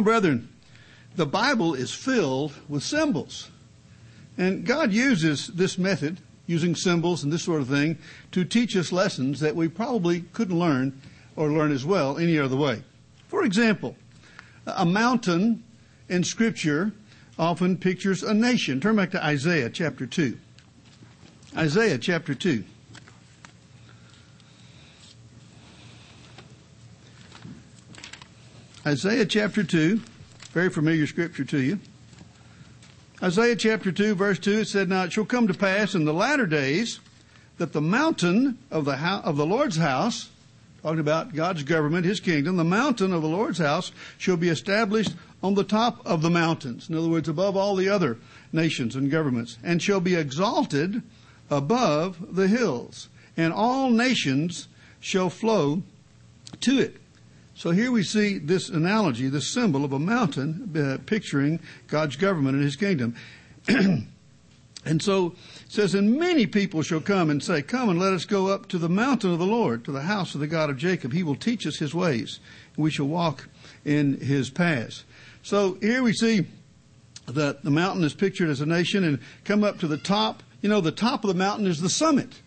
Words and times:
Now, 0.00 0.04
brethren, 0.04 0.48
the 1.16 1.26
Bible 1.26 1.74
is 1.74 1.92
filled 1.92 2.54
with 2.70 2.82
symbols. 2.82 3.50
And 4.38 4.64
God 4.64 4.94
uses 4.94 5.48
this 5.48 5.76
method, 5.76 6.20
using 6.46 6.74
symbols 6.74 7.22
and 7.22 7.30
this 7.30 7.42
sort 7.42 7.60
of 7.60 7.68
thing, 7.68 7.98
to 8.32 8.46
teach 8.46 8.74
us 8.78 8.92
lessons 8.92 9.40
that 9.40 9.54
we 9.54 9.68
probably 9.68 10.22
couldn't 10.32 10.58
learn 10.58 10.98
or 11.36 11.52
learn 11.52 11.70
as 11.70 11.84
well 11.84 12.16
any 12.16 12.38
other 12.38 12.56
way. 12.56 12.82
For 13.28 13.44
example, 13.44 13.94
a 14.66 14.86
mountain 14.86 15.64
in 16.08 16.24
Scripture 16.24 16.92
often 17.38 17.76
pictures 17.76 18.22
a 18.22 18.32
nation. 18.32 18.80
Turn 18.80 18.96
back 18.96 19.10
to 19.10 19.22
Isaiah 19.22 19.68
chapter 19.68 20.06
2. 20.06 20.38
Isaiah 21.58 21.98
chapter 21.98 22.34
2. 22.34 22.64
Isaiah 28.90 29.24
chapter 29.24 29.62
2, 29.62 30.00
very 30.50 30.68
familiar 30.68 31.06
scripture 31.06 31.44
to 31.44 31.60
you. 31.60 31.78
Isaiah 33.22 33.54
chapter 33.54 33.92
2 33.92 34.16
verse 34.16 34.40
2 34.40 34.58
it 34.58 34.64
said, 34.66 34.88
Now 34.88 35.04
it 35.04 35.12
shall 35.12 35.24
come 35.24 35.46
to 35.46 35.54
pass 35.54 35.94
in 35.94 36.06
the 36.06 36.12
latter 36.12 36.44
days 36.44 36.98
that 37.58 37.72
the 37.72 37.80
mountain 37.80 38.58
of 38.68 38.84
the, 38.84 38.96
ho- 38.96 39.20
of 39.22 39.36
the 39.36 39.46
Lord's 39.46 39.76
house, 39.76 40.30
talking 40.82 40.98
about 40.98 41.36
God's 41.36 41.62
government, 41.62 42.04
His 42.04 42.18
kingdom, 42.18 42.56
the 42.56 42.64
mountain 42.64 43.12
of 43.12 43.22
the 43.22 43.28
Lord's 43.28 43.58
house 43.58 43.92
shall 44.18 44.36
be 44.36 44.48
established 44.48 45.12
on 45.40 45.54
the 45.54 45.62
top 45.62 46.04
of 46.04 46.20
the 46.20 46.28
mountains. 46.28 46.88
In 46.90 46.96
other 46.96 47.08
words, 47.08 47.28
above 47.28 47.56
all 47.56 47.76
the 47.76 47.88
other 47.88 48.18
nations 48.52 48.96
and 48.96 49.08
governments, 49.08 49.56
and 49.62 49.80
shall 49.80 50.00
be 50.00 50.16
exalted 50.16 51.00
above 51.48 52.34
the 52.34 52.48
hills, 52.48 53.08
and 53.36 53.52
all 53.52 53.88
nations 53.90 54.66
shall 54.98 55.30
flow 55.30 55.84
to 56.62 56.80
it. 56.80 56.99
So 57.60 57.72
here 57.72 57.92
we 57.92 58.04
see 58.04 58.38
this 58.38 58.70
analogy, 58.70 59.28
this 59.28 59.52
symbol 59.52 59.84
of 59.84 59.92
a 59.92 59.98
mountain 59.98 60.74
uh, 60.74 60.96
picturing 61.04 61.60
God's 61.88 62.16
government 62.16 62.54
and 62.54 62.64
his 62.64 62.74
kingdom. 62.74 63.14
and 63.68 65.02
so 65.02 65.34
it 65.66 65.70
says, 65.70 65.94
And 65.94 66.18
many 66.18 66.46
people 66.46 66.80
shall 66.80 67.02
come 67.02 67.28
and 67.28 67.42
say, 67.42 67.60
Come 67.60 67.90
and 67.90 68.00
let 68.00 68.14
us 68.14 68.24
go 68.24 68.48
up 68.48 68.66
to 68.68 68.78
the 68.78 68.88
mountain 68.88 69.30
of 69.30 69.38
the 69.38 69.44
Lord, 69.44 69.84
to 69.84 69.92
the 69.92 70.00
house 70.00 70.34
of 70.34 70.40
the 70.40 70.46
God 70.46 70.70
of 70.70 70.78
Jacob. 70.78 71.12
He 71.12 71.22
will 71.22 71.36
teach 71.36 71.66
us 71.66 71.76
his 71.76 71.94
ways, 71.94 72.40
and 72.76 72.82
we 72.82 72.90
shall 72.90 73.08
walk 73.08 73.46
in 73.84 74.18
his 74.18 74.48
paths. 74.48 75.04
So 75.42 75.74
here 75.82 76.02
we 76.02 76.14
see 76.14 76.46
that 77.26 77.62
the 77.62 77.70
mountain 77.70 78.04
is 78.04 78.14
pictured 78.14 78.48
as 78.48 78.62
a 78.62 78.66
nation 78.66 79.04
and 79.04 79.18
come 79.44 79.64
up 79.64 79.78
to 79.80 79.86
the 79.86 79.98
top. 79.98 80.42
You 80.62 80.70
know, 80.70 80.80
the 80.80 80.92
top 80.92 81.24
of 81.24 81.28
the 81.28 81.34
mountain 81.34 81.66
is 81.66 81.82
the 81.82 81.90
summit. 81.90 82.40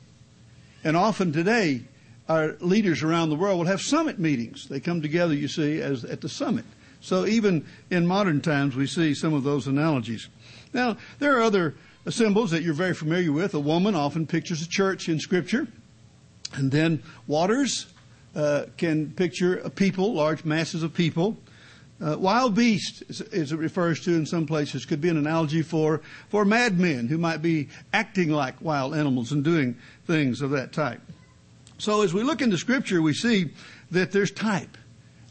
And 0.84 0.98
often 0.98 1.32
today, 1.32 1.84
our 2.30 2.56
leaders 2.60 3.04
around 3.04 3.30
the 3.30 3.36
world 3.36 3.60
will 3.60 3.66
have 3.66 3.82
summit 3.82 4.20
meetings. 4.20 4.68
They 4.68 4.80
come 4.80 5.02
together, 5.02 5.34
you 5.34 5.48
see, 5.48 5.82
as 5.82 6.06
at 6.06 6.22
the 6.22 6.30
summit. 6.30 6.66
So 7.02 7.26
even 7.26 7.66
in 7.90 8.08
modern 8.08 8.40
times, 8.40 8.76
we 8.76 8.88
see 8.88 9.14
some 9.14 9.34
of 9.34 9.44
those 9.44 9.68
analogies. 9.68 10.30
Now, 10.74 10.98
there 11.20 11.38
are 11.38 11.42
other 11.42 11.76
symbols 12.10 12.52
that 12.52 12.64
you're 12.64 12.74
very 12.74 12.94
familiar 12.94 13.32
with. 13.32 13.54
A 13.54 13.60
woman 13.60 13.94
often 13.94 14.26
pictures 14.26 14.62
a 14.62 14.70
church 14.70 15.10
in 15.10 15.20
Scripture. 15.20 15.68
And 16.54 16.72
then 16.72 17.04
waters 17.28 17.88
uh, 18.36 18.66
can 18.78 19.12
picture 19.12 19.58
a 19.58 19.70
people, 19.70 20.14
large 20.14 20.46
masses 20.46 20.82
of 20.82 20.94
people. 20.94 21.38
Uh, 22.02 22.18
wild 22.18 22.56
beast, 22.56 23.04
as, 23.10 23.52
it 23.52 23.58
refers 23.58 24.00
to 24.02 24.14
in 24.16 24.26
some 24.26 24.46
places, 24.46 24.86
could 24.86 25.00
be 25.00 25.10
an 25.10 25.18
analogy 25.18 25.62
for, 25.62 26.02
for 26.30 26.44
madmen 26.44 27.08
who 27.08 27.18
might 27.18 27.42
be 27.42 27.70
acting 27.94 28.30
like 28.30 28.56
wild 28.62 28.96
animals 28.96 29.32
and 29.32 29.44
doing 29.44 29.76
things 30.06 30.42
of 30.42 30.50
that 30.52 30.74
type. 30.74 31.02
So 31.84 32.02
as 32.02 32.14
we 32.14 32.24
look 32.24 32.42
into 32.42 32.58
scripture, 32.58 33.02
we 33.02 33.14
see 33.14 33.50
that 33.92 34.14
there's 34.14 34.32
type 34.32 34.78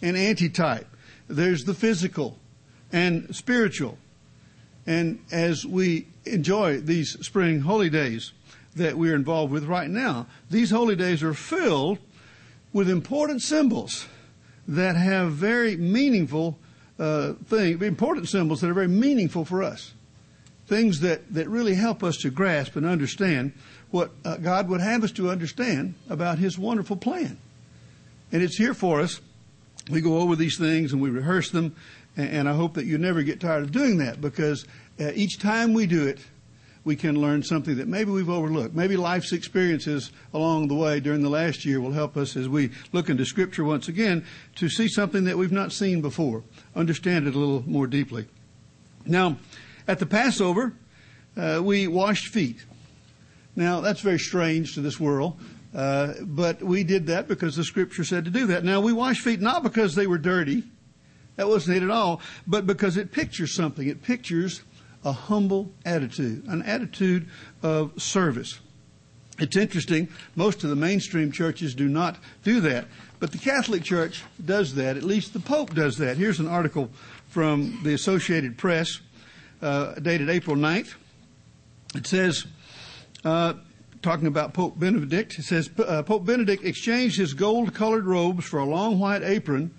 and 0.03 0.19
antitype. 0.19 0.87
There's 1.27 1.65
the 1.65 1.73
physical 1.73 2.37
and 2.93 3.35
spiritual. 3.35 3.97
And 4.87 5.21
as 5.33 5.65
we 5.65 6.09
enjoy 6.27 6.81
these 6.81 7.13
spring 7.25 7.61
holy 7.61 7.89
days 7.89 8.35
that 8.77 8.99
we're 8.99 9.15
involved 9.15 9.51
with 9.51 9.65
right 9.65 9.89
now, 9.89 10.27
these 10.51 10.71
holy 10.71 10.95
days 10.95 11.23
are 11.23 11.33
filled 11.33 11.99
with 12.75 12.91
important 12.91 13.41
symbols 13.41 14.07
that 14.69 14.95
have 14.95 15.33
very 15.33 15.79
meaningful 15.79 16.59
uh, 16.99 17.33
things, 17.47 17.81
important 17.81 18.29
symbols 18.29 18.61
that 18.61 18.69
are 18.69 18.75
very 18.75 18.89
meaningful 18.89 19.47
for 19.47 19.63
us. 19.63 19.95
Things 20.67 21.01
that, 21.01 21.33
that 21.33 21.49
really 21.49 21.75
help 21.75 22.05
us 22.05 22.19
to 22.19 22.31
grasp 22.31 22.77
and 22.77 22.85
understand 22.85 23.53
what 23.93 24.11
uh, 24.25 24.39
God 24.39 24.69
would 24.69 24.81
have 24.81 25.05
us 25.05 25.13
to 25.13 25.31
understand 25.31 25.95
about 26.11 26.39
His 26.39 26.59
wonderful 26.59 26.97
plan. 26.97 27.39
And 28.33 28.43
it's 28.43 28.57
here 28.57 28.75
for 28.75 29.01
us. 29.01 29.21
We 29.91 30.01
go 30.01 30.19
over 30.19 30.35
these 30.35 30.59
things 30.59 30.93
and 30.93 31.01
we 31.01 31.11
rehearse 31.11 31.51
them, 31.51 31.77
and, 32.17 32.49
I 32.49 32.55
hope 32.55 32.75
that 32.75 32.85
you 32.85 32.99
never 32.99 33.23
get 33.23 33.41
tired 33.41 33.63
of 33.63 33.73
doing 33.73 33.99
that 33.99 34.21
because 34.21 34.67
uh, 35.01 35.13
each 35.15 35.39
time 35.39 35.73
we 35.73 35.87
do 35.87 36.07
it, 36.07 36.19
we 36.85 36.97
can 36.97 37.21
learn 37.21 37.43
something 37.43 37.77
that 37.77 37.89
maybe 37.89 38.11
we've 38.11 38.29
overlooked. 38.29 38.75
Maybe 38.75 38.97
life's 38.97 39.33
experiences 39.33 40.11
along 40.35 40.69
the 40.69 40.75
way 40.75 41.01
during 41.01 41.23
the 41.23 41.31
last 41.31 41.65
year 41.65 41.81
will 41.81 41.93
help 41.93 42.17
us 42.17 42.37
as 42.37 42.49
we 42.49 42.71
look 42.93 43.09
into 43.09 43.25
Scripture 43.25 43.65
once 43.65 43.89
again 43.89 44.25
to 44.57 44.69
see 44.69 44.89
something 44.89 45.25
that 45.25 45.39
we've 45.39 45.53
not 45.53 45.73
seen 45.73 46.01
before, 46.01 46.43
understand 46.75 47.27
it 47.27 47.35
a 47.35 47.39
little 47.39 47.63
more 47.67 47.87
deeply. 47.87 48.27
Now, 49.07 49.37
at 49.87 49.99
the 49.99 50.07
Passover, 50.07 50.75
uh, 51.37 51.61
we 51.63 51.87
washed 51.87 52.29
feet. 52.29 52.65
Now, 53.55 53.81
that's 53.81 54.01
very 54.01 54.19
strange 54.19 54.75
to 54.75 54.81
this 54.81 54.99
world, 54.99 55.39
uh, 55.75 56.15
but 56.23 56.63
we 56.63 56.85
did 56.85 57.07
that 57.09 57.29
because 57.29 57.57
the 57.57 57.65
scripture 57.65 58.05
said 58.05 58.25
to 58.25 58.31
do 58.31 58.47
that. 58.47 58.65
Now, 58.65 58.81
we 58.81 58.93
wash 58.93 59.21
feet 59.21 59.41
not 59.41 59.63
because 59.63 59.95
they 59.95 60.07
were 60.07 60.19
dirty, 60.19 60.65
that 61.37 61.49
wasn't 61.49 61.79
it 61.79 61.83
at 61.83 61.91
all, 61.91 62.21
but 62.47 62.67
because 62.67 62.97
it 62.97 63.13
pictures 63.13 63.55
something. 63.55 63.87
It 63.87 64.03
pictures 64.03 64.63
a 65.05 65.13
humble 65.13 65.73
attitude, 65.85 66.45
an 66.47 66.63
attitude 66.63 67.29
of 67.63 68.01
service. 68.01 68.61
It's 69.39 69.57
interesting, 69.57 70.09
most 70.37 70.63
of 70.63 70.71
the 70.71 70.77
mainstream 70.77 71.33
churches 71.33 71.75
do 71.75 71.89
not 71.89 72.19
do 72.45 72.61
that, 72.61 72.87
but 73.19 73.33
the 73.33 73.39
Catholic 73.39 73.83
Church 73.83 74.23
does 74.45 74.75
that. 74.75 74.97
At 74.97 75.03
least 75.03 75.33
the 75.33 75.41
Pope 75.41 75.75
does 75.75 75.97
that. 75.99 76.17
Here's 76.17 76.39
an 76.39 76.49
article 76.49 76.91
from 77.29 77.81
the 77.83 77.95
Associated 77.95 78.59
Press, 78.59 79.01
uh, 79.63 79.95
dated 79.95 80.29
April 80.29 80.57
9th. 80.57 80.95
It 81.95 82.07
says, 82.07 82.47
talking 83.23 84.27
about 84.27 84.53
Pope 84.53 84.79
Benedict, 84.79 85.39
it 85.39 85.45
says 85.45 85.71
uh, 85.79 86.03
Pope 86.03 86.25
Benedict 86.25 86.65
exchanged 86.65 87.19
his 87.19 87.35
gold 87.35 87.75
colored 87.75 88.05
robes 88.05 88.45
for 88.45 88.59
a 88.59 88.65
long 88.65 88.99
white 88.99 89.23
apron 89.23 89.73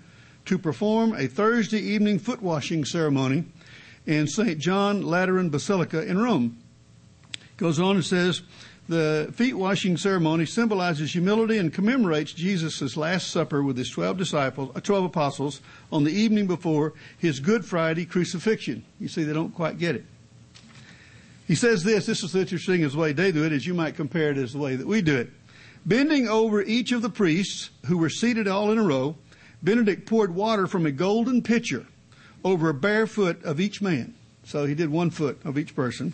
to 0.46 0.58
perform 0.58 1.14
a 1.14 1.26
Thursday 1.26 1.80
evening 1.80 2.18
foot 2.18 2.42
washing 2.42 2.84
ceremony 2.84 3.44
in 4.06 4.26
St. 4.26 4.58
John 4.58 5.02
Lateran 5.02 5.50
Basilica 5.50 6.04
in 6.04 6.18
Rome. 6.18 6.58
Goes 7.56 7.78
on 7.78 7.96
and 7.96 8.04
says, 8.04 8.42
the 8.86 9.32
feet 9.34 9.54
washing 9.54 9.96
ceremony 9.96 10.44
symbolizes 10.44 11.12
humility 11.12 11.56
and 11.56 11.72
commemorates 11.72 12.34
Jesus' 12.34 12.98
Last 12.98 13.28
Supper 13.28 13.62
with 13.62 13.78
his 13.78 13.88
12 13.88 14.18
disciples, 14.18 14.72
uh, 14.76 14.80
12 14.80 15.06
apostles 15.06 15.62
on 15.90 16.04
the 16.04 16.12
evening 16.12 16.46
before 16.46 16.92
his 17.16 17.40
Good 17.40 17.64
Friday 17.64 18.04
crucifixion. 18.04 18.84
You 19.00 19.08
see, 19.08 19.24
they 19.24 19.32
don't 19.32 19.54
quite 19.54 19.78
get 19.78 19.94
it. 19.94 20.04
He 21.46 21.54
says 21.54 21.84
this, 21.84 22.06
this 22.06 22.22
is 22.22 22.34
interesting 22.34 22.82
as 22.84 22.92
the 22.92 22.98
way 22.98 23.12
they 23.12 23.30
do 23.30 23.44
it, 23.44 23.52
as 23.52 23.66
you 23.66 23.74
might 23.74 23.96
compare 23.96 24.30
it 24.30 24.38
as 24.38 24.52
the 24.52 24.58
way 24.58 24.76
that 24.76 24.86
we 24.86 25.02
do 25.02 25.16
it. 25.16 25.30
Bending 25.84 26.28
over 26.28 26.62
each 26.62 26.92
of 26.92 27.02
the 27.02 27.10
priests, 27.10 27.70
who 27.86 27.98
were 27.98 28.08
seated 28.08 28.48
all 28.48 28.70
in 28.70 28.78
a 28.78 28.82
row, 28.82 29.16
Benedict 29.62 30.06
poured 30.06 30.34
water 30.34 30.66
from 30.66 30.86
a 30.86 30.90
golden 30.90 31.42
pitcher 31.42 31.86
over 32.42 32.68
a 32.68 32.74
bare 32.74 33.06
foot 33.06 33.42
of 33.44 33.60
each 33.60 33.82
man. 33.82 34.14
So 34.44 34.66
he 34.66 34.74
did 34.74 34.90
one 34.90 35.10
foot 35.10 35.40
of 35.44 35.58
each 35.58 35.74
person. 35.74 36.12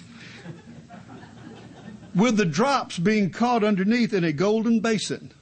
with 2.15 2.37
the 2.37 2.45
drops 2.45 2.99
being 2.99 3.31
caught 3.31 3.65
underneath 3.65 4.13
in 4.13 4.25
a 4.25 4.33
golden 4.33 4.81
basin. 4.81 5.33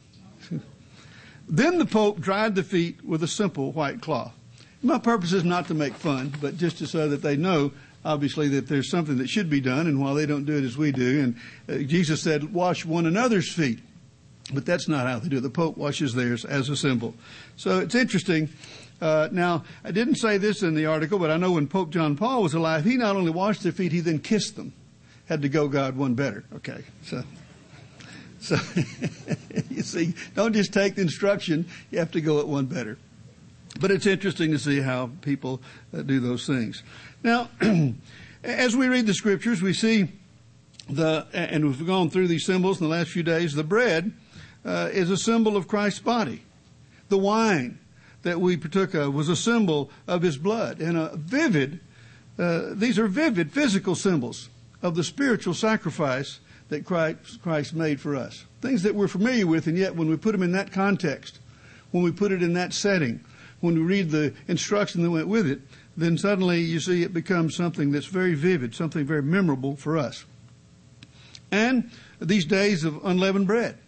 then 1.49 1.79
the 1.79 1.87
Pope 1.87 2.21
dried 2.21 2.55
the 2.55 2.63
feet 2.63 3.05
with 3.05 3.23
a 3.23 3.29
simple 3.29 3.73
white 3.73 4.01
cloth. 4.01 4.35
My 4.83 4.99
purpose 4.99 5.33
is 5.33 5.45
not 5.45 5.67
to 5.69 5.75
make 5.75 5.95
fun, 5.95 6.33
but 6.41 6.57
just 6.57 6.79
to 6.79 6.87
so 6.87 7.09
that 7.09 7.23
they 7.23 7.37
know 7.37 7.73
obviously 8.05 8.49
that 8.49 8.69
there's 8.69 8.91
something 8.91 9.19
that 9.19 9.29
should 9.29 9.51
be 9.51 9.61
done, 9.61 9.87
and 9.87 10.01
while 10.01 10.15
they 10.15 10.27
don't 10.27 10.45
do 10.45 10.57
it 10.57 10.65
as 10.65 10.77
we 10.77 10.93
do, 10.93 11.23
and 11.23 11.37
uh, 11.69 11.83
Jesus 11.85 12.23
said, 12.23 12.53
wash 12.53 12.85
one 12.85 13.07
another's 13.07 13.53
feet. 13.53 13.81
But 14.53 14.65
that's 14.65 14.89
not 14.89 15.07
how 15.07 15.19
they 15.19 15.29
do 15.29 15.39
it. 15.39 15.41
The 15.43 15.51
Pope 15.51 15.77
washes 15.77 16.15
theirs 16.15 16.45
as 16.45 16.71
a 16.71 16.77
symbol. 16.77 17.15
So 17.57 17.81
it's 17.81 17.95
interesting. 17.95 18.49
Uh, 19.01 19.29
now, 19.31 19.65
I 19.85 19.91
didn't 19.91 20.17
say 20.17 20.39
this 20.39 20.63
in 20.63 20.75
the 20.75 20.87
article, 20.87 21.19
but 21.19 21.31
I 21.31 21.37
know 21.37 21.53
when 21.53 21.69
Pope 21.69 21.91
John 21.91 22.17
Paul 22.17 22.43
was 22.43 22.55
alive, 22.55 22.85
he 22.85 22.97
not 22.97 23.15
only 23.15 23.31
washed 23.31 23.63
their 23.63 23.73
feet, 23.73 23.93
he 23.93 24.01
then 24.01 24.19
kissed 24.19 24.57
them. 24.57 24.73
Had 25.27 25.43
to 25.43 25.49
go 25.49 25.69
God 25.69 25.97
one 25.97 26.15
better. 26.15 26.45
Okay, 26.57 26.83
so 27.03 27.23
so 28.41 28.57
you 29.71 29.83
see, 29.83 30.15
don't 30.35 30.55
just 30.55 30.73
take 30.73 30.95
the 30.95 31.03
instruction; 31.03 31.67
you 31.91 31.99
have 31.99 32.13
to 32.13 32.21
go 32.21 32.41
at 32.41 32.49
one 32.49 32.67
better. 32.67 32.97
But 33.79 33.91
it's 33.91 34.07
interesting 34.07 34.51
to 34.53 34.59
see 34.59 34.81
how 34.81 35.11
people 35.21 35.61
uh, 35.97 36.03
do 36.03 36.19
those 36.19 36.47
things. 36.47 36.83
Now, 37.23 37.51
as 38.45 38.77
we 38.77 38.89
read 38.89 39.07
the 39.07 39.15
scriptures, 39.15 39.61
we 39.61 39.73
see 39.73 40.09
the, 40.89 41.27
and 41.33 41.65
we've 41.65 41.87
gone 41.87 42.11
through 42.11 42.29
these 42.29 42.47
symbols 42.47 42.81
in 42.81 42.89
the 42.89 42.95
last 42.95 43.11
few 43.11 43.23
days, 43.23 43.55
the 43.55 43.65
bread 43.65 44.13
uh, 44.65 44.89
is 44.93 45.11
a 45.11 45.17
symbol 45.17 45.57
of 45.57 45.67
Christ's 45.67 46.01
body. 46.01 46.43
The 47.09 47.19
wine 47.19 47.79
that 48.23 48.41
we 48.41 48.57
partook 48.57 48.95
of 48.95 49.15
was 49.15 49.29
a 49.29 49.37
symbol 49.37 49.91
of 50.07 50.23
his 50.23 50.37
blood 50.37 50.81
and 50.81 50.97
a 50.97 51.17
vivid, 51.17 51.81
uh, 52.39 52.71
these 52.73 52.99
are 52.99 53.09
vivid 53.09 53.53
physical 53.53 53.95
symbols 53.95 54.49
of 54.83 54.95
the 54.95 55.05
spiritual 55.05 55.55
sacrifice 55.55 56.39
that 56.69 56.85
Christ, 56.85 57.43
Christ 57.43 57.75
made 57.75 58.01
for 58.01 58.15
us. 58.15 58.45
Things 58.61 58.83
that 58.83 58.95
we're 58.95 59.09
familiar 59.09 59.47
with, 59.47 59.67
and 59.67 59.77
yet 59.77 59.97
when 59.97 60.09
we 60.09 60.17
put 60.17 60.33
them 60.33 60.43
in 60.43 60.53
that 60.53 60.71
context, 60.71 61.41
when 61.91 62.05
we 62.05 62.13
put 62.13 62.31
it 62.31 62.43
in 62.43 62.53
that 62.55 62.73
setting, 62.73 63.25
when 63.61 63.75
we 63.75 63.81
read 63.81 64.11
the 64.11 64.35
instruction 64.47 65.03
that 65.03 65.11
went 65.11 65.29
with 65.29 65.49
it, 65.49 65.61
then 65.99 66.17
suddenly 66.17 66.61
you 66.61 66.79
see 66.79 67.03
it 67.03 67.13
becomes 67.13 67.57
something 67.57 67.91
that's 67.91 68.07
very 68.07 68.35
vivid, 68.35 68.73
something 68.73 69.05
very 69.05 69.23
memorable 69.23 69.75
for 69.75 69.99
us. 69.99 70.25
And 71.51 71.91
these 72.21 72.45
days 72.45 72.85
of 72.85 73.05
unleavened 73.05 73.49
bread 73.49 73.79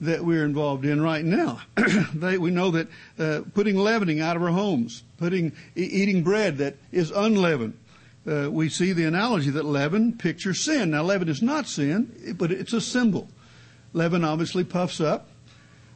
that 0.00 0.24
we're 0.24 0.44
involved 0.44 0.84
in 0.84 1.00
right 1.00 1.24
now. 1.24 1.60
they, 2.14 2.36
we 2.36 2.50
know 2.50 2.72
that 2.72 2.88
uh, 3.18 3.42
putting 3.54 3.76
leavening 3.76 4.20
out 4.20 4.36
of 4.36 4.42
our 4.42 4.50
homes, 4.50 5.04
putting 5.18 5.52
eating 5.76 6.24
bread 6.24 6.58
that 6.58 6.76
is 6.90 7.12
unleavened. 7.12 7.78
Uh, 8.28 8.50
we 8.50 8.68
see 8.68 8.92
the 8.92 9.04
analogy 9.04 9.50
that 9.50 9.64
leaven 9.64 10.18
pictures 10.18 10.64
sin. 10.64 10.90
Now, 10.90 11.04
leaven 11.04 11.28
is 11.28 11.42
not 11.42 11.68
sin, 11.68 12.34
but 12.36 12.50
it's 12.50 12.72
a 12.72 12.80
symbol. 12.80 13.28
Leaven 13.92 14.24
obviously 14.24 14.64
puffs 14.64 15.00
up, 15.00 15.28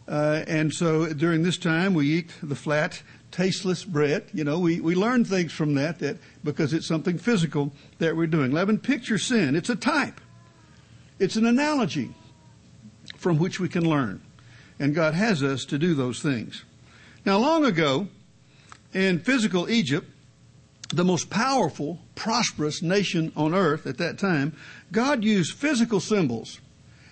uh, 0.06 0.44
and 0.46 0.72
so 0.72 1.12
during 1.12 1.42
this 1.42 1.58
time 1.58 1.92
we 1.92 2.08
eat 2.08 2.30
the 2.40 2.54
flat, 2.54 3.02
tasteless 3.30 3.84
bread. 3.84 4.28
You 4.32 4.44
know, 4.44 4.58
we, 4.58 4.80
we 4.80 4.94
learn 4.94 5.24
things 5.24 5.52
from 5.52 5.74
that, 5.74 5.98
that 6.00 6.18
because 6.44 6.72
it's 6.72 6.86
something 6.86 7.18
physical 7.18 7.72
that 7.98 8.16
we're 8.16 8.26
doing. 8.26 8.52
Leaven 8.52 8.78
pictures 8.78 9.24
sin. 9.24 9.56
It's 9.56 9.70
a 9.70 9.76
type. 9.76 10.20
It's 11.18 11.36
an 11.36 11.46
analogy 11.46 12.14
from 13.16 13.38
which 13.38 13.60
we 13.60 13.68
can 13.68 13.88
learn. 13.88 14.20
And 14.78 14.94
God 14.94 15.14
has 15.14 15.42
us 15.42 15.64
to 15.66 15.78
do 15.78 15.94
those 15.94 16.20
things. 16.20 16.64
Now, 17.26 17.36
long 17.38 17.64
ago, 17.64 18.08
in 18.94 19.18
physical 19.18 19.68
Egypt, 19.68 20.08
the 20.88 21.04
most 21.04 21.30
powerful, 21.30 22.00
prosperous 22.14 22.82
nation 22.82 23.32
on 23.36 23.54
earth 23.54 23.86
at 23.86 23.98
that 23.98 24.18
time, 24.18 24.56
God 24.90 25.22
used 25.22 25.56
physical 25.56 26.00
symbols 26.00 26.60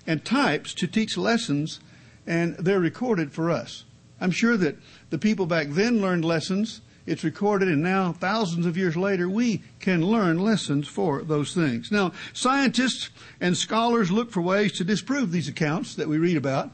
and 0.07 0.25
types 0.25 0.75
to 0.75 0.87
teach 0.87 1.17
lessons, 1.17 1.81
and 2.27 2.57
they're 2.57 2.81
recorded 2.81 3.33
for 3.33 3.51
us. 3.51 3.85
I'm 4.21 4.31
sure 4.31 4.57
that 4.57 4.77
the 5.11 5.19
people 5.19 5.47
back 5.47 5.69
then 5.69 6.01
learned 6.01 6.25
lessons 6.25 6.81
it's 7.09 7.25
recorded, 7.25 7.69
and 7.69 7.83
now, 7.83 8.13
thousands 8.13 8.67
of 8.67 8.77
years 8.77 8.95
later, 8.95 9.31
we 9.31 9.63
can 9.81 10.03
learn 10.03 10.39
lessons 10.39 10.87
for 10.87 11.23
those 11.23 11.55
things. 11.55 11.91
Now, 11.91 12.13
scientists 12.35 13.09
and 13.41 13.57
scholars 13.57 14.11
look 14.11 14.31
for 14.31 14.43
ways 14.43 14.73
to 14.73 14.85
disprove 14.85 15.33
these 15.33 15.49
accounts 15.49 15.95
that 15.95 16.07
we 16.07 16.19
read 16.19 16.37
about. 16.37 16.71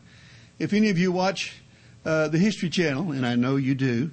If 0.59 0.73
any 0.73 0.91
of 0.91 0.99
you 0.99 1.13
watch 1.13 1.63
uh, 2.05 2.27
the 2.29 2.39
History 2.39 2.69
Channel, 2.69 3.13
and 3.13 3.25
I 3.25 3.37
know 3.37 3.55
you 3.55 3.77
do, 3.77 4.11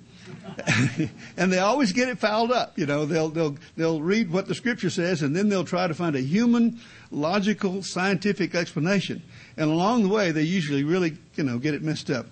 and 1.37 1.51
they 1.51 1.57
always 1.57 1.91
get 1.91 2.07
it 2.07 2.19
fouled 2.19 2.51
up. 2.51 2.77
You 2.77 2.85
know, 2.85 3.05
they'll 3.05 3.29
they'll 3.29 3.57
they'll 3.75 4.01
read 4.01 4.31
what 4.31 4.47
the 4.47 4.53
Scripture 4.53 4.91
says, 4.91 5.23
and 5.23 5.35
then 5.35 5.49
they'll 5.49 5.65
try 5.65 5.87
to 5.87 5.93
find 5.95 6.15
a 6.15 6.21
human, 6.21 6.79
logical, 7.09 7.81
scientific 7.81 8.53
explanation. 8.53 9.23
And 9.57 9.71
along 9.71 10.03
the 10.03 10.09
way, 10.09 10.31
they 10.31 10.43
usually 10.43 10.83
really 10.83 11.17
you 11.35 11.43
know 11.43 11.57
get 11.57 11.73
it 11.73 11.81
messed 11.81 12.11
up 12.11 12.27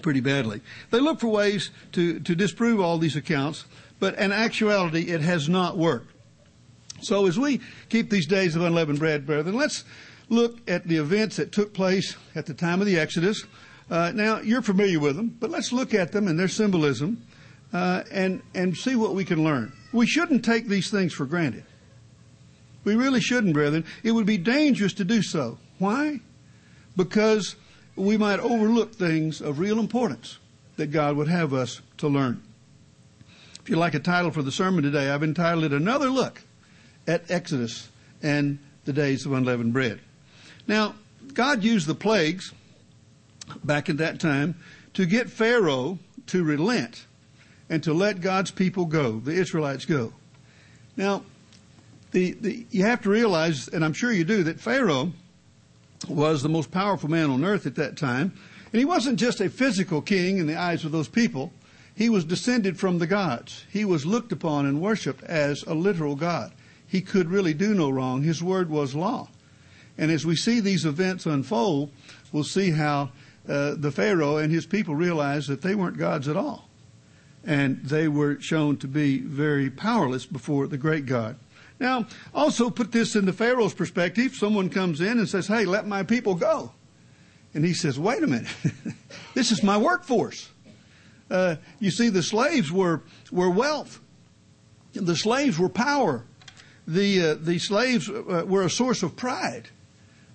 pretty 0.00 0.20
badly. 0.20 0.60
They 0.90 1.00
look 1.00 1.20
for 1.20 1.28
ways 1.28 1.70
to, 1.92 2.20
to 2.20 2.34
disprove 2.34 2.80
all 2.80 2.98
these 2.98 3.16
accounts, 3.16 3.66
but 4.00 4.18
in 4.18 4.32
actuality, 4.32 5.10
it 5.10 5.20
has 5.20 5.48
not 5.48 5.76
worked. 5.76 6.10
So 7.02 7.26
as 7.26 7.38
we 7.38 7.60
keep 7.88 8.10
these 8.10 8.26
days 8.26 8.56
of 8.56 8.62
unleavened 8.62 8.98
bread, 8.98 9.26
brethren, 9.26 9.56
let's 9.56 9.84
look 10.28 10.58
at 10.68 10.86
the 10.86 10.96
events 10.96 11.36
that 11.36 11.52
took 11.52 11.74
place 11.74 12.16
at 12.34 12.46
the 12.46 12.54
time 12.54 12.80
of 12.80 12.86
the 12.86 12.98
Exodus. 12.98 13.44
Uh, 13.90 14.12
now, 14.14 14.40
you're 14.40 14.62
familiar 14.62 15.00
with 15.00 15.16
them, 15.16 15.36
but 15.40 15.50
let's 15.50 15.72
look 15.72 15.92
at 15.92 16.12
them 16.12 16.28
and 16.28 16.38
their 16.38 16.48
symbolism 16.48 17.22
uh, 17.72 18.02
and, 18.10 18.40
and 18.54 18.76
see 18.76 18.96
what 18.96 19.14
we 19.14 19.24
can 19.24 19.44
learn. 19.44 19.72
We 19.92 20.06
shouldn't 20.06 20.44
take 20.44 20.68
these 20.68 20.90
things 20.90 21.12
for 21.12 21.26
granted. 21.26 21.64
We 22.84 22.96
really 22.96 23.20
shouldn't, 23.20 23.52
brethren. 23.52 23.84
It 24.02 24.12
would 24.12 24.26
be 24.26 24.38
dangerous 24.38 24.94
to 24.94 25.04
do 25.04 25.22
so. 25.22 25.58
Why? 25.78 26.20
Because 26.96 27.56
we 27.96 28.16
might 28.16 28.40
overlook 28.40 28.94
things 28.94 29.40
of 29.40 29.58
real 29.58 29.78
importance 29.78 30.38
that 30.76 30.90
God 30.90 31.16
would 31.16 31.28
have 31.28 31.52
us 31.52 31.80
to 31.98 32.08
learn. 32.08 32.42
If 33.60 33.70
you 33.70 33.76
like 33.76 33.94
a 33.94 34.00
title 34.00 34.30
for 34.30 34.42
the 34.42 34.50
sermon 34.50 34.82
today, 34.82 35.10
I've 35.10 35.22
entitled 35.22 35.64
it 35.64 35.72
Another 35.72 36.08
Look 36.08 36.42
at 37.06 37.30
Exodus 37.30 37.88
and 38.22 38.58
the 38.84 38.92
Days 38.92 39.26
of 39.26 39.32
Unleavened 39.32 39.72
Bread. 39.72 40.00
Now, 40.66 40.94
God 41.34 41.62
used 41.62 41.86
the 41.86 41.94
plagues 41.94 42.52
back 43.62 43.88
at 43.88 43.98
that 43.98 44.20
time 44.20 44.56
to 44.94 45.06
get 45.06 45.30
Pharaoh 45.30 45.98
to 46.28 46.42
relent 46.42 47.06
and 47.68 47.82
to 47.84 47.92
let 47.92 48.20
God's 48.20 48.50
people 48.50 48.86
go, 48.86 49.20
the 49.20 49.32
Israelites 49.32 49.84
go. 49.84 50.12
Now, 50.96 51.24
the, 52.10 52.32
the, 52.32 52.66
you 52.70 52.84
have 52.84 53.02
to 53.02 53.10
realize, 53.10 53.68
and 53.68 53.84
I'm 53.84 53.94
sure 53.94 54.12
you 54.12 54.24
do, 54.24 54.42
that 54.44 54.60
Pharaoh 54.60 55.12
was 56.08 56.42
the 56.42 56.48
most 56.48 56.70
powerful 56.70 57.10
man 57.10 57.30
on 57.30 57.44
earth 57.44 57.66
at 57.66 57.76
that 57.76 57.96
time. 57.96 58.32
And 58.72 58.78
he 58.78 58.84
wasn't 58.84 59.18
just 59.18 59.40
a 59.40 59.50
physical 59.50 60.00
king 60.00 60.38
in 60.38 60.46
the 60.46 60.58
eyes 60.58 60.84
of 60.84 60.92
those 60.92 61.08
people. 61.08 61.52
He 61.94 62.08
was 62.08 62.24
descended 62.24 62.78
from 62.78 62.98
the 62.98 63.06
gods. 63.06 63.64
He 63.70 63.84
was 63.84 64.06
looked 64.06 64.32
upon 64.32 64.66
and 64.66 64.80
worshiped 64.80 65.22
as 65.24 65.62
a 65.64 65.74
literal 65.74 66.16
God. 66.16 66.52
He 66.86 67.00
could 67.00 67.30
really 67.30 67.54
do 67.54 67.74
no 67.74 67.90
wrong. 67.90 68.22
His 68.22 68.42
word 68.42 68.70
was 68.70 68.94
law. 68.94 69.28
And 69.98 70.10
as 70.10 70.24
we 70.24 70.36
see 70.36 70.60
these 70.60 70.86
events 70.86 71.26
unfold, 71.26 71.90
we'll 72.32 72.44
see 72.44 72.70
how 72.70 73.10
uh, 73.48 73.74
the 73.76 73.90
Pharaoh 73.90 74.38
and 74.38 74.52
his 74.52 74.66
people 74.66 74.94
realized 74.94 75.48
that 75.48 75.62
they 75.62 75.74
weren't 75.74 75.98
gods 75.98 76.28
at 76.28 76.36
all. 76.36 76.68
And 77.44 77.84
they 77.84 78.08
were 78.08 78.40
shown 78.40 78.76
to 78.78 78.88
be 78.88 79.18
very 79.18 79.68
powerless 79.68 80.26
before 80.26 80.66
the 80.66 80.78
great 80.78 81.06
God. 81.06 81.36
Now, 81.82 82.06
also 82.32 82.70
put 82.70 82.92
this 82.92 83.16
into 83.16 83.32
Pharaoh's 83.32 83.74
perspective. 83.74 84.36
Someone 84.36 84.70
comes 84.70 85.00
in 85.00 85.18
and 85.18 85.28
says, 85.28 85.48
Hey, 85.48 85.64
let 85.64 85.84
my 85.84 86.04
people 86.04 86.36
go. 86.36 86.70
And 87.54 87.64
he 87.64 87.74
says, 87.74 87.98
Wait 87.98 88.22
a 88.22 88.26
minute. 88.28 88.46
this 89.34 89.50
is 89.50 89.64
my 89.64 89.76
workforce. 89.76 90.48
Uh, 91.28 91.56
you 91.80 91.90
see, 91.90 92.08
the 92.08 92.22
slaves 92.22 92.70
were, 92.70 93.02
were 93.32 93.50
wealth. 93.50 93.98
The 94.92 95.16
slaves 95.16 95.58
were 95.58 95.68
power. 95.68 96.24
The, 96.86 97.30
uh, 97.30 97.34
the 97.40 97.58
slaves 97.58 98.08
uh, 98.08 98.44
were 98.46 98.62
a 98.62 98.70
source 98.70 99.02
of 99.02 99.16
pride 99.16 99.68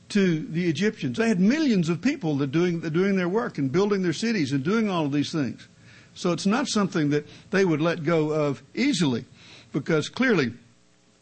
to 0.09 0.39
the 0.47 0.67
Egyptians. 0.67 1.17
They 1.17 1.29
had 1.29 1.39
millions 1.39 1.87
of 1.87 2.01
people 2.01 2.35
that 2.37 2.51
doing, 2.51 2.81
that 2.81 2.91
doing 2.91 3.15
their 3.15 3.29
work 3.29 3.57
and 3.57 3.71
building 3.71 4.01
their 4.01 4.11
cities 4.11 4.51
and 4.51 4.65
doing 4.65 4.89
all 4.89 5.05
of 5.05 5.13
these 5.13 5.31
things. 5.31 5.69
So 6.13 6.33
it's 6.33 6.45
not 6.45 6.67
something 6.67 7.09
that 7.11 7.25
they 7.51 7.63
would 7.63 7.79
let 7.79 8.03
go 8.03 8.31
of 8.31 8.63
easily 8.75 9.23
because 9.71 10.09
clearly 10.09 10.51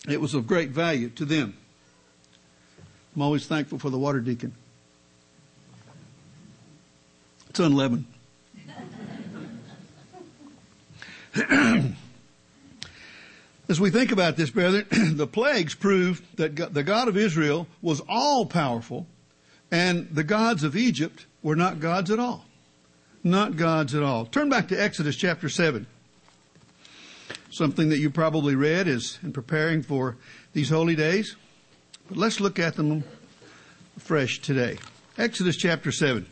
it 0.07 0.21
was 0.21 0.33
of 0.33 0.47
great 0.47 0.69
value 0.69 1.09
to 1.09 1.25
them. 1.25 1.55
I'm 3.15 3.21
always 3.21 3.45
thankful 3.47 3.79
for 3.79 3.89
the 3.89 3.97
water 3.97 4.19
deacon. 4.19 4.53
It's 7.49 7.59
unleavened. 7.59 8.05
As 13.67 13.79
we 13.79 13.89
think 13.89 14.11
about 14.11 14.37
this, 14.37 14.49
brethren, 14.49 14.85
the 15.17 15.27
plagues 15.27 15.73
prove 15.73 16.21
that 16.35 16.55
the 16.73 16.83
God 16.83 17.07
of 17.07 17.17
Israel 17.17 17.67
was 17.81 18.01
all 18.07 18.45
powerful 18.45 19.07
and 19.71 20.07
the 20.11 20.23
gods 20.23 20.63
of 20.63 20.75
Egypt 20.75 21.25
were 21.41 21.55
not 21.55 21.79
gods 21.79 22.11
at 22.11 22.19
all. 22.19 22.45
Not 23.23 23.55
gods 23.57 23.95
at 23.95 24.03
all. 24.03 24.25
Turn 24.25 24.49
back 24.49 24.67
to 24.67 24.81
Exodus 24.81 25.15
chapter 25.15 25.49
7. 25.49 25.87
Something 27.55 27.87
that 27.87 27.99
you 27.99 28.09
probably 28.09 28.53
read 28.53 28.89
is 28.89 29.17
in 29.23 29.31
preparing 29.31 29.81
for 29.81 30.17
these 30.51 30.69
holy 30.69 30.93
days. 30.93 31.37
But 32.09 32.17
let's 32.17 32.41
look 32.41 32.59
at 32.59 32.75
them 32.75 33.05
fresh 33.97 34.41
today. 34.41 34.77
Exodus 35.17 35.55
chapter 35.55 35.89
7. 35.89 36.25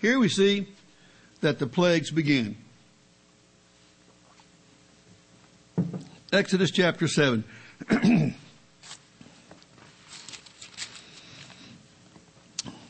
Here 0.00 0.18
we 0.18 0.28
see 0.28 0.66
that 1.40 1.60
the 1.60 1.68
plagues 1.68 2.10
begin. 2.10 2.56
Exodus 6.32 6.72
chapter 6.72 7.06
7. 7.06 7.44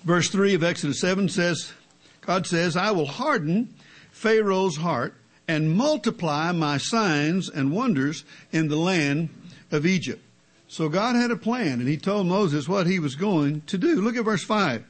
Verse 0.04 0.30
3 0.30 0.54
of 0.54 0.64
Exodus 0.64 0.98
7 0.98 1.28
says, 1.28 1.74
God 2.22 2.46
says, 2.46 2.74
I 2.74 2.92
will 2.92 3.04
harden 3.04 3.74
Pharaoh's 4.12 4.78
heart 4.78 5.19
and 5.50 5.72
multiply 5.72 6.52
my 6.52 6.78
signs 6.78 7.48
and 7.48 7.72
wonders 7.72 8.24
in 8.52 8.68
the 8.68 8.76
land 8.76 9.28
of 9.72 9.84
Egypt. 9.84 10.22
So 10.68 10.88
God 10.88 11.16
had 11.16 11.32
a 11.32 11.36
plan 11.36 11.80
and 11.80 11.88
he 11.88 11.96
told 11.96 12.28
Moses 12.28 12.68
what 12.68 12.86
he 12.86 13.00
was 13.00 13.16
going 13.16 13.62
to 13.62 13.76
do. 13.76 14.00
Look 14.00 14.16
at 14.16 14.24
verse 14.24 14.44
5. 14.44 14.84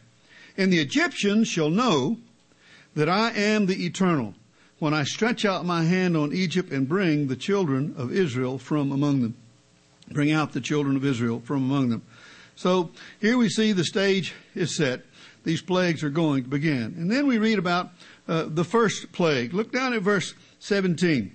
And 0.58 0.70
the 0.70 0.78
Egyptians 0.78 1.48
shall 1.48 1.70
know 1.70 2.18
that 2.94 3.08
I 3.08 3.30
am 3.30 3.64
the 3.64 3.86
eternal 3.86 4.34
when 4.78 4.92
I 4.92 5.04
stretch 5.04 5.46
out 5.46 5.64
my 5.64 5.84
hand 5.84 6.14
on 6.14 6.34
Egypt 6.34 6.70
and 6.70 6.86
bring 6.86 7.28
the 7.28 7.36
children 7.36 7.94
of 7.96 8.12
Israel 8.12 8.58
from 8.58 8.92
among 8.92 9.22
them. 9.22 9.36
Bring 10.10 10.30
out 10.30 10.52
the 10.52 10.60
children 10.60 10.94
of 10.94 11.06
Israel 11.06 11.40
from 11.42 11.64
among 11.64 11.88
them. 11.88 12.02
So 12.54 12.90
here 13.18 13.38
we 13.38 13.48
see 13.48 13.72
the 13.72 13.84
stage 13.84 14.34
is 14.54 14.76
set. 14.76 15.06
these 15.42 15.62
plagues 15.62 16.04
are 16.04 16.10
going 16.10 16.42
to 16.42 16.50
begin. 16.50 16.94
And 16.98 17.10
then 17.10 17.26
we 17.26 17.38
read 17.38 17.58
about 17.58 17.92
uh, 18.28 18.44
the 18.46 18.64
first 18.64 19.10
plague. 19.12 19.54
Look 19.54 19.72
down 19.72 19.94
at 19.94 20.02
verse 20.02 20.34
17. 20.60 21.34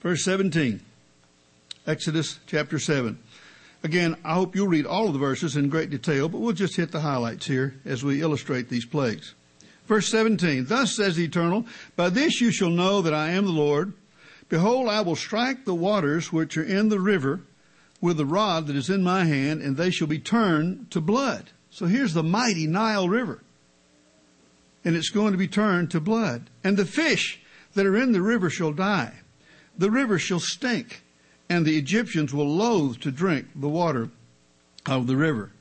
Verse 0.00 0.22
17. 0.24 0.80
Exodus 1.86 2.38
chapter 2.46 2.78
7. 2.78 3.18
Again, 3.82 4.16
I 4.24 4.34
hope 4.34 4.54
you'll 4.54 4.68
read 4.68 4.86
all 4.86 5.06
of 5.06 5.14
the 5.14 5.18
verses 5.18 5.56
in 5.56 5.68
great 5.68 5.90
detail, 5.90 6.28
but 6.28 6.40
we'll 6.40 6.52
just 6.52 6.76
hit 6.76 6.92
the 6.92 7.00
highlights 7.00 7.46
here 7.46 7.74
as 7.84 8.04
we 8.04 8.20
illustrate 8.20 8.68
these 8.68 8.84
plagues. 8.84 9.34
Verse 9.86 10.08
17. 10.08 10.66
Thus 10.66 10.94
says 10.94 11.16
the 11.16 11.24
Eternal, 11.24 11.64
By 11.96 12.10
this 12.10 12.40
you 12.40 12.50
shall 12.52 12.70
know 12.70 13.00
that 13.00 13.14
I 13.14 13.30
am 13.30 13.46
the 13.46 13.50
Lord. 13.50 13.94
Behold, 14.50 14.88
I 14.88 15.00
will 15.00 15.16
strike 15.16 15.64
the 15.64 15.74
waters 15.74 16.32
which 16.32 16.56
are 16.58 16.64
in 16.64 16.90
the 16.90 17.00
river 17.00 17.40
with 18.00 18.18
the 18.18 18.26
rod 18.26 18.66
that 18.66 18.76
is 18.76 18.90
in 18.90 19.02
my 19.02 19.24
hand, 19.24 19.62
and 19.62 19.76
they 19.76 19.90
shall 19.90 20.06
be 20.06 20.18
turned 20.18 20.90
to 20.90 21.00
blood. 21.00 21.50
So 21.70 21.86
here's 21.86 22.14
the 22.14 22.22
mighty 22.22 22.66
Nile 22.66 23.08
River. 23.08 23.42
And 24.84 24.94
it's 24.96 25.10
going 25.10 25.32
to 25.32 25.38
be 25.38 25.48
turned 25.48 25.90
to 25.92 26.00
blood. 26.00 26.50
And 26.62 26.76
the 26.76 26.84
fish 26.84 27.40
that 27.78 27.86
are 27.86 27.96
in 27.96 28.10
the 28.10 28.20
river 28.20 28.50
shall 28.50 28.72
die. 28.72 29.12
The 29.78 29.88
river 29.88 30.18
shall 30.18 30.40
stink, 30.40 31.04
and 31.48 31.64
the 31.64 31.78
Egyptians 31.78 32.34
will 32.34 32.52
loathe 32.52 32.98
to 33.02 33.12
drink 33.12 33.46
the 33.54 33.68
water 33.68 34.10
of 34.84 35.06
the 35.06 35.14
river. 35.14 35.52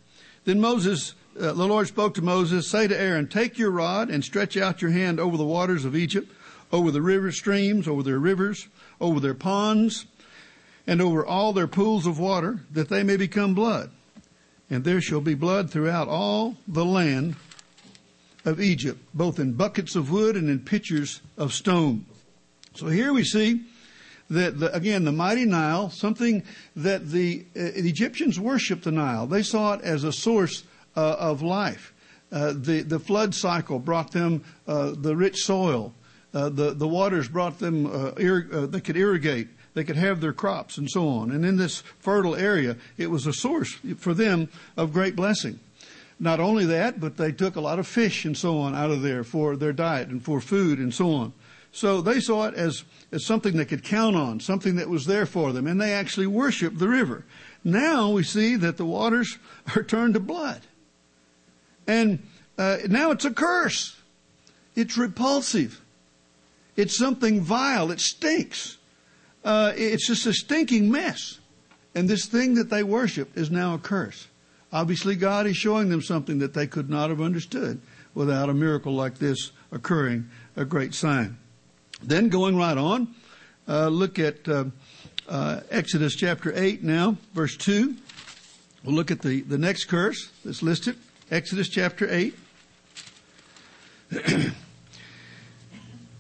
Then 0.44 0.60
Moses, 0.60 1.14
uh, 1.40 1.54
the 1.54 1.68
Lord 1.68 1.88
spoke 1.88 2.16
to 2.16 2.24
Moses, 2.24 2.68
say 2.68 2.88
to 2.88 3.00
Aaron, 3.00 3.28
take 3.28 3.60
your 3.60 3.70
rod 3.70 4.10
and 4.10 4.24
stretch 4.24 4.58
out 4.58 4.82
your 4.82 4.90
hand 4.90 5.20
over 5.20 5.38
the 5.38 5.46
waters 5.46 5.86
of 5.86 5.96
Egypt, 5.96 6.32
over 6.72 6.90
the 6.90 7.04
river 7.04 7.32
streams, 7.32 7.88
over 7.88 8.02
their 8.02 8.18
rivers, 8.18 8.68
over 9.00 9.20
their 9.20 9.36
ponds, 9.36 10.08
and 10.88 11.00
over 11.00 11.24
all 11.24 11.54
their 11.54 11.68
pools 11.68 12.08
of 12.08 12.18
water, 12.18 12.62
that 12.72 12.90
they 12.90 13.04
may 13.04 13.18
become 13.18 13.54
blood. 13.54 13.92
And 14.72 14.84
there 14.84 15.02
shall 15.02 15.22
be 15.22 15.36
blood 15.36 15.70
throughout 15.70 16.08
all 16.08 16.58
the 16.68 16.84
land 16.84 17.36
of 18.48 18.62
Egypt, 18.62 19.00
both 19.14 19.40
in 19.40 19.54
buckets 19.54 19.96
of 19.96 20.10
wood 20.10 20.36
and 20.38 20.50
in 20.50 20.60
pitchers 20.60 21.22
of 21.38 21.54
stone. 21.54 22.06
So 22.76 22.88
here 22.88 23.12
we 23.12 23.24
see 23.24 23.62
that, 24.30 24.60
the, 24.60 24.74
again, 24.74 25.04
the 25.04 25.12
mighty 25.12 25.46
Nile, 25.46 25.90
something 25.90 26.44
that 26.76 27.10
the, 27.10 27.46
uh, 27.56 27.60
the, 27.76 27.90
Egyptians 27.90 28.40
worshiped 28.40 28.86
the 28.86 28.92
Nile. 28.92 29.28
They 29.28 29.44
saw 29.44 29.74
it 29.74 29.82
as 29.82 30.06
a 30.06 30.14
source 30.14 30.64
uh, 30.96 31.18
of 31.20 31.42
life. 31.42 31.94
Uh, 32.32 32.54
the, 32.56 32.84
the 32.84 33.00
flood 33.00 33.36
cycle 33.36 33.80
brought 33.80 34.12
them 34.12 34.44
uh, 34.66 34.94
the 34.96 35.16
rich 35.16 35.44
soil. 35.44 35.94
Uh, 36.34 36.50
the, 36.50 36.74
the 36.74 36.88
waters 36.88 37.28
brought 37.28 37.60
them, 37.60 37.86
uh, 37.86 38.12
they 38.68 38.82
could 38.82 38.98
irrigate 38.98 39.50
they 39.74 39.84
could 39.84 39.96
have 39.96 40.22
their 40.22 40.34
crops 40.34 40.80
and 40.80 40.90
so 40.90 41.08
on. 41.08 41.30
And 41.30 41.46
in 41.46 41.56
this 41.56 41.84
fertile 42.00 42.36
area, 42.36 42.78
it 42.98 43.12
was 43.12 43.28
a 43.28 43.32
source 43.34 43.78
for 43.98 44.16
them 44.16 44.50
of 44.76 44.92
great 44.92 45.16
blessing. 45.16 45.60
Not 46.20 46.40
only 46.40 46.66
that, 46.66 47.00
but 47.00 47.18
they 47.18 47.32
took 47.32 47.56
a 47.56 47.62
lot 47.62 47.80
of 47.80 47.88
fish 47.88 48.26
and 48.26 48.36
so 48.36 48.60
on 48.60 48.74
out 48.74 48.92
of 48.92 49.02
there 49.02 49.24
for 49.24 49.56
their 49.56 49.74
diet 49.74 50.10
and 50.10 50.24
for 50.24 50.42
food 50.42 50.80
and 50.80 50.94
so 50.94 51.12
on. 51.12 51.34
So 51.72 52.02
they 52.02 52.20
saw 52.20 52.48
it 52.48 52.56
as, 52.56 52.84
as 53.12 53.24
something 53.24 53.56
they 53.56 53.66
could 53.66 53.84
count 53.84 54.16
on, 54.16 54.40
something 54.40 54.78
that 54.78 54.90
was 54.90 55.06
there 55.06 55.26
for 55.26 55.54
them, 55.54 55.68
and 55.68 55.80
they 55.80 55.94
actually 55.94 56.28
worshiped 56.28 56.80
the 56.80 56.88
river. 56.88 57.26
Now 57.64 58.10
we 58.10 58.24
see 58.24 58.56
that 58.56 58.78
the 58.78 58.86
waters 58.86 59.38
are 59.76 59.84
turned 59.84 60.16
to 60.16 60.20
blood. 60.20 60.62
And 61.86 62.24
uh, 62.58 62.78
now 62.88 63.12
it's 63.12 63.26
a 63.26 63.32
curse. 63.32 63.96
It's 64.76 64.98
repulsive. 64.98 65.82
It's 66.76 66.98
something 66.98 67.42
vile. 67.42 67.92
It 67.92 68.00
stinks 68.00 68.78
uh, 69.48 69.72
it's 69.78 70.06
just 70.06 70.26
a 70.26 70.34
stinking 70.34 70.92
mess. 70.92 71.40
And 71.96 72.10
this 72.10 72.26
thing 72.26 72.56
that 72.56 72.70
they 72.70 72.84
worship 72.84 73.38
is 73.38 73.50
now 73.50 73.76
a 73.76 73.80
curse. 73.80 74.28
Obviously, 74.78 75.16
God 75.16 75.48
is 75.48 75.58
showing 75.58 75.90
them 75.90 76.04
something 76.04 76.38
that 76.38 76.54
they 76.54 76.68
could 76.68 76.88
not 76.88 77.10
have 77.10 77.20
understood 77.20 77.82
without 78.14 78.48
a 78.48 78.54
miracle 78.54 78.94
like 78.94 79.18
this 79.18 79.50
occurring, 79.72 80.30
a 80.56 80.66
great 80.66 80.94
sign. 80.94 81.40
Then 82.04 82.30
going 82.30 82.56
right 82.56 82.78
on, 82.78 83.16
uh, 83.68 83.88
look 83.88 84.20
at 84.20 84.48
uh, 84.48 84.66
uh, 85.28 85.62
Exodus 85.72 86.16
chapter 86.16 86.54
8 86.56 86.84
now, 86.84 87.18
verse 87.34 87.58
2. 87.58 87.96
We'll 88.84 88.94
look 88.94 89.10
at 89.10 89.24
the, 89.24 89.42
the 89.42 89.58
next 89.58 89.86
curse 89.86 90.30
that's 90.46 90.62
listed, 90.62 90.96
Exodus 91.32 91.70
chapter 91.70 92.08
8. 92.08 92.36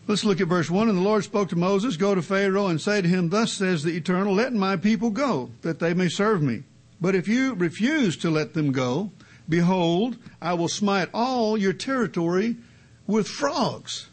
Let's 0.07 0.25
look 0.25 0.41
at 0.41 0.47
verse 0.47 0.71
1. 0.71 0.89
And 0.89 0.97
the 0.97 1.03
Lord 1.03 1.23
spoke 1.23 1.49
to 1.49 1.55
Moses, 1.55 1.95
Go 1.95 2.15
to 2.15 2.23
Pharaoh 2.23 2.65
and 2.65 2.81
say 2.81 3.03
to 3.03 3.07
him, 3.07 3.29
Thus 3.29 3.53
says 3.53 3.83
the 3.83 3.95
Eternal, 3.95 4.33
Let 4.33 4.51
my 4.51 4.77
people 4.77 5.11
go, 5.11 5.51
that 5.61 5.77
they 5.77 5.93
may 5.93 6.09
serve 6.09 6.41
me. 6.41 6.63
But 6.99 7.15
if 7.15 7.27
you 7.27 7.53
refuse 7.53 8.17
to 8.17 8.29
let 8.29 8.53
them 8.53 8.71
go, 8.71 9.11
behold, 9.47 10.17
I 10.41 10.53
will 10.53 10.67
smite 10.67 11.09
all 11.13 11.57
your 11.57 11.73
territory 11.73 12.57
with 13.05 13.27
frogs. 13.27 14.07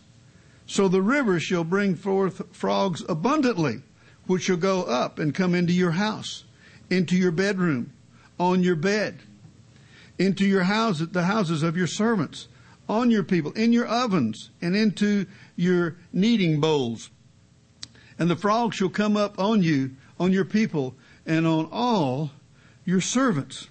So 0.66 0.88
the 0.88 1.02
river 1.02 1.40
shall 1.40 1.64
bring 1.64 1.94
forth 1.94 2.42
frogs 2.52 3.02
abundantly, 3.08 3.82
which 4.26 4.44
shall 4.44 4.56
go 4.56 4.82
up 4.82 5.18
and 5.18 5.34
come 5.34 5.54
into 5.54 5.72
your 5.72 5.92
house, 5.92 6.44
into 6.90 7.16
your 7.16 7.32
bedroom, 7.32 7.92
on 8.38 8.62
your 8.62 8.76
bed, 8.76 9.18
into 10.18 10.46
your 10.46 10.64
house, 10.64 11.00
the 11.00 11.24
houses 11.24 11.62
of 11.62 11.76
your 11.76 11.86
servants, 11.86 12.48
on 12.88 13.10
your 13.10 13.22
people, 13.22 13.52
in 13.52 13.72
your 13.72 13.86
ovens, 13.86 14.50
and 14.60 14.76
into 14.76 15.26
your 15.56 15.96
kneading 16.12 16.60
bowls. 16.60 17.10
And 18.18 18.30
the 18.30 18.36
frogs 18.36 18.76
shall 18.76 18.90
come 18.90 19.16
up 19.16 19.38
on 19.38 19.62
you, 19.62 19.92
on 20.20 20.32
your 20.32 20.44
people, 20.44 20.94
and 21.26 21.46
on 21.46 21.68
all 21.72 22.30
your 22.84 23.00
servants. 23.00 23.68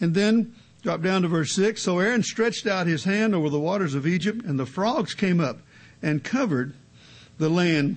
And 0.00 0.14
then 0.14 0.54
drop 0.82 1.02
down 1.02 1.22
to 1.22 1.28
verse 1.28 1.52
6. 1.54 1.82
So 1.82 1.98
Aaron 1.98 2.22
stretched 2.22 2.66
out 2.66 2.86
his 2.86 3.04
hand 3.04 3.34
over 3.34 3.50
the 3.50 3.58
waters 3.58 3.94
of 3.94 4.06
Egypt, 4.06 4.44
and 4.44 4.58
the 4.58 4.66
frogs 4.66 5.14
came 5.14 5.40
up 5.40 5.58
and 6.02 6.22
covered 6.22 6.74
the 7.38 7.48
land 7.48 7.96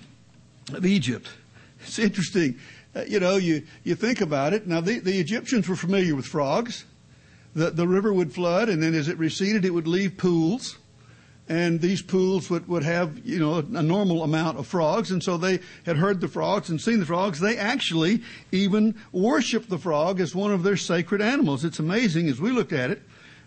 of 0.73 0.85
Egypt. 0.85 1.27
It's 1.83 1.97
interesting. 1.97 2.59
Uh, 2.95 3.05
you 3.07 3.19
know, 3.19 3.37
you, 3.37 3.63
you 3.83 3.95
think 3.95 4.21
about 4.21 4.53
it. 4.53 4.67
Now, 4.67 4.81
the, 4.81 4.99
the 4.99 5.19
Egyptians 5.19 5.67
were 5.67 5.75
familiar 5.75 6.15
with 6.15 6.27
frogs. 6.27 6.85
The, 7.55 7.71
the 7.71 7.87
river 7.87 8.13
would 8.13 8.31
flood, 8.31 8.69
and 8.69 8.83
then 8.83 8.93
as 8.93 9.07
it 9.07 9.17
receded, 9.17 9.65
it 9.65 9.71
would 9.71 9.87
leave 9.87 10.15
pools 10.15 10.77
and 11.49 11.81
these 11.81 12.01
pools 12.01 12.49
would, 12.49 12.67
would 12.67 12.83
have, 12.83 13.25
you 13.25 13.39
know, 13.39 13.57
a 13.57 13.83
normal 13.83 14.23
amount 14.23 14.57
of 14.57 14.67
frogs. 14.67 15.11
And 15.11 15.21
so 15.21 15.37
they 15.37 15.59
had 15.85 15.97
heard 15.97 16.21
the 16.21 16.27
frogs 16.27 16.69
and 16.69 16.79
seen 16.79 16.99
the 16.99 17.05
frogs. 17.05 17.39
They 17.39 17.57
actually 17.57 18.21
even 18.51 18.95
worshiped 19.11 19.69
the 19.69 19.77
frog 19.77 20.21
as 20.21 20.33
one 20.33 20.51
of 20.51 20.63
their 20.63 20.77
sacred 20.77 21.21
animals. 21.21 21.65
It's 21.65 21.79
amazing 21.79 22.29
as 22.29 22.39
we 22.39 22.51
look 22.51 22.71
at 22.71 22.91
it. 22.91 23.01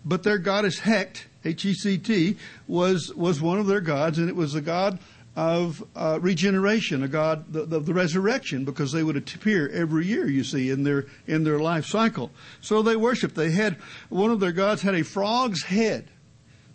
But 0.04 0.22
their 0.22 0.36
goddess 0.36 0.80
Hecht, 0.80 1.26
H-E-C-T, 1.44 2.36
was, 2.68 3.14
was 3.14 3.40
one 3.40 3.58
of 3.58 3.66
their 3.66 3.80
gods, 3.80 4.18
and 4.18 4.28
it 4.28 4.36
was 4.36 4.54
a 4.54 4.60
god 4.60 4.98
of 5.36 5.82
uh, 5.96 6.18
regeneration, 6.20 7.02
a 7.02 7.08
god 7.08 7.56
of 7.56 7.70
the, 7.70 7.80
the, 7.80 7.94
resurrection, 7.94 8.64
because 8.64 8.92
they 8.92 9.02
would 9.02 9.16
appear 9.16 9.68
every 9.70 10.06
year, 10.06 10.28
you 10.28 10.44
see, 10.44 10.70
in 10.70 10.84
their 10.84 11.06
in 11.26 11.42
their 11.42 11.58
life 11.58 11.86
cycle. 11.86 12.30
So 12.60 12.82
they 12.82 12.94
worshipped. 12.94 13.34
They 13.34 13.50
had 13.50 13.76
one 14.10 14.30
of 14.30 14.38
their 14.38 14.52
gods 14.52 14.82
had 14.82 14.94
a 14.94 15.02
frog's 15.02 15.64
head, 15.64 16.08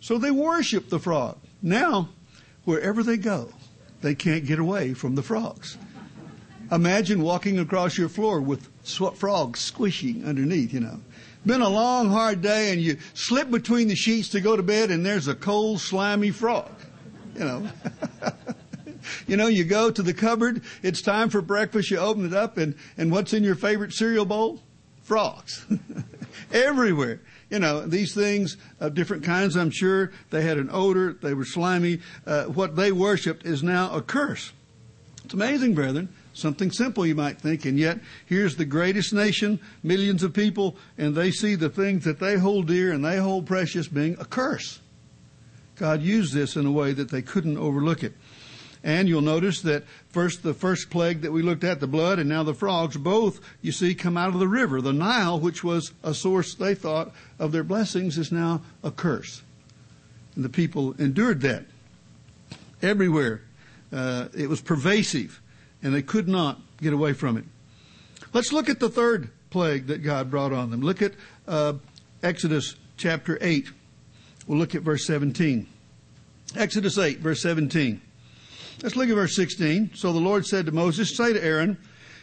so 0.00 0.18
they 0.18 0.30
worship 0.30 0.88
the 0.88 0.98
frog. 0.98 1.38
Now, 1.62 2.08
wherever 2.64 3.02
they 3.02 3.16
go, 3.16 3.52
they 4.00 4.14
can't 4.14 4.46
get 4.46 4.58
away 4.58 4.94
from 4.94 5.14
the 5.14 5.22
frogs. 5.22 5.76
Imagine 6.72 7.22
walking 7.22 7.58
across 7.58 7.98
your 7.98 8.08
floor 8.08 8.40
with 8.40 8.68
frogs 9.16 9.60
squishing 9.60 10.24
underneath, 10.24 10.72
you 10.72 10.80
know. 10.80 11.00
Been 11.44 11.62
a 11.62 11.68
long, 11.68 12.10
hard 12.10 12.42
day 12.42 12.72
and 12.72 12.80
you 12.80 12.98
slip 13.14 13.50
between 13.50 13.88
the 13.88 13.96
sheets 13.96 14.28
to 14.30 14.40
go 14.40 14.56
to 14.56 14.62
bed 14.62 14.90
and 14.90 15.04
there's 15.04 15.26
a 15.26 15.34
cold, 15.34 15.80
slimy 15.80 16.30
frog, 16.30 16.70
you 17.34 17.40
know. 17.40 17.68
you 19.26 19.36
know, 19.36 19.48
you 19.48 19.64
go 19.64 19.90
to 19.90 20.02
the 20.02 20.14
cupboard, 20.14 20.62
it's 20.82 21.02
time 21.02 21.28
for 21.28 21.42
breakfast, 21.42 21.90
you 21.90 21.98
open 21.98 22.26
it 22.26 22.34
up 22.34 22.56
and, 22.56 22.74
and 22.96 23.10
what's 23.10 23.32
in 23.32 23.42
your 23.42 23.54
favorite 23.54 23.92
cereal 23.92 24.24
bowl? 24.24 24.62
Frogs. 25.02 25.64
Everywhere 26.52 27.20
you 27.50 27.58
know, 27.58 27.84
these 27.84 28.14
things 28.14 28.56
of 28.78 28.94
different 28.94 29.24
kinds, 29.24 29.56
I'm 29.56 29.70
sure. 29.70 30.12
They 30.30 30.42
had 30.42 30.56
an 30.56 30.70
odor. 30.72 31.12
They 31.12 31.34
were 31.34 31.44
slimy. 31.44 32.00
Uh, 32.26 32.44
what 32.44 32.76
they 32.76 32.92
worshiped 32.92 33.44
is 33.44 33.62
now 33.62 33.92
a 33.94 34.00
curse. 34.00 34.52
It's 35.24 35.34
amazing, 35.34 35.74
brethren. 35.74 36.08
Something 36.32 36.70
simple, 36.70 37.04
you 37.04 37.16
might 37.16 37.40
think, 37.40 37.64
and 37.64 37.76
yet 37.76 37.98
here's 38.24 38.56
the 38.56 38.64
greatest 38.64 39.12
nation, 39.12 39.58
millions 39.82 40.22
of 40.22 40.32
people, 40.32 40.76
and 40.96 41.14
they 41.14 41.32
see 41.32 41.56
the 41.56 41.68
things 41.68 42.04
that 42.04 42.20
they 42.20 42.38
hold 42.38 42.68
dear 42.68 42.92
and 42.92 43.04
they 43.04 43.16
hold 43.18 43.46
precious 43.46 43.88
being 43.88 44.16
a 44.18 44.24
curse. 44.24 44.80
God 45.76 46.02
used 46.02 46.32
this 46.32 46.56
in 46.56 46.66
a 46.66 46.70
way 46.70 46.92
that 46.92 47.10
they 47.10 47.22
couldn't 47.22 47.58
overlook 47.58 48.04
it. 48.04 48.12
And 48.82 49.08
you'll 49.08 49.20
notice 49.20 49.60
that 49.62 49.84
first, 50.08 50.42
the 50.42 50.54
first 50.54 50.88
plague 50.88 51.20
that 51.20 51.32
we 51.32 51.42
looked 51.42 51.64
at, 51.64 51.80
the 51.80 51.86
blood, 51.86 52.18
and 52.18 52.28
now 52.28 52.42
the 52.42 52.54
frogs, 52.54 52.96
both, 52.96 53.40
you 53.60 53.72
see, 53.72 53.94
come 53.94 54.16
out 54.16 54.28
of 54.28 54.40
the 54.40 54.48
river. 54.48 54.80
The 54.80 54.92
Nile, 54.92 55.38
which 55.38 55.62
was 55.62 55.92
a 56.02 56.14
source, 56.14 56.54
they 56.54 56.74
thought, 56.74 57.12
of 57.38 57.52
their 57.52 57.64
blessings, 57.64 58.16
is 58.16 58.32
now 58.32 58.62
a 58.82 58.90
curse. 58.90 59.42
And 60.34 60.44
the 60.44 60.48
people 60.48 60.94
endured 60.98 61.42
that. 61.42 61.64
Everywhere. 62.80 63.42
Uh, 63.92 64.28
it 64.34 64.48
was 64.48 64.60
pervasive, 64.60 65.40
and 65.82 65.94
they 65.94 66.02
could 66.02 66.28
not 66.28 66.60
get 66.80 66.92
away 66.92 67.12
from 67.12 67.36
it. 67.36 67.44
Let's 68.32 68.52
look 68.52 68.68
at 68.68 68.80
the 68.80 68.88
third 68.88 69.30
plague 69.50 69.88
that 69.88 69.98
God 69.98 70.30
brought 70.30 70.52
on 70.52 70.70
them. 70.70 70.80
Look 70.80 71.02
at 71.02 71.12
uh, 71.48 71.74
Exodus 72.22 72.76
chapter 72.96 73.36
8. 73.40 73.66
We'll 74.46 74.58
look 74.58 74.74
at 74.74 74.82
verse 74.82 75.04
17. 75.06 75.66
Exodus 76.56 76.96
8, 76.98 77.18
verse 77.18 77.42
17. 77.42 78.00
Let's 78.82 78.96
look 78.96 79.10
at 79.10 79.14
verse 79.14 79.36
16. 79.36 79.90
So 79.94 80.12
the 80.12 80.20
Lord 80.20 80.46
said 80.46 80.64
to 80.66 80.72
Moses, 80.72 81.14
Say 81.14 81.34
to 81.34 81.44
Aaron, 81.44 81.76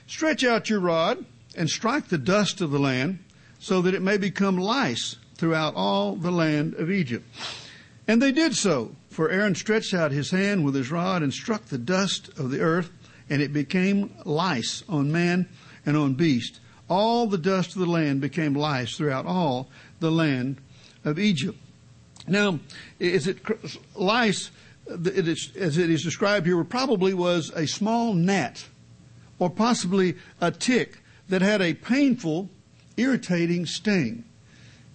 Stretch 0.08 0.44
out 0.44 0.72
your 0.72 0.80
rod 0.80 1.24
and 1.56 1.70
strike 1.70 2.08
the 2.08 2.18
dust 2.18 2.62
of 2.62 2.72
the 2.72 2.80
land, 2.80 3.20
so 3.60 3.82
that 3.84 3.94
it 3.94 4.02
may 4.02 4.18
become 4.18 4.58
lice 4.58 5.18
throughout 5.36 5.76
all 5.76 6.16
the 6.16 6.32
land 6.32 6.74
of 6.76 6.90
Egypt. 6.90 7.28
And 8.08 8.22
they 8.22 8.32
did 8.32 8.56
so, 8.56 8.96
for 9.10 9.30
Aaron 9.30 9.54
stretched 9.54 9.94
out 9.94 10.12
his 10.12 10.32
hand 10.32 10.66
with 10.66 10.74
his 10.74 10.90
rod 10.90 11.22
and 11.22 11.32
struck 11.32 11.66
the 11.66 11.78
dust 11.78 12.30
of 12.40 12.50
the 12.50 12.62
earth, 12.62 12.90
and 13.30 13.42
it 13.42 13.54
became 13.54 14.12
lice 14.26 14.84
on 14.90 15.12
man 15.12 15.48
and 15.86 15.96
on 15.96 16.16
beast. 16.16 16.60
All 16.90 17.28
the 17.28 17.38
dust 17.38 17.76
of 17.76 17.82
the 17.82 17.92
land 17.92 18.22
became 18.22 18.56
lice 18.56 18.98
throughout 18.98 19.28
all 19.28 19.70
the 20.00 20.12
land 20.12 20.58
of 21.04 21.20
Egypt. 21.20 21.58
Now, 22.28 22.60
is 23.00 23.28
it 23.28 23.40
lice? 23.96 24.50
It 24.90 25.28
is, 25.28 25.52
as 25.56 25.78
it 25.78 25.90
is 25.90 26.04
described 26.04 26.46
here, 26.46 26.64
probably 26.64 27.14
was 27.14 27.52
a 27.52 27.68
small 27.68 28.14
gnat, 28.14 28.66
or 29.40 29.50
possibly 29.50 30.16
a 30.40 30.52
tick 30.52 31.00
that 31.30 31.42
had 31.42 31.62
a 31.62 31.74
painful, 31.74 32.50
irritating 32.96 33.66
sting. 33.66 34.24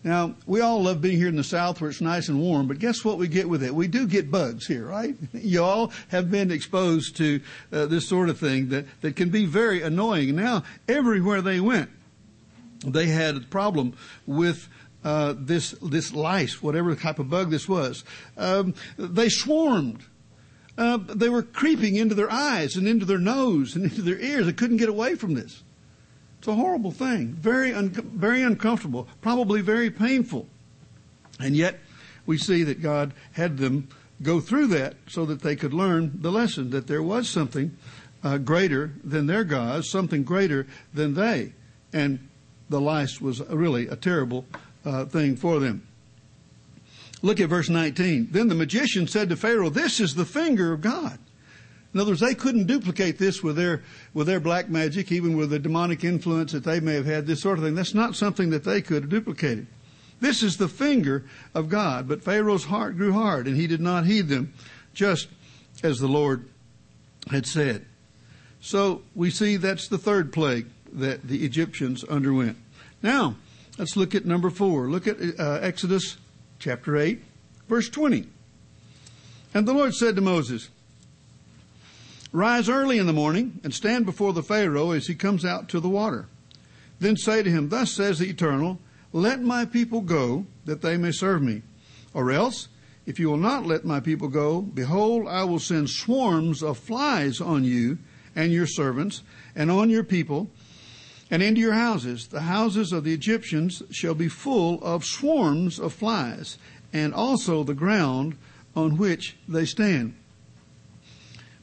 Now, 0.05 0.35
we 0.47 0.61
all 0.61 0.83
love 0.83 1.01
being 1.01 1.17
here 1.17 1.29
in 1.29 1.37
the 1.37 1.45
South 1.45 1.81
where 1.81 1.89
it's 1.89 2.01
nice 2.01 2.29
and 2.29 2.41
warm, 2.41 2.67
but 2.67 2.81
guess 2.81 3.05
what 3.05 3.19
we 3.19 3.29
get 3.29 3.49
with 3.49 3.63
it? 3.63 3.73
We 3.73 3.87
do 3.87 4.07
get 4.09 4.31
bugs 4.31 4.67
here, 4.67 4.87
right? 4.87 5.15
You 5.33 5.63
all 5.63 5.93
have 6.09 6.31
been 6.31 6.51
exposed 6.51 7.17
to 7.19 7.41
uh, 7.73 7.87
this 7.87 8.09
sort 8.09 8.29
of 8.29 8.39
thing 8.39 8.71
that, 8.71 8.87
that 9.03 9.15
can 9.15 9.31
be 9.31 9.47
very 9.47 9.83
annoying. 9.83 10.35
Now, 10.35 10.65
everywhere 10.89 11.41
they 11.41 11.61
went, 11.61 11.91
they 12.85 13.07
had 13.07 13.37
a 13.37 13.41
problem 13.41 13.95
with 14.27 14.69
uh, 15.05 15.35
this 15.37 15.73
this 15.83 16.13
lice, 16.13 16.63
whatever 16.63 16.95
type 16.95 17.19
of 17.19 17.31
bug 17.31 17.51
this 17.51 17.69
was. 17.69 18.05
Um, 18.37 18.75
they 18.97 19.29
swarmed. 19.29 20.03
Uh, 20.79 20.97
they 20.97 21.29
were 21.29 21.43
creeping 21.43 21.97
into 21.97 22.15
their 22.15 22.31
eyes 22.31 22.77
and 22.77 22.89
into 22.89 23.05
their 23.05 23.19
nose 23.19 23.77
and 23.77 23.85
into 23.91 24.03
their 24.03 24.19
ears. 24.19 24.47
They 24.47 24.53
couldn't 24.53 24.79
get 24.79 24.89
away 24.89 25.15
from 25.15 25.35
this. 25.35 25.63
It's 26.39 26.49
a 26.49 26.55
horrible 26.55 26.91
thing, 26.91 27.35
very, 27.35 27.73
un- 27.73 27.91
very 27.91 28.43
uncomfortable, 28.43 29.07
probably 29.21 29.61
very 29.61 29.91
painful. 29.91 30.49
And 31.39 31.55
yet, 31.55 31.79
we 32.27 32.37
see 32.37 32.65
that 32.65 32.83
God 32.83 33.15
had 33.33 33.59
them 33.59 33.89
go 34.23 34.41
through 34.41 34.69
that 34.69 34.97
so 35.09 35.25
that 35.27 35.43
they 35.43 35.55
could 35.55 35.73
learn 35.73 36.13
the 36.21 36.33
lesson 36.33 36.71
that 36.71 36.87
there 36.89 37.03
was 37.03 37.29
something 37.29 37.77
uh, 38.25 38.39
greater 38.39 38.93
than 39.05 39.27
their 39.27 39.45
gods, 39.45 39.91
something 39.91 40.25
greater 40.25 40.67
than 40.93 41.15
they. 41.15 41.53
And 41.93 42.29
the 42.69 42.81
lice 42.81 43.21
was 43.21 43.41
really 43.43 43.87
a 43.87 43.97
terrible 43.97 44.45
uh, 44.85 45.05
thing 45.07 45.37
for 45.37 45.59
them. 45.61 45.87
Look 47.23 47.39
at 47.41 47.49
verse 47.49 47.69
19. 47.69 48.29
Then 48.33 48.49
the 48.49 48.55
magician 48.55 49.07
said 49.07 49.29
to 49.29 49.37
Pharaoh, 49.37 49.71
This 49.71 50.01
is 50.01 50.15
the 50.15 50.25
finger 50.25 50.73
of 50.73 50.81
God. 50.81 51.19
In 51.95 52.01
other 52.01 52.13
words, 52.13 52.21
they 52.21 52.35
couldn't 52.35 52.67
duplicate 52.67 53.19
this 53.19 53.43
with 53.43 53.57
their, 53.57 53.83
with 54.15 54.27
their 54.27 54.41
black 54.41 54.69
magic, 54.69 55.13
even 55.13 55.37
with 55.37 55.51
the 55.51 55.59
demonic 55.59 56.05
influence 56.05 56.53
that 56.53 56.65
they 56.65 56.81
may 56.81 56.95
have 56.95 57.05
had, 57.05 57.27
this 57.27 57.43
sort 57.43 57.59
of 57.59 57.65
thing. 57.65 57.75
That's 57.75 57.95
not 57.95 58.17
something 58.17 58.51
that 58.51 58.65
they 58.65 58.81
could 58.81 59.05
have 59.05 59.11
duplicated. 59.11 59.67
This 60.21 60.43
is 60.43 60.57
the 60.57 60.69
finger 60.69 61.25
of 61.55 61.69
God. 61.69 62.09
But 62.09 62.23
Pharaoh's 62.23 62.65
heart 62.65 62.97
grew 62.97 63.13
hard, 63.13 63.47
and 63.47 63.57
he 63.57 63.67
did 63.67 63.81
not 63.81 64.07
heed 64.07 64.29
them, 64.29 64.55
just 64.95 65.29
as 65.83 65.99
the 65.99 66.09
Lord 66.09 66.49
had 67.31 67.47
said. 67.47 67.85
So 68.61 69.03
we 69.15 69.31
see 69.31 69.57
that's 69.57 69.89
the 69.89 69.99
third 69.99 70.33
plague 70.33 70.67
that 70.93 71.27
the 71.27 71.45
Egyptians 71.45 72.05
underwent. 72.05 72.57
Now, 73.03 73.37
let's 73.79 73.97
look 73.97 74.15
at 74.15 74.25
number 74.25 74.51
four. 74.51 74.89
Look 74.89 75.07
at 75.07 75.17
uh, 75.39 75.59
Exodus 75.63 76.17
chapter 76.59 76.97
8, 76.97 77.23
verse 77.69 77.89
20. 77.89 78.27
And 79.55 79.69
the 79.69 79.75
Lord 79.75 79.95
said 79.95 80.17
to 80.17 80.23
Moses, 80.23 80.69
Rise 82.33 82.69
early 82.69 82.99
in 82.99 83.07
the 83.07 83.13
morning 83.13 83.61
and 83.63 83.75
stand 83.75 84.07
before 84.07 84.33
the 84.33 84.43
Pharaoh 84.43 84.93
as 84.93 85.07
he 85.07 85.15
comes 85.15 85.45
out 85.45 85.69
to 85.69 85.81
the 85.81 85.89
water. 85.89 86.27
Then 86.99 87.17
say 87.17 87.43
to 87.43 87.51
him, 87.51 87.69
Thus 87.69 87.93
says 87.93 88.19
the 88.19 88.31
Eternal, 88.31 88.79
Let 89.13 89.43
my 89.43 89.67
people 89.67 90.01
go, 90.01 90.47
that 90.65 90.81
they 90.81 90.97
may 90.97 91.11
serve 91.11 91.43
me. 91.43 91.63
Or 92.15 92.31
else, 92.31 92.69
if 93.05 93.19
you 93.19 93.29
will 93.29 93.37
not 93.37 93.67
let 93.67 93.85
my 93.85 94.01
people 94.01 94.29
go, 94.29 94.63
behold, 94.63 95.27
I 95.29 95.45
will 95.45 95.59
send 95.59 95.91
swarms 95.91 96.63
of 96.63 96.79
flies 96.79 97.41
on 97.41 97.65
you 97.65 97.99
and 98.35 98.53
your 98.53 98.67
servants, 98.67 99.23
and 99.55 99.71
on 99.71 99.91
your 99.91 100.05
people, 100.05 100.49
and 101.33 101.43
into 101.43 101.63
your 101.63 101.73
houses. 101.73 102.27
The 102.27 102.43
houses 102.43 102.93
of 102.93 103.05
the 103.05 103.15
Egyptians 103.15 103.83
shall 103.91 104.15
be 104.15 104.29
full 104.29 104.79
of 104.85 105.03
swarms 105.03 105.81
of 105.81 105.95
flies, 105.95 106.59
and 106.93 107.15
also 107.15 107.65
the 107.65 107.75
ground 107.75 108.37
on 108.77 108.99
which 108.99 109.35
they 109.49 109.65
stand. 109.65 110.15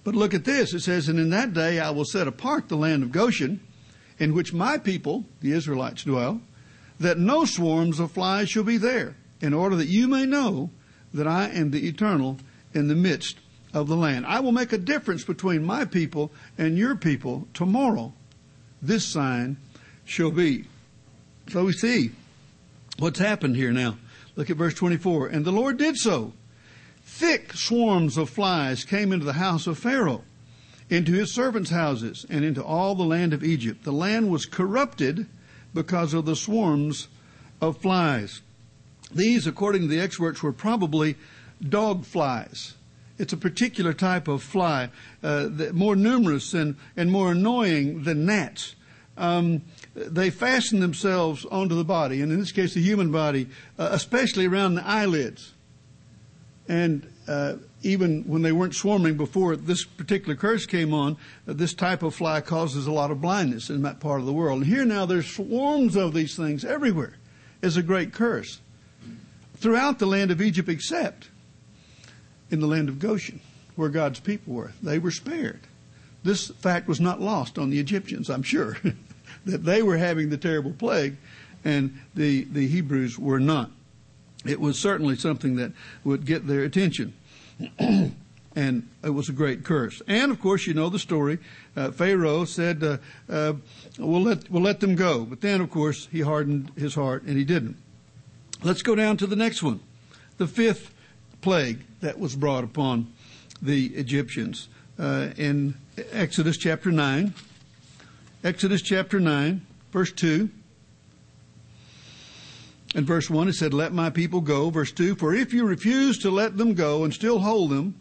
But 0.03 0.15
look 0.15 0.33
at 0.33 0.43
this. 0.43 0.73
It 0.73 0.79
says, 0.79 1.07
And 1.07 1.19
in 1.19 1.29
that 1.29 1.53
day 1.53 1.79
I 1.79 1.91
will 1.91 2.03
set 2.03 2.27
apart 2.27 2.67
the 2.67 2.77
land 2.77 3.03
of 3.03 3.11
Goshen, 3.11 3.59
in 4.17 4.33
which 4.33 4.53
my 4.53 4.79
people, 4.79 5.25
the 5.39 5.51
Israelites, 5.51 6.03
dwell, 6.03 6.41
that 6.99 7.19
no 7.19 7.45
swarms 7.45 7.99
of 7.99 8.11
flies 8.11 8.49
shall 8.49 8.63
be 8.63 8.77
there, 8.77 9.17
in 9.39 9.53
order 9.53 9.75
that 9.75 9.87
you 9.87 10.07
may 10.07 10.25
know 10.25 10.71
that 11.13 11.27
I 11.27 11.47
am 11.49 11.69
the 11.69 11.87
eternal 11.87 12.37
in 12.73 12.87
the 12.87 12.95
midst 12.95 13.37
of 13.71 13.87
the 13.87 13.95
land. 13.95 14.25
I 14.25 14.39
will 14.39 14.51
make 14.51 14.73
a 14.73 14.79
difference 14.79 15.23
between 15.23 15.63
my 15.63 15.85
people 15.85 16.31
and 16.57 16.75
your 16.75 16.95
people 16.95 17.47
tomorrow. 17.53 18.13
This 18.81 19.05
sign 19.05 19.57
shall 20.05 20.31
be. 20.31 20.65
So 21.49 21.65
we 21.65 21.73
see 21.73 22.11
what's 22.97 23.19
happened 23.19 23.55
here 23.55 23.71
now. 23.71 23.97
Look 24.35 24.49
at 24.49 24.57
verse 24.57 24.73
24. 24.73 25.27
And 25.27 25.43
the 25.43 25.51
Lord 25.51 25.77
did 25.77 25.97
so 25.97 26.33
thick 27.03 27.53
swarms 27.53 28.17
of 28.17 28.29
flies 28.29 28.85
came 28.85 29.11
into 29.11 29.25
the 29.25 29.33
house 29.33 29.67
of 29.67 29.77
Pharaoh, 29.77 30.23
into 30.89 31.11
his 31.13 31.33
servants' 31.33 31.71
houses, 31.71 32.25
and 32.29 32.45
into 32.45 32.63
all 32.63 32.95
the 32.95 33.03
land 33.03 33.33
of 33.33 33.43
Egypt. 33.43 33.83
The 33.83 33.91
land 33.91 34.29
was 34.29 34.45
corrupted 34.45 35.27
because 35.73 36.13
of 36.13 36.25
the 36.25 36.35
swarms 36.35 37.07
of 37.61 37.81
flies. 37.81 38.41
These, 39.13 39.47
according 39.47 39.81
to 39.81 39.87
the 39.87 39.99
experts, 39.99 40.41
were 40.41 40.53
probably 40.53 41.15
dog 41.67 42.05
flies. 42.05 42.75
It's 43.19 43.33
a 43.33 43.37
particular 43.37 43.93
type 43.93 44.27
of 44.29 44.41
fly, 44.41 44.89
uh, 45.21 45.49
more 45.73 45.95
numerous 45.95 46.53
and, 46.53 46.77
and 46.95 47.11
more 47.11 47.33
annoying 47.33 48.03
than 48.03 48.25
gnats. 48.25 48.75
Um, 49.17 49.63
they 49.93 50.29
fasten 50.29 50.79
themselves 50.79 51.45
onto 51.45 51.75
the 51.75 51.83
body, 51.83 52.21
and 52.21 52.31
in 52.31 52.39
this 52.39 52.53
case, 52.53 52.73
the 52.73 52.81
human 52.81 53.11
body, 53.11 53.49
uh, 53.77 53.89
especially 53.91 54.47
around 54.47 54.75
the 54.75 54.87
eyelids. 54.87 55.53
And 56.69 57.11
uh, 57.27 57.55
even 57.83 58.23
when 58.23 58.41
they 58.41 58.53
weren't 58.53 58.75
swarming 58.75 59.17
before 59.17 59.57
this 59.57 59.83
particular 59.83 60.35
curse 60.35 60.65
came 60.65 60.93
on, 60.93 61.17
uh, 61.45 61.53
this 61.53 61.73
type 61.73 62.01
of 62.01 62.15
fly 62.15 62.39
causes 62.39 62.87
a 62.87 62.91
lot 62.91 63.11
of 63.11 63.19
blindness 63.19 63.69
in 63.69 63.81
that 63.81 63.99
part 63.99 64.21
of 64.21 64.25
the 64.25 64.33
world. 64.33 64.61
And 64.61 64.67
here 64.67 64.85
now 64.85 65.05
there's 65.05 65.27
swarms 65.27 65.97
of 65.97 66.13
these 66.13 66.37
things 66.37 66.63
everywhere. 66.63 67.15
It's 67.61 67.75
a 67.75 67.83
great 67.83 68.13
curse. 68.13 68.61
Throughout 69.57 69.99
the 69.99 70.05
land 70.05 70.31
of 70.31 70.41
Egypt, 70.41 70.69
except 70.69 71.29
in 72.51 72.59
the 72.59 72.67
land 72.67 72.89
of 72.89 72.99
Goshen, 72.99 73.39
where 73.75 73.89
God's 73.89 74.19
people 74.19 74.53
were. 74.53 74.73
They 74.81 74.99
were 74.99 75.11
spared. 75.11 75.61
This 76.23 76.49
fact 76.49 76.87
was 76.87 76.99
not 76.99 77.21
lost 77.21 77.57
on 77.57 77.69
the 77.69 77.79
Egyptians, 77.79 78.29
I'm 78.29 78.43
sure, 78.43 78.77
that 79.45 79.63
they 79.63 79.81
were 79.81 79.97
having 79.97 80.29
the 80.29 80.37
terrible 80.37 80.73
plague 80.73 81.17
and 81.63 81.99
the, 82.15 82.45
the 82.45 82.67
Hebrews 82.67 83.19
were 83.19 83.39
not 83.39 83.71
it 84.45 84.59
was 84.59 84.79
certainly 84.79 85.15
something 85.15 85.55
that 85.57 85.71
would 86.03 86.25
get 86.25 86.47
their 86.47 86.63
attention. 86.63 87.13
and 87.79 88.89
it 89.03 89.09
was 89.09 89.29
a 89.29 89.33
great 89.33 89.63
curse. 89.63 90.01
And 90.07 90.31
of 90.31 90.39
course, 90.39 90.65
you 90.65 90.73
know 90.73 90.89
the 90.89 90.99
story. 90.99 91.39
Uh, 91.75 91.91
Pharaoh 91.91 92.45
said, 92.45 92.83
uh, 92.83 92.97
uh, 93.29 93.53
"We'll 93.97 94.21
let 94.21 94.49
we'll 94.49 94.63
let 94.63 94.79
them 94.79 94.95
go," 94.95 95.25
but 95.25 95.41
then, 95.41 95.61
of 95.61 95.69
course, 95.69 96.07
he 96.11 96.21
hardened 96.21 96.71
his 96.77 96.95
heart 96.95 97.23
and 97.23 97.37
he 97.37 97.43
didn't. 97.43 97.77
Let's 98.63 98.81
go 98.81 98.95
down 98.95 99.17
to 99.17 99.27
the 99.27 99.35
next 99.35 99.61
one, 99.61 99.81
the 100.37 100.47
fifth 100.47 100.93
plague 101.41 101.85
that 102.01 102.19
was 102.19 102.35
brought 102.35 102.63
upon 102.63 103.11
the 103.61 103.87
Egyptians 103.87 104.67
uh, 104.97 105.29
in 105.37 105.75
Exodus 106.11 106.57
chapter 106.57 106.91
nine. 106.91 107.33
Exodus 108.43 108.81
chapter 108.81 109.19
nine, 109.19 109.65
verse 109.91 110.11
two. 110.11 110.49
In 112.95 113.05
verse 113.05 113.29
1, 113.29 113.47
it 113.47 113.53
said, 113.53 113.71
Let 113.73 113.93
my 113.93 114.09
people 114.09 114.41
go. 114.41 114.71
Verse 114.71 114.91
2, 114.91 115.15
For 115.15 115.33
if 115.35 115.53
you 115.53 115.63
refuse 115.63 116.17
to 116.19 116.31
let 116.31 116.57
them 116.57 116.73
go 116.73 117.03
and 117.03 117.13
still 117.13 117.39
hold 117.39 117.69
them, 117.69 117.99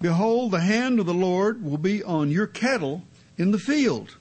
behold, 0.00 0.52
the 0.52 0.60
hand 0.60 0.98
of 0.98 1.04
the 1.04 1.12
Lord 1.12 1.62
will 1.62 1.76
be 1.76 2.02
on 2.02 2.30
your 2.30 2.46
cattle 2.46 3.02
in 3.36 3.50
the 3.50 3.58
field, 3.58 4.16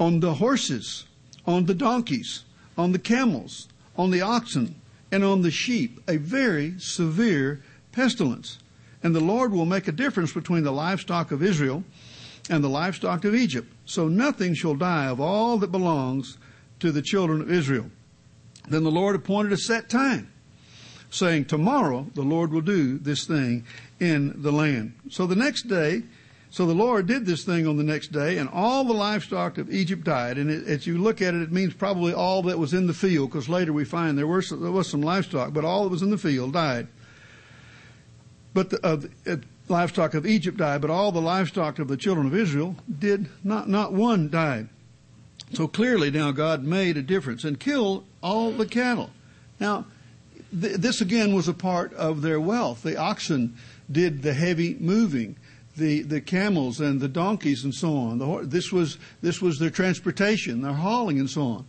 on 0.00 0.20
the 0.20 0.34
horses, 0.34 1.04
on 1.46 1.66
the 1.66 1.74
donkeys, 1.74 2.44
on 2.78 2.92
the 2.92 2.98
camels, 2.98 3.68
on 3.96 4.10
the 4.10 4.22
oxen, 4.22 4.80
and 5.16 5.24
on 5.24 5.40
the 5.40 5.50
sheep, 5.50 5.98
a 6.06 6.18
very 6.18 6.78
severe 6.78 7.62
pestilence. 7.90 8.58
And 9.02 9.14
the 9.14 9.20
Lord 9.20 9.50
will 9.50 9.64
make 9.64 9.88
a 9.88 9.92
difference 9.92 10.30
between 10.30 10.62
the 10.62 10.72
livestock 10.72 11.32
of 11.32 11.42
Israel 11.42 11.84
and 12.50 12.62
the 12.62 12.68
livestock 12.68 13.24
of 13.24 13.34
Egypt. 13.34 13.72
So 13.86 14.08
nothing 14.08 14.52
shall 14.52 14.74
die 14.74 15.06
of 15.06 15.18
all 15.18 15.56
that 15.56 15.72
belongs 15.72 16.36
to 16.80 16.92
the 16.92 17.00
children 17.00 17.40
of 17.40 17.50
Israel. 17.50 17.90
Then 18.68 18.84
the 18.84 18.90
Lord 18.90 19.16
appointed 19.16 19.54
a 19.54 19.56
set 19.56 19.88
time 19.88 20.30
saying, 21.08 21.46
Tomorrow 21.46 22.08
the 22.14 22.20
Lord 22.20 22.52
will 22.52 22.60
do 22.60 22.98
this 22.98 23.26
thing 23.26 23.64
in 23.98 24.42
the 24.42 24.52
land. 24.52 24.92
So 25.08 25.26
the 25.26 25.34
next 25.34 25.62
day, 25.62 26.02
so 26.56 26.64
the 26.64 26.72
Lord 26.72 27.06
did 27.06 27.26
this 27.26 27.44
thing 27.44 27.66
on 27.66 27.76
the 27.76 27.84
next 27.84 28.12
day, 28.12 28.38
and 28.38 28.48
all 28.48 28.82
the 28.82 28.94
livestock 28.94 29.58
of 29.58 29.70
Egypt 29.70 30.04
died. 30.04 30.38
And 30.38 30.50
it, 30.50 30.66
as 30.66 30.86
you 30.86 30.96
look 30.96 31.20
at 31.20 31.34
it, 31.34 31.42
it 31.42 31.52
means 31.52 31.74
probably 31.74 32.14
all 32.14 32.44
that 32.44 32.58
was 32.58 32.72
in 32.72 32.86
the 32.86 32.94
field, 32.94 33.28
because 33.28 33.46
later 33.46 33.74
we 33.74 33.84
find 33.84 34.16
there, 34.16 34.26
were 34.26 34.40
some, 34.40 34.62
there 34.62 34.70
was 34.70 34.88
some 34.88 35.02
livestock, 35.02 35.52
but 35.52 35.66
all 35.66 35.82
that 35.82 35.90
was 35.90 36.00
in 36.00 36.08
the 36.08 36.16
field 36.16 36.54
died. 36.54 36.86
But 38.54 38.70
the, 38.70 38.86
uh, 38.86 38.96
the 39.24 39.42
livestock 39.68 40.14
of 40.14 40.24
Egypt 40.24 40.56
died, 40.56 40.80
but 40.80 40.88
all 40.88 41.12
the 41.12 41.20
livestock 41.20 41.78
of 41.78 41.88
the 41.88 41.96
children 41.98 42.26
of 42.26 42.34
Israel 42.34 42.74
did 42.98 43.28
not. 43.44 43.68
Not 43.68 43.92
one 43.92 44.30
died. 44.30 44.70
So 45.52 45.68
clearly 45.68 46.10
now 46.10 46.30
God 46.30 46.64
made 46.64 46.96
a 46.96 47.02
difference 47.02 47.44
and 47.44 47.60
killed 47.60 48.06
all 48.22 48.50
the 48.50 48.64
cattle. 48.64 49.10
Now, 49.60 49.84
th- 50.58 50.76
this 50.76 51.02
again 51.02 51.34
was 51.34 51.48
a 51.48 51.52
part 51.52 51.92
of 51.92 52.22
their 52.22 52.40
wealth. 52.40 52.82
The 52.82 52.96
oxen 52.96 53.58
did 53.92 54.22
the 54.22 54.32
heavy 54.32 54.74
moving 54.80 55.36
the, 55.76 56.02
the 56.02 56.20
camels 56.20 56.80
and 56.80 57.00
the 57.00 57.08
donkeys 57.08 57.64
and 57.64 57.74
so 57.74 57.96
on. 57.96 58.18
The, 58.18 58.46
this 58.46 58.72
was 58.72 58.98
this 59.20 59.40
was 59.40 59.58
their 59.58 59.70
transportation, 59.70 60.62
their 60.62 60.72
hauling 60.72 61.20
and 61.20 61.28
so 61.28 61.42
on. 61.42 61.66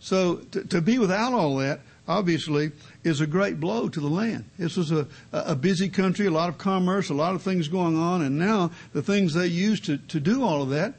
So 0.00 0.36
to, 0.36 0.64
to, 0.64 0.80
be 0.82 0.98
without 0.98 1.32
all 1.32 1.56
that, 1.56 1.80
obviously, 2.06 2.72
is 3.04 3.20
a 3.20 3.26
great 3.26 3.58
blow 3.58 3.88
to 3.88 4.00
the 4.00 4.08
land. 4.08 4.44
This 4.58 4.76
was 4.76 4.92
a, 4.92 5.06
a 5.32 5.56
busy 5.56 5.88
country, 5.88 6.26
a 6.26 6.30
lot 6.30 6.50
of 6.50 6.58
commerce, 6.58 7.08
a 7.08 7.14
lot 7.14 7.34
of 7.34 7.42
things 7.42 7.68
going 7.68 7.96
on, 7.96 8.20
and 8.20 8.38
now 8.38 8.70
the 8.92 9.02
things 9.02 9.32
they 9.32 9.46
used 9.46 9.86
to, 9.86 9.96
to 9.96 10.20
do 10.20 10.42
all 10.42 10.62
of 10.62 10.68
that, 10.70 10.94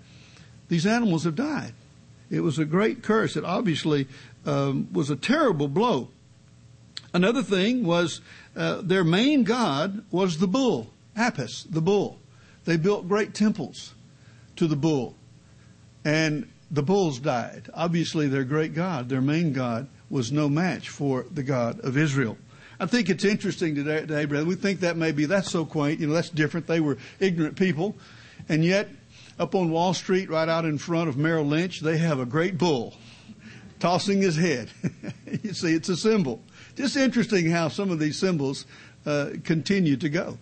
these 0.70 0.88
animals 0.88 1.26
have 1.26 1.36
died. 1.36 1.74
It 2.32 2.40
was 2.40 2.58
a 2.58 2.66
great 2.66 3.04
curse. 3.04 3.36
It 3.36 3.46
obviously 3.46 4.08
um, 4.46 4.88
was 4.92 5.12
a 5.12 5.16
terrible 5.16 5.68
blow. 5.68 6.10
Another 7.14 7.44
thing 7.44 7.86
was 7.86 8.22
uh, 8.56 8.82
their 8.82 9.04
main 9.04 9.44
god 9.44 10.04
was 10.10 10.40
the 10.40 10.48
bull, 10.48 10.90
Apis, 11.16 11.64
the 11.70 11.82
bull. 11.82 12.20
They 12.66 12.78
built 12.78 13.08
great 13.08 13.34
temples 13.34 13.94
to 14.58 14.68
the 14.68 14.76
bull. 14.76 15.16
And 16.04 16.50
the 16.70 16.84
bulls 16.84 17.20
died. 17.20 17.70
Obviously, 17.74 18.28
their 18.28 18.44
great 18.44 18.74
God, 18.74 19.10
their 19.10 19.22
main 19.22 19.54
God, 19.54 19.88
was 20.10 20.32
no 20.32 20.50
match 20.50 20.90
for 20.90 21.26
the 21.32 21.44
God 21.44 21.80
of 21.82 21.98
Israel. 21.98 22.38
I 22.80 22.88
think 22.88 23.10
it's 23.10 23.24
interesting 23.24 23.76
today, 23.76 24.02
today. 24.02 24.26
We 24.44 24.56
think 24.56 24.82
that 24.82 24.98
maybe 24.98 25.26
that's 25.26 25.50
so 25.50 25.66
quaint. 25.66 26.00
You 26.00 26.08
know, 26.08 26.14
that's 26.14 26.30
different. 26.30 26.68
They 26.68 26.80
were 26.80 26.98
ignorant 27.20 27.56
people. 27.56 27.96
And 28.50 28.66
yet, 28.66 28.90
up 29.40 29.56
on 29.56 29.72
Wall 29.72 29.94
Street, 29.94 30.30
right 30.30 30.50
out 30.50 30.66
in 30.66 30.78
front 30.78 31.08
of 31.08 31.18
Merrill 31.18 31.46
Lynch, 31.46 31.80
they 31.80 31.98
have 31.98 32.20
a 32.20 32.26
great 32.26 32.58
bull 32.58 32.94
tossing 33.80 34.22
his 34.22 34.36
head. 34.36 34.70
you 35.44 35.54
see, 35.54 35.74
it's 35.74 35.90
a 35.90 35.98
symbol. 35.98 36.42
Just 36.76 36.98
interesting 36.98 37.50
how 37.50 37.70
some 37.70 37.92
of 37.92 38.00
these 38.00 38.18
symbols 38.18 38.66
uh, 39.06 39.32
continue 39.44 39.96
to 39.98 40.10
go 40.10 40.38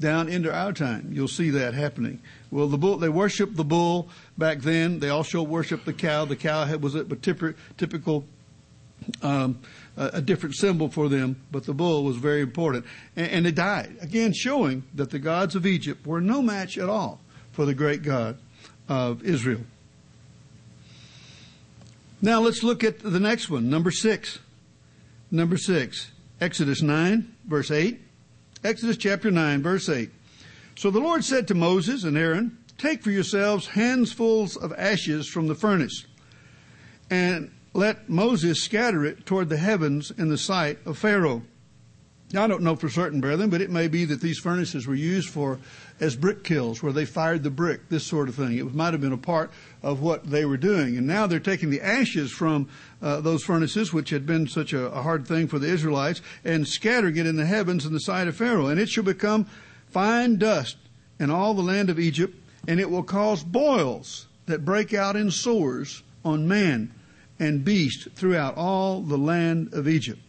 down 0.00 0.28
into 0.28 0.52
our 0.52 0.72
time. 0.72 1.10
You'll 1.12 1.28
see 1.28 1.50
that 1.50 1.74
happening. 1.74 2.20
Well, 2.50 2.68
the 2.68 2.78
bull, 2.78 2.96
they 2.96 3.08
worshiped 3.08 3.56
the 3.56 3.64
bull 3.64 4.08
back 4.36 4.60
then. 4.60 4.98
They 4.98 5.08
also 5.08 5.42
worshiped 5.42 5.86
the 5.86 5.92
cow. 5.92 6.24
The 6.24 6.36
cow 6.36 6.76
was 6.76 6.94
a 6.94 7.04
typical, 7.04 8.24
um, 9.22 9.58
a 9.96 10.20
different 10.20 10.56
symbol 10.56 10.88
for 10.88 11.08
them, 11.08 11.40
but 11.50 11.64
the 11.64 11.74
bull 11.74 12.04
was 12.04 12.16
very 12.16 12.42
important. 12.42 12.84
And, 13.16 13.30
and 13.30 13.46
they 13.46 13.52
died. 13.52 13.96
Again, 14.00 14.32
showing 14.32 14.84
that 14.94 15.10
the 15.10 15.18
gods 15.18 15.54
of 15.54 15.66
Egypt 15.66 16.06
were 16.06 16.20
no 16.20 16.42
match 16.42 16.78
at 16.78 16.88
all 16.88 17.20
for 17.52 17.64
the 17.64 17.74
great 17.74 18.02
God 18.02 18.36
of 18.88 19.24
Israel. 19.24 19.62
Now 22.20 22.40
let's 22.40 22.62
look 22.62 22.82
at 22.82 23.00
the 23.00 23.20
next 23.20 23.50
one, 23.50 23.68
number 23.68 23.90
six. 23.90 24.38
Number 25.30 25.56
six, 25.56 26.12
Exodus 26.40 26.80
9, 26.80 27.34
verse 27.46 27.70
8. 27.70 28.00
Exodus 28.64 28.96
chapter 28.96 29.30
9, 29.30 29.62
verse 29.62 29.90
8. 29.90 30.10
So 30.74 30.90
the 30.90 30.98
Lord 30.98 31.22
said 31.22 31.46
to 31.48 31.54
Moses 31.54 32.02
and 32.02 32.16
Aaron, 32.16 32.56
Take 32.78 33.02
for 33.02 33.10
yourselves 33.10 33.66
handfuls 33.68 34.56
of 34.56 34.72
ashes 34.78 35.28
from 35.28 35.48
the 35.48 35.54
furnace, 35.54 36.06
and 37.10 37.52
let 37.74 38.08
Moses 38.08 38.62
scatter 38.62 39.04
it 39.04 39.26
toward 39.26 39.50
the 39.50 39.58
heavens 39.58 40.10
in 40.10 40.30
the 40.30 40.38
sight 40.38 40.78
of 40.86 40.96
Pharaoh. 40.96 41.42
Now, 42.32 42.44
I 42.44 42.46
don't 42.48 42.62
know 42.62 42.74
for 42.74 42.88
certain, 42.88 43.20
brethren, 43.20 43.48
but 43.48 43.60
it 43.60 43.70
may 43.70 43.86
be 43.86 44.04
that 44.06 44.20
these 44.20 44.38
furnaces 44.38 44.86
were 44.86 44.94
used 44.94 45.28
for 45.28 45.60
as 46.00 46.16
brick 46.16 46.42
kilns, 46.42 46.82
where 46.82 46.92
they 46.92 47.04
fired 47.04 47.44
the 47.44 47.50
brick, 47.50 47.88
this 47.90 48.04
sort 48.04 48.28
of 48.28 48.34
thing. 48.34 48.58
It 48.58 48.74
might 48.74 48.92
have 48.92 49.00
been 49.00 49.12
a 49.12 49.16
part 49.18 49.52
of 49.82 50.00
what 50.00 50.28
they 50.28 50.44
were 50.44 50.56
doing. 50.56 50.96
And 50.96 51.06
now 51.06 51.26
they're 51.28 51.38
taking 51.38 51.70
the 51.70 51.80
ashes 51.80 52.32
from 52.32 52.68
uh, 53.00 53.20
those 53.20 53.44
furnaces, 53.44 53.92
which 53.92 54.10
had 54.10 54.26
been 54.26 54.48
such 54.48 54.72
a, 54.72 54.86
a 54.86 55.02
hard 55.02 55.28
thing 55.28 55.46
for 55.46 55.60
the 55.60 55.68
Israelites, 55.68 56.22
and 56.44 56.66
scattering 56.66 57.16
it 57.16 57.26
in 57.26 57.36
the 57.36 57.46
heavens 57.46 57.86
in 57.86 57.92
the 57.92 58.00
sight 58.00 58.26
of 58.26 58.36
Pharaoh. 58.36 58.66
And 58.66 58.80
it 58.80 58.88
shall 58.88 59.04
become 59.04 59.46
fine 59.86 60.36
dust 60.36 60.76
in 61.20 61.30
all 61.30 61.54
the 61.54 61.62
land 61.62 61.88
of 61.88 62.00
Egypt, 62.00 62.36
and 62.66 62.80
it 62.80 62.90
will 62.90 63.04
cause 63.04 63.44
boils 63.44 64.26
that 64.46 64.64
break 64.64 64.92
out 64.92 65.14
in 65.14 65.30
sores 65.30 66.02
on 66.24 66.48
man 66.48 66.92
and 67.38 67.64
beast 67.64 68.08
throughout 68.14 68.56
all 68.56 69.00
the 69.02 69.18
land 69.18 69.72
of 69.72 69.86
Egypt. 69.86 70.20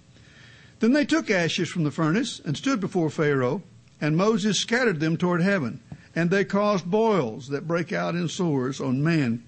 Then 0.80 0.94
they 0.94 1.06
took 1.06 1.30
ashes 1.30 1.70
from 1.70 1.84
the 1.84 1.92
furnace 1.92 2.42
and 2.44 2.56
stood 2.56 2.80
before 2.80 3.10
Pharaoh, 3.10 3.64
and 4.02 4.18
Moses 4.18 4.60
scattered 4.60 5.00
them 5.00 5.18
toward 5.18 5.42
heaven, 5.42 5.80
and 6.16 6.30
they 6.30 6.46
caused 6.46 6.86
boils 6.86 7.48
that 7.50 7.68
break 7.68 7.94
out 7.94 8.16
in 8.16 8.28
sores 8.28 8.82
on 8.82 9.04
man 9.04 9.44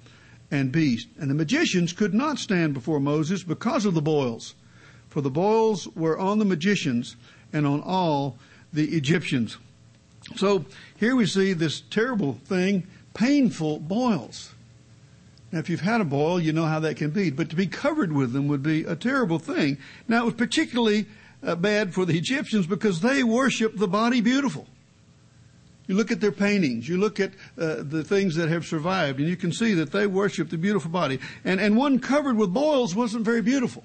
and 0.49 0.71
beast. 0.71 1.07
And 1.19 1.29
the 1.29 1.35
magicians 1.35 1.93
could 1.93 2.13
not 2.13 2.39
stand 2.39 2.73
before 2.73 2.99
Moses 2.99 3.43
because 3.43 3.85
of 3.85 3.93
the 3.93 4.01
boils, 4.01 4.55
for 5.09 5.21
the 5.21 5.29
boils 5.29 5.87
were 5.95 6.17
on 6.17 6.39
the 6.39 6.45
magicians 6.45 7.15
and 7.51 7.67
on 7.67 7.81
all 7.81 8.37
the 8.71 8.95
Egyptians. 8.95 9.57
So 10.35 10.65
here 10.97 11.15
we 11.15 11.25
see 11.25 11.53
this 11.53 11.81
terrible 11.81 12.33
thing, 12.45 12.87
painful 13.13 13.79
boils. 13.79 14.53
Now, 15.51 15.59
if 15.59 15.69
you've 15.69 15.79
had 15.79 16.01
a 16.01 16.05
boil, 16.05 16.41
you 16.41 16.51
know 16.51 16.65
how 16.65 16.81
that 16.81 16.97
can 16.97 17.11
be. 17.11 17.29
But 17.29 17.49
to 17.49 17.55
be 17.55 17.67
covered 17.67 18.11
with 18.11 18.33
them 18.33 18.49
would 18.49 18.61
be 18.61 18.83
a 18.83 18.97
terrible 18.97 19.39
thing. 19.39 19.77
Now, 20.07 20.23
it 20.23 20.25
was 20.25 20.33
particularly 20.33 21.05
uh, 21.43 21.56
bad 21.56 21.93
for 21.93 22.06
the 22.06 22.17
Egyptians 22.17 22.67
because 22.67 23.02
they 23.02 23.23
worship 23.23 23.78
the 23.78 23.88
body 23.88 24.21
beautiful. 24.21 24.67
You 25.88 25.95
look 25.95 26.12
at 26.12 26.19
their 26.19 26.34
paintings, 26.34 26.88
you 26.89 26.97
look 26.97 27.19
at 27.19 27.32
uh, 27.58 27.78
the 27.80 28.04
things 28.04 28.36
that 28.36 28.50
have 28.50 28.65
survived, 28.65 29.19
and 29.19 29.30
you 29.30 29.38
can 29.38 29.54
see 29.54 29.73
that 29.76 29.91
they 29.91 30.06
worship 30.06 30.50
the 30.50 30.58
beautiful 30.58 30.91
body. 30.91 31.19
And, 31.45 31.62
and 31.62 31.78
one 31.78 32.00
covered 32.00 32.36
with 32.36 32.54
boils 32.54 32.93
wasn't 32.93 33.23
very 33.23 33.41
beautiful. 33.41 33.84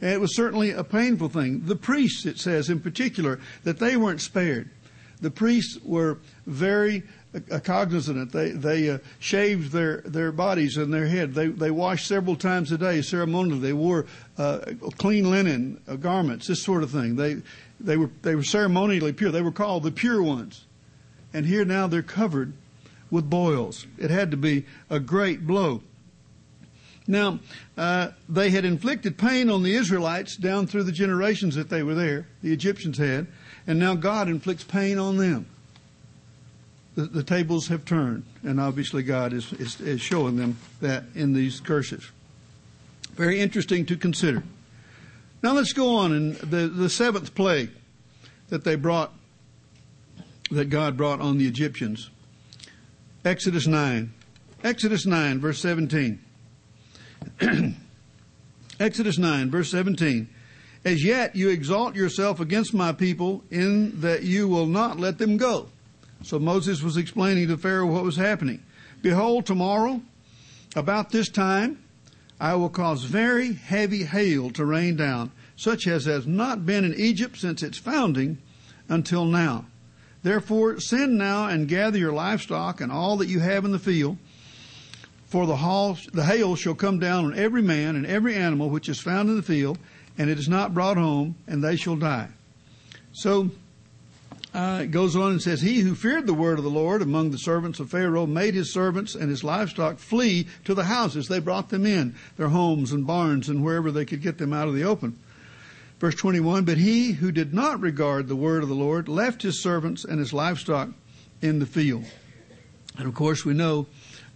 And 0.00 0.12
it 0.12 0.20
was 0.20 0.36
certainly 0.36 0.70
a 0.70 0.84
painful 0.84 1.28
thing. 1.28 1.62
The 1.66 1.76
priests, 1.76 2.26
it 2.26 2.38
says 2.38 2.70
in 2.70 2.80
particular, 2.80 3.40
that 3.64 3.80
they 3.80 3.96
weren't 3.96 4.20
spared. 4.20 4.70
The 5.20 5.30
priests 5.30 5.78
were 5.84 6.18
very 6.46 7.02
cognizant. 7.62 8.32
They 8.32 8.50
they 8.50 8.90
uh, 8.90 8.98
shaved 9.18 9.72
their 9.72 9.98
their 9.98 10.32
bodies 10.32 10.76
and 10.76 10.92
their 10.92 11.06
head. 11.06 11.34
They 11.34 11.48
they 11.48 11.70
washed 11.70 12.06
several 12.06 12.36
times 12.36 12.72
a 12.72 12.78
day 12.78 13.02
ceremonially. 13.02 13.60
They 13.60 13.72
wore 13.72 14.06
uh, 14.36 14.60
clean 14.98 15.30
linen 15.30 15.80
uh, 15.86 15.96
garments, 15.96 16.48
this 16.48 16.62
sort 16.62 16.82
of 16.82 16.90
thing. 16.90 17.16
They 17.16 17.36
they 17.78 17.96
were 17.96 18.10
they 18.22 18.34
were 18.34 18.42
ceremonially 18.42 19.12
pure. 19.12 19.30
They 19.30 19.42
were 19.42 19.52
called 19.52 19.84
the 19.84 19.92
pure 19.92 20.22
ones. 20.22 20.64
And 21.32 21.46
here 21.46 21.64
now 21.64 21.86
they're 21.86 22.02
covered 22.02 22.52
with 23.10 23.30
boils. 23.30 23.86
It 23.98 24.10
had 24.10 24.32
to 24.32 24.36
be 24.36 24.66
a 24.88 24.98
great 24.98 25.46
blow. 25.46 25.82
Now, 27.06 27.40
uh, 27.76 28.10
they 28.28 28.50
had 28.50 28.64
inflicted 28.64 29.18
pain 29.18 29.48
on 29.48 29.62
the 29.62 29.74
Israelites 29.74 30.36
down 30.36 30.66
through 30.66 30.84
the 30.84 30.92
generations 30.92 31.56
that 31.56 31.68
they 31.68 31.82
were 31.82 31.94
there. 31.94 32.28
The 32.42 32.52
Egyptians 32.52 32.98
had. 32.98 33.26
And 33.66 33.78
now 33.78 33.94
God 33.94 34.28
inflicts 34.28 34.64
pain 34.64 34.98
on 34.98 35.16
them 35.16 35.46
the, 36.94 37.02
the 37.02 37.22
tables 37.22 37.68
have 37.68 37.84
turned, 37.84 38.24
and 38.42 38.60
obviously 38.60 39.02
God 39.02 39.32
is, 39.32 39.52
is, 39.54 39.80
is 39.80 40.00
showing 40.00 40.36
them 40.36 40.58
that 40.80 41.04
in 41.14 41.32
these 41.32 41.60
curses. 41.60 42.10
Very 43.14 43.40
interesting 43.40 43.86
to 43.86 43.96
consider. 43.96 44.42
Now 45.42 45.52
let's 45.52 45.72
go 45.72 45.96
on 45.96 46.12
in 46.12 46.32
the, 46.34 46.68
the 46.68 46.90
seventh 46.90 47.34
plague 47.34 47.70
that 48.48 48.64
they 48.64 48.74
brought, 48.74 49.12
that 50.50 50.66
God 50.66 50.96
brought 50.96 51.20
on 51.20 51.38
the 51.38 51.46
Egyptians. 51.46 52.10
Exodus 53.24 53.66
9. 53.66 54.12
Exodus 54.62 55.06
9, 55.06 55.40
verse 55.40 55.60
17. 55.60 56.18
Exodus 58.80 59.18
9, 59.18 59.50
verse 59.50 59.70
17. 59.70 60.28
As 60.84 61.04
yet 61.04 61.36
you 61.36 61.50
exalt 61.50 61.94
yourself 61.94 62.40
against 62.40 62.72
my 62.72 62.92
people 62.92 63.44
in 63.50 64.00
that 64.00 64.22
you 64.22 64.48
will 64.48 64.66
not 64.66 64.98
let 64.98 65.18
them 65.18 65.36
go. 65.36 65.68
So 66.22 66.38
Moses 66.38 66.82
was 66.82 66.96
explaining 66.96 67.48
to 67.48 67.56
Pharaoh 67.56 67.86
what 67.86 68.04
was 68.04 68.16
happening. 68.16 68.62
Behold, 69.02 69.46
tomorrow, 69.46 70.02
about 70.76 71.10
this 71.10 71.28
time, 71.28 71.82
I 72.38 72.54
will 72.54 72.68
cause 72.68 73.04
very 73.04 73.54
heavy 73.54 74.04
hail 74.04 74.50
to 74.50 74.64
rain 74.64 74.96
down, 74.96 75.30
such 75.56 75.86
as 75.86 76.04
has 76.04 76.26
not 76.26 76.66
been 76.66 76.84
in 76.84 76.94
Egypt 76.94 77.38
since 77.38 77.62
its 77.62 77.78
founding 77.78 78.38
until 78.88 79.24
now. 79.24 79.66
Therefore, 80.22 80.80
send 80.80 81.16
now 81.16 81.48
and 81.48 81.68
gather 81.68 81.98
your 81.98 82.12
livestock 82.12 82.80
and 82.80 82.92
all 82.92 83.16
that 83.18 83.28
you 83.28 83.40
have 83.40 83.64
in 83.64 83.72
the 83.72 83.78
field, 83.78 84.18
for 85.26 85.46
the, 85.46 86.10
the 86.12 86.24
hail 86.24 86.56
shall 86.56 86.74
come 86.74 86.98
down 86.98 87.24
on 87.24 87.38
every 87.38 87.62
man 87.62 87.96
and 87.96 88.06
every 88.06 88.34
animal 88.34 88.68
which 88.68 88.88
is 88.88 89.00
found 89.00 89.28
in 89.28 89.36
the 89.36 89.42
field, 89.42 89.78
and 90.18 90.28
it 90.28 90.38
is 90.38 90.48
not 90.48 90.74
brought 90.74 90.96
home, 90.96 91.36
and 91.46 91.62
they 91.62 91.76
shall 91.76 91.96
die. 91.96 92.28
So 93.12 93.50
uh, 94.52 94.80
it 94.82 94.90
goes 94.90 95.14
on 95.14 95.32
and 95.32 95.42
says, 95.42 95.60
He 95.60 95.80
who 95.80 95.94
feared 95.94 96.26
the 96.26 96.34
word 96.34 96.58
of 96.58 96.64
the 96.64 96.70
Lord 96.70 97.02
among 97.02 97.30
the 97.30 97.38
servants 97.38 97.78
of 97.78 97.90
Pharaoh 97.90 98.26
made 98.26 98.54
his 98.54 98.72
servants 98.72 99.14
and 99.14 99.30
his 99.30 99.44
livestock 99.44 99.98
flee 99.98 100.48
to 100.64 100.74
the 100.74 100.84
houses. 100.84 101.28
They 101.28 101.38
brought 101.38 101.68
them 101.68 101.86
in, 101.86 102.16
their 102.36 102.48
homes 102.48 102.90
and 102.90 103.06
barns 103.06 103.48
and 103.48 103.64
wherever 103.64 103.92
they 103.92 104.04
could 104.04 104.22
get 104.22 104.38
them 104.38 104.52
out 104.52 104.66
of 104.66 104.74
the 104.74 104.82
open. 104.82 105.18
Verse 106.00 106.16
21, 106.16 106.64
But 106.64 106.78
he 106.78 107.12
who 107.12 107.30
did 107.30 107.54
not 107.54 107.80
regard 107.80 108.26
the 108.26 108.34
word 108.34 108.62
of 108.62 108.68
the 108.68 108.74
Lord 108.74 109.08
left 109.08 109.42
his 109.42 109.62
servants 109.62 110.04
and 110.04 110.18
his 110.18 110.32
livestock 110.32 110.88
in 111.40 111.60
the 111.60 111.66
field. 111.66 112.04
And 112.98 113.06
of 113.06 113.14
course, 113.14 113.44
we 113.44 113.54
know 113.54 113.86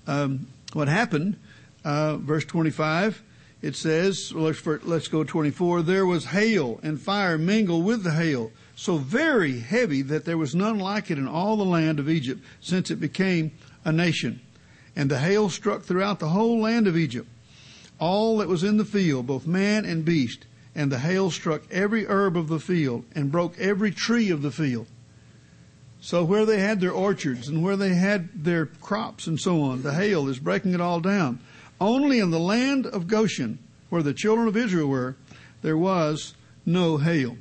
um, 0.07 0.47
what 0.75 0.87
happened. 0.87 1.39
Uh, 1.85 2.19
verse 2.19 2.45
25, 2.45 3.23
it 3.63 3.75
says, 3.75 4.33
let's, 4.33 4.65
let's 4.65 5.09
go 5.09 5.25
24, 5.25 5.83
there 5.83 6.07
was 6.07 6.27
hail 6.27 6.79
and 6.83 7.01
fire 7.01 7.37
mingled 7.37 7.85
with 7.85 8.05
the 8.05 8.13
hail 8.13 8.53
so 8.77 8.97
very 8.97 9.61
heavy 9.61 10.03
that 10.03 10.25
there 10.25 10.39
was 10.39 10.55
none 10.55 10.79
like 10.79 11.11
it 11.11 11.19
in 11.19 11.29
all 11.29 11.57
the 11.57 11.65
land 11.65 11.99
of 11.99 12.09
Egypt 12.09 12.43
since 12.61 12.91
it 12.91 13.01
became 13.01 13.53
a 13.85 13.93
nation. 13.93 14.41
And 14.97 15.11
the 15.11 15.19
hail 15.19 15.49
struck 15.49 15.83
throughout 15.83 16.19
the 16.19 16.29
whole 16.29 16.61
land 16.61 16.87
of 16.87 16.97
Egypt, 16.97 17.29
all 17.99 18.39
that 18.39 18.49
was 18.49 18.65
in 18.65 18.77
the 18.77 18.85
field, 18.85 19.27
both 19.27 19.47
man 19.47 19.85
and 19.85 20.05
beast. 20.05 20.47
And 20.75 20.91
the 20.91 20.99
hail 20.99 21.31
struck 21.31 21.63
every 21.71 22.07
herb 22.07 22.37
of 22.37 22.49
the 22.49 22.59
field 22.59 23.05
and 23.15 23.31
broke 23.31 23.59
every 23.59 23.93
tree 23.93 24.31
of 24.31 24.43
the 24.43 24.51
field. 24.51 24.87
So 26.01 26.25
where 26.25 26.45
they 26.45 26.59
had 26.59 26.81
their 26.81 26.93
orchards 26.93 27.49
and 27.49 27.63
where 27.63 27.77
they 27.77 27.95
had 27.95 28.45
their 28.45 28.67
crops 28.67 29.27
and 29.27 29.41
so 29.41 29.63
on, 29.63 29.83
the 29.83 29.95
hail 29.95 30.29
is 30.29 30.39
breaking 30.39 30.75
it 30.75 30.81
all 30.81 31.01
down. 31.01 31.39
Only 31.81 32.19
in 32.19 32.31
the 32.31 32.41
land 32.41 32.87
of 32.87 33.07
Goshen, 33.07 33.59
where 33.89 34.03
the 34.03 34.13
children 34.13 34.49
of 34.49 34.57
Israel 34.57 34.89
were, 34.89 35.17
there 35.63 35.79
was 35.79 36.35
no 36.67 36.99
hail. 36.99 37.39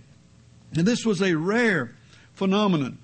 And 0.75 0.85
this 0.85 1.05
was 1.05 1.21
a 1.21 1.35
rare 1.35 1.95
phenomenon. 2.33 2.97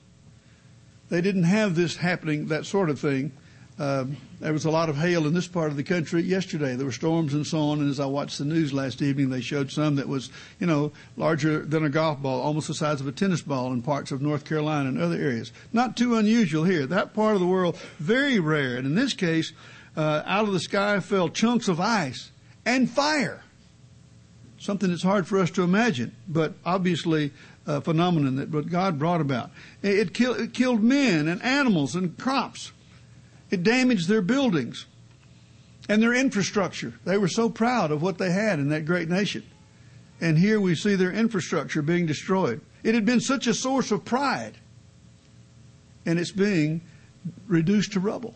They 1.09 1.21
didn't 1.21 1.43
have 1.43 1.75
this 1.75 1.95
happening, 1.95 2.47
that 2.47 2.65
sort 2.65 2.89
of 2.89 2.99
thing. 2.99 3.31
Uh, 3.79 4.05
there 4.41 4.51
was 4.51 4.65
a 4.65 4.69
lot 4.69 4.89
of 4.89 4.97
hail 4.97 5.25
in 5.25 5.33
this 5.33 5.47
part 5.47 5.71
of 5.71 5.77
the 5.77 5.83
country 5.83 6.21
yesterday. 6.21 6.75
There 6.75 6.85
were 6.85 6.91
storms 6.91 7.33
and 7.33 7.47
so 7.47 7.59
on. 7.59 7.79
And 7.79 7.89
as 7.89 7.99
I 7.99 8.05
watched 8.05 8.37
the 8.37 8.45
news 8.45 8.73
last 8.73 9.01
evening, 9.01 9.29
they 9.29 9.39
showed 9.39 9.71
some 9.71 9.95
that 9.95 10.07
was, 10.07 10.29
you 10.59 10.67
know, 10.67 10.91
larger 11.15 11.65
than 11.65 11.85
a 11.85 11.89
golf 11.89 12.21
ball, 12.21 12.41
almost 12.41 12.67
the 12.67 12.73
size 12.73 12.99
of 12.99 13.07
a 13.07 13.13
tennis 13.13 13.41
ball 13.41 13.71
in 13.71 13.81
parts 13.81 14.11
of 14.11 14.21
North 14.21 14.43
Carolina 14.43 14.89
and 14.89 15.01
other 15.01 15.15
areas. 15.15 15.53
Not 15.71 15.95
too 15.95 16.17
unusual 16.17 16.65
here. 16.65 16.85
That 16.85 17.13
part 17.13 17.35
of 17.35 17.39
the 17.39 17.47
world, 17.47 17.77
very 17.99 18.39
rare. 18.39 18.75
And 18.75 18.85
in 18.85 18.95
this 18.95 19.13
case, 19.13 19.53
uh, 19.95 20.23
out 20.25 20.45
of 20.45 20.53
the 20.53 20.59
sky 20.59 20.99
fell 20.99 21.29
chunks 21.29 21.69
of 21.69 21.79
ice 21.79 22.31
and 22.65 22.89
fire. 22.89 23.43
Something 24.59 24.89
that's 24.89 25.03
hard 25.03 25.25
for 25.25 25.39
us 25.39 25.51
to 25.51 25.63
imagine, 25.63 26.13
but 26.27 26.53
obviously 26.65 27.31
uh, 27.69 27.79
phenomenon 27.79 28.35
that 28.37 28.69
God 28.69 28.97
brought 28.97 29.21
about. 29.21 29.51
It, 29.83 30.13
kill, 30.13 30.33
it 30.33 30.53
killed 30.53 30.81
men 30.81 31.27
and 31.27 31.41
animals 31.43 31.95
and 31.95 32.17
crops. 32.17 32.71
It 33.51 33.61
damaged 33.61 34.07
their 34.07 34.23
buildings 34.23 34.87
and 35.87 36.01
their 36.01 36.13
infrastructure. 36.13 36.93
They 37.05 37.17
were 37.17 37.27
so 37.27 37.47
proud 37.47 37.91
of 37.91 38.01
what 38.01 38.17
they 38.17 38.31
had 38.31 38.57
in 38.57 38.69
that 38.69 38.85
great 38.85 39.07
nation. 39.07 39.43
And 40.19 40.37
here 40.37 40.59
we 40.59 40.73
see 40.73 40.95
their 40.95 41.11
infrastructure 41.11 41.83
being 41.83 42.07
destroyed. 42.07 42.59
It 42.83 42.95
had 42.95 43.05
been 43.05 43.21
such 43.21 43.45
a 43.45 43.53
source 43.53 43.91
of 43.91 44.03
pride, 44.03 44.57
and 46.05 46.19
it's 46.19 46.31
being 46.31 46.81
reduced 47.47 47.93
to 47.93 47.99
rubble 47.99 48.33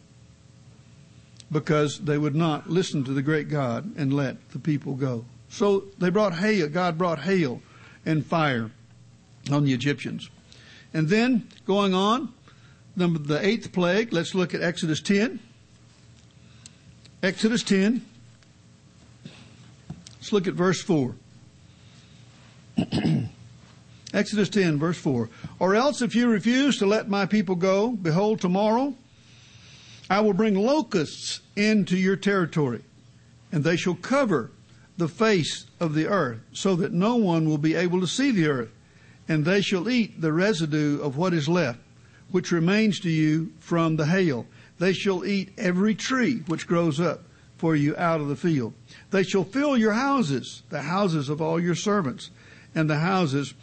because 1.51 1.99
they 1.99 2.17
would 2.17 2.35
not 2.35 2.69
listen 2.69 3.03
to 3.03 3.13
the 3.13 3.21
great 3.21 3.49
God 3.49 3.95
and 3.97 4.13
let 4.13 4.51
the 4.51 4.59
people 4.59 4.93
go. 4.93 5.25
So 5.49 5.85
they 5.97 6.09
brought 6.09 6.35
hail, 6.35 6.67
God 6.69 6.97
brought 6.97 7.19
hail 7.19 7.61
and 8.05 8.25
fire 8.25 8.71
on 9.51 9.65
the 9.65 9.73
Egyptians. 9.73 10.29
And 10.93 11.09
then 11.09 11.47
going 11.65 11.93
on, 11.93 12.33
number 12.95 13.19
the 13.19 13.45
eighth 13.45 13.71
plague, 13.71 14.13
let's 14.13 14.35
look 14.35 14.53
at 14.53 14.61
Exodus 14.61 15.01
10. 15.01 15.39
Exodus 17.21 17.63
10. 17.63 18.05
Let's 20.15 20.31
look 20.31 20.47
at 20.47 20.53
verse 20.53 20.81
4. 20.81 21.15
Exodus 24.13 24.49
10, 24.49 24.77
verse 24.77 24.97
4. 24.97 25.29
Or 25.59 25.75
else, 25.75 26.01
if 26.01 26.15
you 26.15 26.27
refuse 26.27 26.77
to 26.77 26.85
let 26.85 27.09
my 27.09 27.25
people 27.25 27.55
go, 27.55 27.91
behold, 27.91 28.39
tomorrow 28.39 28.93
I 30.09 30.19
will 30.19 30.33
bring 30.33 30.55
locusts 30.55 31.41
into 31.55 31.97
your 31.97 32.15
territory, 32.15 32.83
and 33.51 33.63
they 33.63 33.75
shall 33.75 33.95
cover 33.95 34.51
the 34.97 35.07
face 35.07 35.65
of 35.79 35.95
the 35.95 36.07
earth, 36.07 36.41
so 36.53 36.75
that 36.75 36.93
no 36.93 37.15
one 37.15 37.49
will 37.49 37.57
be 37.57 37.73
able 37.73 37.99
to 37.99 38.07
see 38.07 38.29
the 38.29 38.47
earth 38.47 38.69
and 39.27 39.45
they 39.45 39.61
shall 39.61 39.89
eat 39.89 40.19
the 40.21 40.33
residue 40.33 41.01
of 41.01 41.17
what 41.17 41.33
is 41.33 41.47
left, 41.47 41.79
which 42.31 42.51
remains 42.51 42.99
to 42.99 43.09
you 43.09 43.51
from 43.59 43.95
the 43.95 44.05
hail. 44.05 44.45
They 44.79 44.93
shall 44.93 45.23
eat 45.23 45.53
every 45.57 45.95
tree 45.95 46.43
which 46.47 46.67
grows 46.67 46.99
up 46.99 47.23
for 47.57 47.75
you 47.75 47.95
out 47.95 48.19
of 48.19 48.27
the 48.27 48.35
field. 48.35 48.73
They 49.11 49.23
shall 49.23 49.43
fill 49.43 49.77
your 49.77 49.93
houses, 49.93 50.63
the 50.69 50.81
houses 50.81 51.29
of 51.29 51.41
all 51.41 51.59
your 51.59 51.75
servants, 51.75 52.29
and 52.75 52.89
the 52.89 52.99
houses 52.99 53.53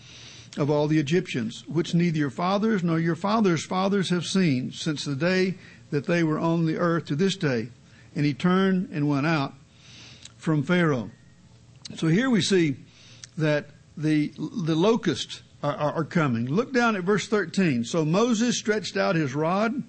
of 0.57 0.71
all 0.71 0.87
the 0.87 0.99
Egyptians, 0.99 1.65
which 1.69 1.95
neither 1.95 2.19
your 2.19 2.31
fathers 2.31 2.83
nor 2.83 2.99
your 2.99 3.17
fathers' 3.17 3.65
fathers 3.65 4.11
have 4.11 4.25
seen 4.25 4.73
since 4.73 5.05
the 5.05 5.15
day 5.15 5.55
that 5.91 6.07
they 6.07 6.23
were 6.23 6.39
on 6.39 6.67
the 6.67 6.79
earth 6.79 7.07
to 7.07 7.17
this 7.17 7.37
day. 7.37 7.69
And 8.17 8.25
he 8.25 8.35
turned 8.35 8.89
and 8.91 9.09
went 9.09 9.27
out 9.27 9.55
from 10.39 10.63
Pharaoh. 10.63 11.11
So 11.97 12.07
here 12.07 12.31
we 12.31 12.41
see 12.41 12.77
that 13.37 13.67
the, 13.97 14.33
the 14.39 14.75
locust 14.75 15.43
are, 15.63 16.05
coming. 16.05 16.47
Look 16.47 16.73
down 16.73 16.97
at 16.97 17.05
verse 17.05 17.29
13. 17.29 17.85
So 17.85 18.05
Moses 18.05 18.57
stretched 18.57 18.97
out 18.97 19.17
his 19.17 19.35
rod 19.35 19.83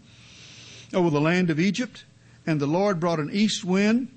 over 0.94 1.10
the 1.10 1.22
land 1.22 1.50
of 1.50 1.60
Egypt, 1.60 2.04
and 2.46 2.60
the 2.60 2.68
Lord 2.68 3.00
brought 3.00 3.20
an 3.20 3.30
east 3.32 3.64
wind 3.64 4.10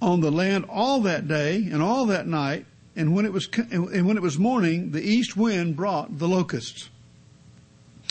on 0.00 0.20
the 0.20 0.30
land 0.30 0.64
all 0.68 1.00
that 1.00 1.26
day 1.26 1.56
and 1.56 1.82
all 1.82 2.06
that 2.06 2.26
night. 2.26 2.66
And 2.94 3.14
when 3.14 3.24
it 3.24 3.32
was 3.32 3.48
and 3.70 4.06
when 4.06 4.16
it 4.16 4.22
was 4.22 4.38
morning, 4.38 4.90
the 4.90 5.02
east 5.02 5.36
wind 5.36 5.76
brought 5.76 6.18
the 6.18 6.28
locusts. 6.28 6.88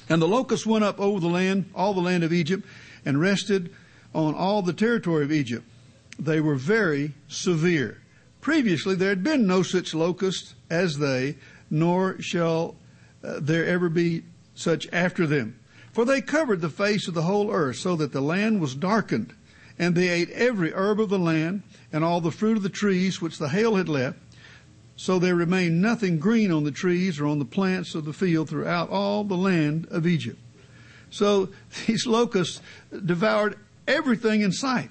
And 0.10 0.22
the 0.22 0.28
locusts 0.28 0.66
went 0.66 0.86
up 0.86 1.00
over 1.00 1.20
the 1.20 1.28
land, 1.28 1.70
all 1.76 1.94
the 1.94 2.02
land 2.02 2.24
of 2.24 2.32
Egypt, 2.32 2.66
and 3.06 3.20
rested 3.20 3.74
on 4.16 4.34
all 4.34 4.62
the 4.62 4.74
territory 4.74 5.26
of 5.26 5.32
Egypt. 5.32 5.66
They 6.18 6.40
were 6.40 6.56
very 6.56 7.14
severe. 7.28 8.02
Previously, 8.48 8.96
there 8.96 9.10
had 9.10 9.26
been 9.26 9.46
no 9.46 9.62
such 9.62 9.94
locust 9.94 10.56
as 10.70 11.00
they, 11.00 11.36
nor 11.70 12.16
shall 12.22 12.78
uh, 13.22 13.42
there 13.42 13.66
ever 13.66 13.90
be 13.90 14.24
such 14.56 14.88
after 14.94 15.28
them. 15.28 15.60
For 15.92 16.06
they 16.06 16.22
covered 16.22 16.62
the 16.62 16.70
face 16.70 17.10
of 17.10 17.14
the 17.14 17.24
whole 17.24 17.52
earth, 17.52 17.76
so 17.76 17.98
that 17.98 18.14
the 18.14 18.22
land 18.22 18.62
was 18.62 18.74
darkened. 18.74 19.34
And 19.78 19.96
they 19.96 20.08
ate 20.08 20.30
every 20.30 20.72
herb 20.74 21.02
of 21.02 21.10
the 21.10 21.20
land, 21.20 21.64
and 21.92 22.06
all 22.06 22.22
the 22.22 22.32
fruit 22.32 22.56
of 22.56 22.64
the 22.64 22.70
trees 22.70 23.22
which 23.22 23.38
the 23.38 23.50
hail 23.50 23.76
had 23.76 23.90
left. 23.90 24.18
So 24.96 25.20
there 25.20 25.36
remained 25.36 25.82
nothing 25.82 26.18
green 26.18 26.50
on 26.50 26.64
the 26.64 26.72
trees 26.72 27.20
or 27.20 27.26
on 27.26 27.40
the 27.40 27.44
plants 27.44 27.96
of 27.96 28.06
the 28.06 28.14
field 28.14 28.48
throughout 28.48 28.90
all 28.90 29.26
the 29.26 29.36
land 29.36 29.90
of 29.92 30.08
Egypt. 30.08 30.40
So 31.10 31.50
these 31.86 32.08
locusts 32.08 32.62
devoured 33.06 33.60
everything 33.90 34.40
in 34.40 34.54
sight. 34.54 34.90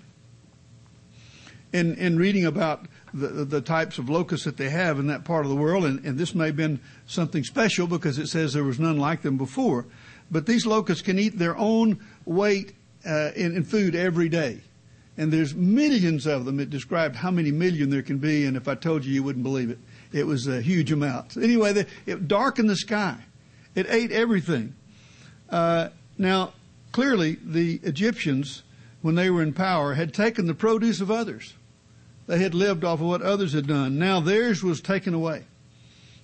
In, 1.72 1.94
in 1.94 2.18
reading 2.18 2.44
about 2.44 2.86
the, 3.16 3.44
the 3.44 3.60
types 3.60 3.98
of 3.98 4.08
locusts 4.08 4.44
that 4.44 4.56
they 4.56 4.68
have 4.68 4.98
in 4.98 5.06
that 5.08 5.24
part 5.24 5.44
of 5.44 5.50
the 5.50 5.56
world, 5.56 5.84
and, 5.84 6.04
and 6.04 6.18
this 6.18 6.34
may 6.34 6.46
have 6.46 6.56
been 6.56 6.80
something 7.06 7.42
special 7.44 7.86
because 7.86 8.18
it 8.18 8.26
says 8.26 8.52
there 8.52 8.64
was 8.64 8.78
none 8.78 8.98
like 8.98 9.22
them 9.22 9.36
before. 9.36 9.86
But 10.30 10.46
these 10.46 10.66
locusts 10.66 11.02
can 11.02 11.18
eat 11.18 11.38
their 11.38 11.56
own 11.56 12.00
weight 12.24 12.74
uh, 13.06 13.30
in, 13.36 13.56
in 13.56 13.64
food 13.64 13.94
every 13.94 14.28
day. 14.28 14.60
And 15.16 15.32
there's 15.32 15.54
millions 15.54 16.26
of 16.26 16.44
them. 16.44 16.60
It 16.60 16.68
described 16.68 17.16
how 17.16 17.30
many 17.30 17.50
million 17.50 17.88
there 17.88 18.02
can 18.02 18.18
be, 18.18 18.44
and 18.44 18.56
if 18.56 18.68
I 18.68 18.74
told 18.74 19.04
you, 19.04 19.14
you 19.14 19.22
wouldn't 19.22 19.44
believe 19.44 19.70
it. 19.70 19.78
It 20.12 20.26
was 20.26 20.46
a 20.46 20.60
huge 20.60 20.92
amount. 20.92 21.36
Anyway, 21.36 21.72
they, 21.72 21.86
it 22.04 22.28
darkened 22.28 22.68
the 22.68 22.76
sky. 22.76 23.16
It 23.74 23.86
ate 23.88 24.12
everything. 24.12 24.74
Uh, 25.48 25.88
now, 26.18 26.52
clearly, 26.92 27.38
the 27.42 27.80
Egyptians, 27.82 28.62
when 29.02 29.14
they 29.14 29.30
were 29.30 29.42
in 29.42 29.52
power, 29.52 29.94
had 29.94 30.12
taken 30.12 30.46
the 30.46 30.54
produce 30.54 31.00
of 31.00 31.10
others. 31.10 31.54
They 32.26 32.38
had 32.38 32.54
lived 32.54 32.84
off 32.84 33.00
of 33.00 33.06
what 33.06 33.22
others 33.22 33.52
had 33.52 33.66
done. 33.66 33.98
Now 33.98 34.20
theirs 34.20 34.62
was 34.62 34.80
taken 34.80 35.14
away. 35.14 35.44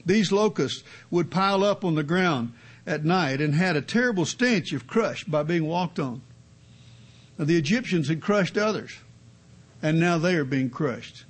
These 0.04 0.32
locusts 0.32 0.82
would 1.10 1.30
pile 1.30 1.62
up 1.62 1.84
on 1.84 1.94
the 1.94 2.02
ground 2.02 2.52
at 2.86 3.04
night 3.04 3.40
and 3.40 3.54
had 3.54 3.76
a 3.76 3.82
terrible 3.82 4.24
stench 4.24 4.72
if 4.72 4.86
crushed 4.86 5.30
by 5.30 5.44
being 5.44 5.66
walked 5.66 6.00
on. 6.00 6.22
Now, 7.38 7.44
the 7.44 7.56
Egyptians 7.56 8.08
had 8.08 8.20
crushed 8.20 8.58
others, 8.58 8.92
and 9.80 9.98
now 9.98 10.18
they 10.18 10.34
are 10.34 10.44
being 10.44 10.70
crushed. 10.70 11.24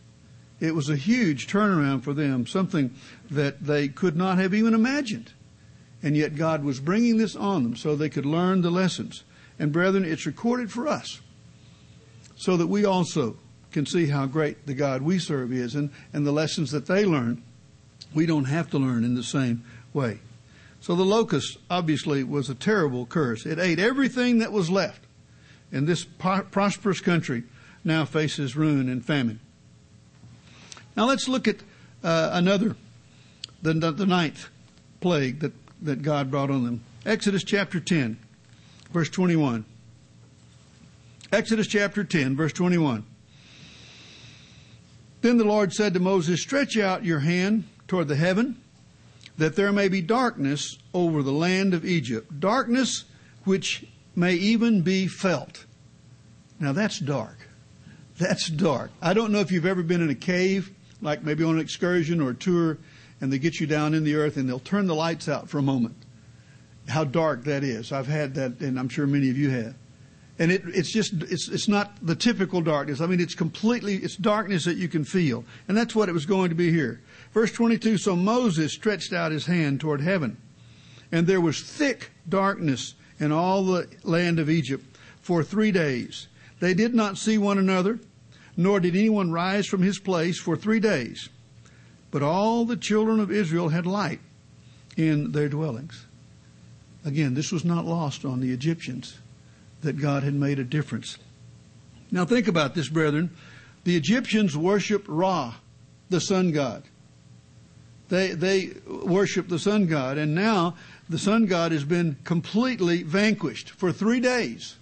It 0.58 0.74
was 0.74 0.88
a 0.88 0.96
huge 0.96 1.46
turnaround 1.48 2.02
for 2.02 2.14
them, 2.14 2.46
something 2.46 2.94
that 3.30 3.64
they 3.64 3.88
could 3.88 4.16
not 4.16 4.38
have 4.38 4.54
even 4.54 4.74
imagined. 4.74 5.32
And 6.02 6.16
yet 6.16 6.34
God 6.34 6.64
was 6.64 6.80
bringing 6.80 7.18
this 7.18 7.36
on 7.36 7.62
them 7.62 7.76
so 7.76 7.94
they 7.94 8.08
could 8.08 8.26
learn 8.26 8.62
the 8.62 8.70
lessons. 8.70 9.22
And 9.58 9.72
brethren, 9.72 10.04
it's 10.04 10.26
recorded 10.26 10.72
for 10.72 10.88
us 10.88 11.20
so 12.36 12.56
that 12.56 12.66
we 12.66 12.84
also 12.84 13.36
can 13.72 13.86
see 13.86 14.06
how 14.06 14.26
great 14.26 14.66
the 14.66 14.74
God 14.74 15.02
we 15.02 15.18
serve 15.18 15.52
is 15.52 15.74
and, 15.74 15.90
and 16.12 16.26
the 16.26 16.32
lessons 16.32 16.70
that 16.70 16.86
they 16.86 17.04
learn 17.04 17.42
We 18.14 18.26
don't 18.26 18.44
have 18.44 18.70
to 18.70 18.78
learn 18.78 19.04
in 19.04 19.14
the 19.14 19.22
same 19.22 19.64
way. 19.92 20.20
So 20.80 20.94
the 20.94 21.04
locust 21.04 21.58
obviously 21.70 22.24
was 22.24 22.50
a 22.50 22.54
terrible 22.54 23.06
curse. 23.06 23.46
It 23.46 23.58
ate 23.58 23.78
everything 23.78 24.38
that 24.38 24.52
was 24.52 24.70
left. 24.70 25.00
And 25.70 25.86
this 25.86 26.04
prosperous 26.04 27.00
country 27.00 27.44
now 27.84 28.04
faces 28.04 28.56
ruin 28.56 28.88
and 28.88 29.04
famine. 29.04 29.40
Now 30.96 31.06
let's 31.06 31.28
look 31.28 31.48
at 31.48 31.56
uh, 32.04 32.30
another, 32.32 32.76
the, 33.62 33.72
the 33.72 34.06
ninth 34.06 34.48
plague 35.00 35.40
that, 35.40 35.52
that 35.80 36.02
God 36.02 36.30
brought 36.30 36.50
on 36.50 36.64
them. 36.64 36.84
Exodus 37.06 37.44
chapter 37.44 37.80
10, 37.80 38.18
verse 38.92 39.08
21. 39.08 39.64
Exodus 41.32 41.66
chapter 41.66 42.04
10, 42.04 42.36
verse 42.36 42.52
21. 42.52 43.06
Then 45.22 45.38
the 45.38 45.44
Lord 45.44 45.72
said 45.72 45.94
to 45.94 46.00
Moses, 46.00 46.42
Stretch 46.42 46.76
out 46.76 47.04
your 47.04 47.20
hand 47.20 47.64
toward 47.86 48.08
the 48.08 48.16
heaven, 48.16 48.60
that 49.38 49.56
there 49.56 49.72
may 49.72 49.88
be 49.88 50.02
darkness 50.02 50.76
over 50.92 51.22
the 51.22 51.32
land 51.32 51.74
of 51.74 51.84
Egypt, 51.84 52.40
darkness 52.40 53.04
which 53.44 53.86
may 54.14 54.34
even 54.34 54.82
be 54.82 55.06
felt. 55.06 55.64
Now 56.60 56.72
that's 56.72 56.98
dark. 56.98 57.48
That's 58.18 58.48
dark. 58.48 58.90
I 59.00 59.14
don't 59.14 59.32
know 59.32 59.38
if 59.38 59.50
you've 59.50 59.66
ever 59.66 59.82
been 59.82 60.02
in 60.02 60.10
a 60.10 60.14
cave, 60.14 60.72
like 61.00 61.22
maybe 61.22 61.44
on 61.44 61.54
an 61.54 61.60
excursion 61.60 62.20
or 62.20 62.30
a 62.30 62.34
tour, 62.34 62.78
and 63.20 63.32
they 63.32 63.38
get 63.38 63.60
you 63.60 63.66
down 63.66 63.94
in 63.94 64.04
the 64.04 64.16
earth 64.16 64.36
and 64.36 64.48
they'll 64.48 64.58
turn 64.58 64.86
the 64.86 64.94
lights 64.94 65.28
out 65.28 65.48
for 65.48 65.58
a 65.58 65.62
moment. 65.62 65.96
How 66.88 67.04
dark 67.04 67.44
that 67.44 67.62
is. 67.62 67.92
I've 67.92 68.08
had 68.08 68.34
that, 68.34 68.60
and 68.60 68.78
I'm 68.78 68.88
sure 68.88 69.06
many 69.06 69.30
of 69.30 69.38
you 69.38 69.50
have 69.50 69.74
and 70.38 70.50
it, 70.50 70.62
it's 70.66 70.90
just 70.90 71.12
it's 71.24 71.48
it's 71.48 71.68
not 71.68 71.94
the 72.02 72.14
typical 72.14 72.62
darkness. 72.62 73.00
I 73.00 73.06
mean, 73.06 73.20
it's 73.20 73.34
completely 73.34 73.96
it's 73.96 74.16
darkness 74.16 74.64
that 74.64 74.76
you 74.76 74.88
can 74.88 75.04
feel, 75.04 75.44
and 75.68 75.76
that's 75.76 75.94
what 75.94 76.08
it 76.08 76.12
was 76.12 76.26
going 76.26 76.48
to 76.48 76.54
be 76.54 76.70
here. 76.70 77.00
Verse 77.32 77.52
22. 77.52 77.98
So 77.98 78.16
Moses 78.16 78.72
stretched 78.72 79.12
out 79.12 79.32
his 79.32 79.46
hand 79.46 79.80
toward 79.80 80.00
heaven, 80.00 80.36
and 81.10 81.26
there 81.26 81.40
was 81.40 81.60
thick 81.60 82.10
darkness 82.28 82.94
in 83.18 83.30
all 83.30 83.64
the 83.64 83.88
land 84.02 84.38
of 84.38 84.48
Egypt 84.48 84.84
for 85.20 85.42
three 85.42 85.70
days. 85.70 86.28
They 86.60 86.74
did 86.74 86.94
not 86.94 87.18
see 87.18 87.38
one 87.38 87.58
another, 87.58 88.00
nor 88.56 88.80
did 88.80 88.96
anyone 88.96 89.32
rise 89.32 89.66
from 89.66 89.82
his 89.82 89.98
place 89.98 90.38
for 90.38 90.56
three 90.56 90.80
days. 90.80 91.28
But 92.10 92.22
all 92.22 92.64
the 92.64 92.76
children 92.76 93.20
of 93.20 93.30
Israel 93.30 93.68
had 93.68 93.86
light 93.86 94.20
in 94.96 95.32
their 95.32 95.48
dwellings. 95.48 96.06
Again, 97.04 97.34
this 97.34 97.50
was 97.50 97.64
not 97.64 97.84
lost 97.84 98.24
on 98.24 98.40
the 98.40 98.52
Egyptians 98.52 99.18
that 99.82 100.00
God 100.00 100.22
had 100.22 100.34
made 100.34 100.58
a 100.58 100.64
difference. 100.64 101.18
Now 102.10 102.24
think 102.24 102.48
about 102.48 102.74
this, 102.74 102.88
brethren. 102.88 103.30
The 103.84 103.96
Egyptians 103.96 104.56
worshiped 104.56 105.08
Ra, 105.08 105.54
the 106.08 106.20
sun 106.20 106.52
god. 106.52 106.84
They, 108.08 108.32
they 108.32 108.72
worship 108.86 109.48
the 109.48 109.58
sun 109.58 109.86
god, 109.86 110.18
and 110.18 110.34
now 110.34 110.76
the 111.08 111.18
sun 111.18 111.46
god 111.46 111.72
has 111.72 111.84
been 111.84 112.16
completely 112.24 113.02
vanquished 113.02 113.70
for 113.70 113.90
three 113.90 114.20
days. 114.20 114.76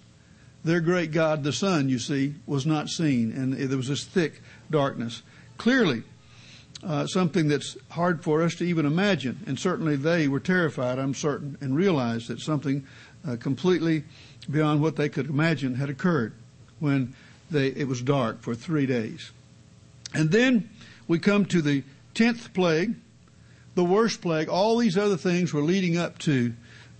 Their 0.63 0.81
great 0.81 1.11
god, 1.11 1.43
the 1.43 1.53
sun, 1.53 1.89
you 1.89 1.97
see, 1.97 2.35
was 2.45 2.65
not 2.65 2.89
seen, 2.89 3.31
and 3.31 3.53
there 3.53 3.77
was 3.77 3.87
this 3.87 4.03
thick 4.03 4.41
darkness. 4.69 5.23
Clearly, 5.57 6.03
uh, 6.83 7.07
something 7.07 7.47
that's 7.47 7.77
hard 7.89 8.23
for 8.23 8.41
us 8.41 8.55
to 8.55 8.65
even 8.65 8.85
imagine, 8.85 9.43
and 9.47 9.57
certainly 9.57 9.95
they 9.95 10.27
were 10.27 10.39
terrified, 10.39 10.99
I'm 10.99 11.15
certain, 11.15 11.57
and 11.61 11.75
realized 11.75 12.27
that 12.27 12.41
something 12.41 12.85
uh, 13.27 13.37
completely 13.37 14.03
beyond 14.49 14.81
what 14.81 14.95
they 14.95 15.09
could 15.09 15.29
imagine 15.29 15.75
had 15.75 15.89
occurred 15.89 16.33
when 16.79 17.13
they, 17.49 17.67
it 17.67 17.87
was 17.87 18.01
dark 18.01 18.41
for 18.41 18.55
three 18.55 18.85
days. 18.85 19.31
And 20.13 20.31
then 20.31 20.69
we 21.07 21.19
come 21.19 21.45
to 21.45 21.61
the 21.61 21.83
tenth 22.13 22.53
plague, 22.53 22.95
the 23.75 23.83
worst 23.83 24.21
plague. 24.21 24.49
All 24.49 24.77
these 24.77 24.97
other 24.97 25.17
things 25.17 25.53
were 25.53 25.61
leading 25.61 25.97
up 25.97 26.17
to 26.19 26.53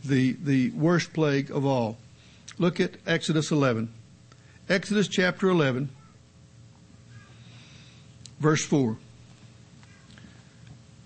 the, 0.04 0.34
the 0.44 0.72
worst 0.72 1.14
plague 1.14 1.52
of 1.52 1.66
all. 1.66 1.98
Look 2.58 2.80
at 2.80 2.92
Exodus 3.06 3.52
11. 3.52 3.92
Exodus 4.70 5.08
chapter 5.08 5.50
11, 5.50 5.90
verse 8.40 8.64
4. 8.64 8.98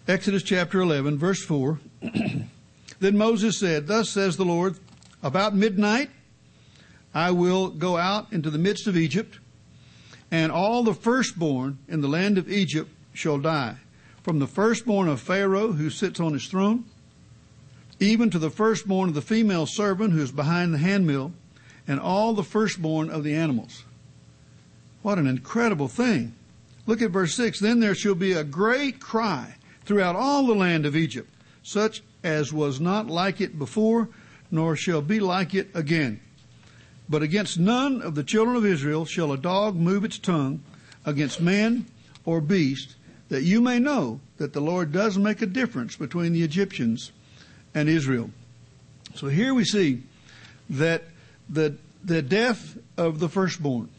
Exodus 0.07 0.43
chapter 0.43 0.81
11, 0.81 1.17
verse 1.17 1.43
4. 1.43 1.79
then 2.99 3.17
Moses 3.17 3.59
said, 3.59 3.87
Thus 3.87 4.09
says 4.09 4.37
the 4.37 4.45
Lord, 4.45 4.77
about 5.23 5.55
midnight 5.55 6.09
I 7.15 7.31
will 7.31 7.69
go 7.69 7.95
out 7.95 8.27
into 8.33 8.49
the 8.49 8.57
midst 8.57 8.87
of 8.87 8.97
Egypt, 8.97 9.39
and 10.29 10.51
all 10.51 10.83
the 10.83 10.93
firstborn 10.93 11.79
in 11.87 12.01
the 12.01 12.09
land 12.09 12.37
of 12.37 12.51
Egypt 12.51 12.91
shall 13.13 13.37
die, 13.37 13.77
from 14.21 14.39
the 14.39 14.47
firstborn 14.47 15.07
of 15.07 15.21
Pharaoh 15.21 15.71
who 15.71 15.89
sits 15.89 16.19
on 16.19 16.33
his 16.33 16.47
throne, 16.47 16.83
even 18.01 18.29
to 18.31 18.37
the 18.37 18.49
firstborn 18.49 19.07
of 19.07 19.15
the 19.15 19.21
female 19.21 19.65
servant 19.65 20.11
who 20.11 20.21
is 20.21 20.33
behind 20.33 20.73
the 20.73 20.77
handmill, 20.77 21.31
and 21.87 22.01
all 22.01 22.33
the 22.33 22.43
firstborn 22.43 23.09
of 23.09 23.23
the 23.23 23.33
animals. 23.33 23.85
What 25.01 25.17
an 25.17 25.27
incredible 25.27 25.87
thing. 25.87 26.33
Look 26.85 27.01
at 27.01 27.11
verse 27.11 27.33
6. 27.35 27.61
Then 27.61 27.79
there 27.79 27.95
shall 27.95 28.15
be 28.15 28.33
a 28.33 28.43
great 28.43 28.99
cry 28.99 29.55
throughout 29.85 30.17
all 30.17 30.45
the 30.45 30.53
land 30.53 30.85
of 30.85 30.97
Egypt, 30.97 31.29
such 31.63 32.03
as 32.23 32.51
was 32.51 32.81
not 32.81 33.07
like 33.07 33.39
it 33.39 33.57
before, 33.57 34.09
nor 34.51 34.75
shall 34.75 35.01
be 35.01 35.21
like 35.21 35.53
it 35.53 35.69
again. 35.73 36.19
But 37.07 37.21
against 37.21 37.59
none 37.59 38.01
of 38.01 38.15
the 38.15 38.23
children 38.23 38.55
of 38.55 38.65
Israel 38.65 39.05
shall 39.05 39.31
a 39.31 39.37
dog 39.37 39.75
move 39.75 40.03
its 40.03 40.17
tongue 40.17 40.63
against 41.05 41.39
man 41.39 41.85
or 42.25 42.41
beast, 42.41 42.95
that 43.29 43.43
you 43.43 43.61
may 43.61 43.79
know 43.79 44.19
that 44.37 44.53
the 44.53 44.61
Lord 44.61 44.91
does 44.91 45.17
make 45.17 45.41
a 45.41 45.47
difference 45.47 45.95
between 45.95 46.33
the 46.33 46.43
Egyptians 46.43 47.11
and 47.73 47.87
Israel. 47.87 48.31
So 49.13 49.27
here 49.27 49.53
we 49.53 49.63
see 49.63 50.03
that 50.69 51.03
the, 51.49 51.75
the 52.03 52.21
death 52.21 52.77
of 52.97 53.19
the 53.19 53.29
firstborn. 53.29 53.89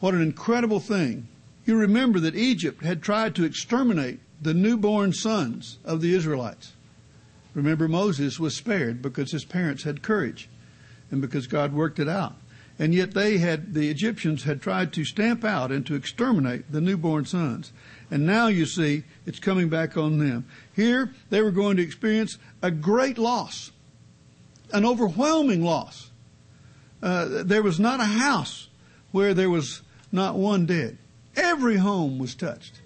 What 0.00 0.14
an 0.14 0.22
incredible 0.22 0.80
thing. 0.80 1.26
You 1.64 1.76
remember 1.76 2.20
that 2.20 2.36
Egypt 2.36 2.84
had 2.84 3.02
tried 3.02 3.34
to 3.34 3.44
exterminate 3.44 4.20
the 4.40 4.54
newborn 4.54 5.12
sons 5.12 5.78
of 5.84 6.00
the 6.00 6.14
Israelites. 6.14 6.72
Remember, 7.54 7.88
Moses 7.88 8.38
was 8.38 8.54
spared 8.54 9.02
because 9.02 9.32
his 9.32 9.44
parents 9.44 9.82
had 9.82 10.02
courage 10.02 10.48
and 11.10 11.20
because 11.20 11.46
God 11.46 11.72
worked 11.72 11.98
it 11.98 12.08
out. 12.08 12.34
And 12.78 12.94
yet 12.94 13.12
they 13.12 13.38
had, 13.38 13.74
the 13.74 13.90
Egyptians 13.90 14.44
had 14.44 14.62
tried 14.62 14.92
to 14.92 15.04
stamp 15.04 15.44
out 15.44 15.72
and 15.72 15.84
to 15.86 15.96
exterminate 15.96 16.70
the 16.70 16.80
newborn 16.80 17.24
sons. 17.24 17.72
And 18.10 18.24
now 18.24 18.46
you 18.46 18.66
see 18.66 19.02
it's 19.26 19.40
coming 19.40 19.68
back 19.68 19.96
on 19.96 20.18
them. 20.18 20.46
Here 20.76 21.12
they 21.30 21.42
were 21.42 21.50
going 21.50 21.76
to 21.78 21.82
experience 21.82 22.38
a 22.62 22.70
great 22.70 23.18
loss, 23.18 23.72
an 24.72 24.84
overwhelming 24.84 25.64
loss. 25.64 26.10
Uh, 27.02 27.42
there 27.42 27.62
was 27.62 27.80
not 27.80 28.00
a 28.00 28.04
house 28.04 28.68
where 29.10 29.34
there 29.34 29.50
was 29.50 29.82
not 30.12 30.36
one 30.36 30.64
dead. 30.66 30.98
Every 31.36 31.76
home 31.76 32.18
was 32.18 32.34
touched. 32.34 32.80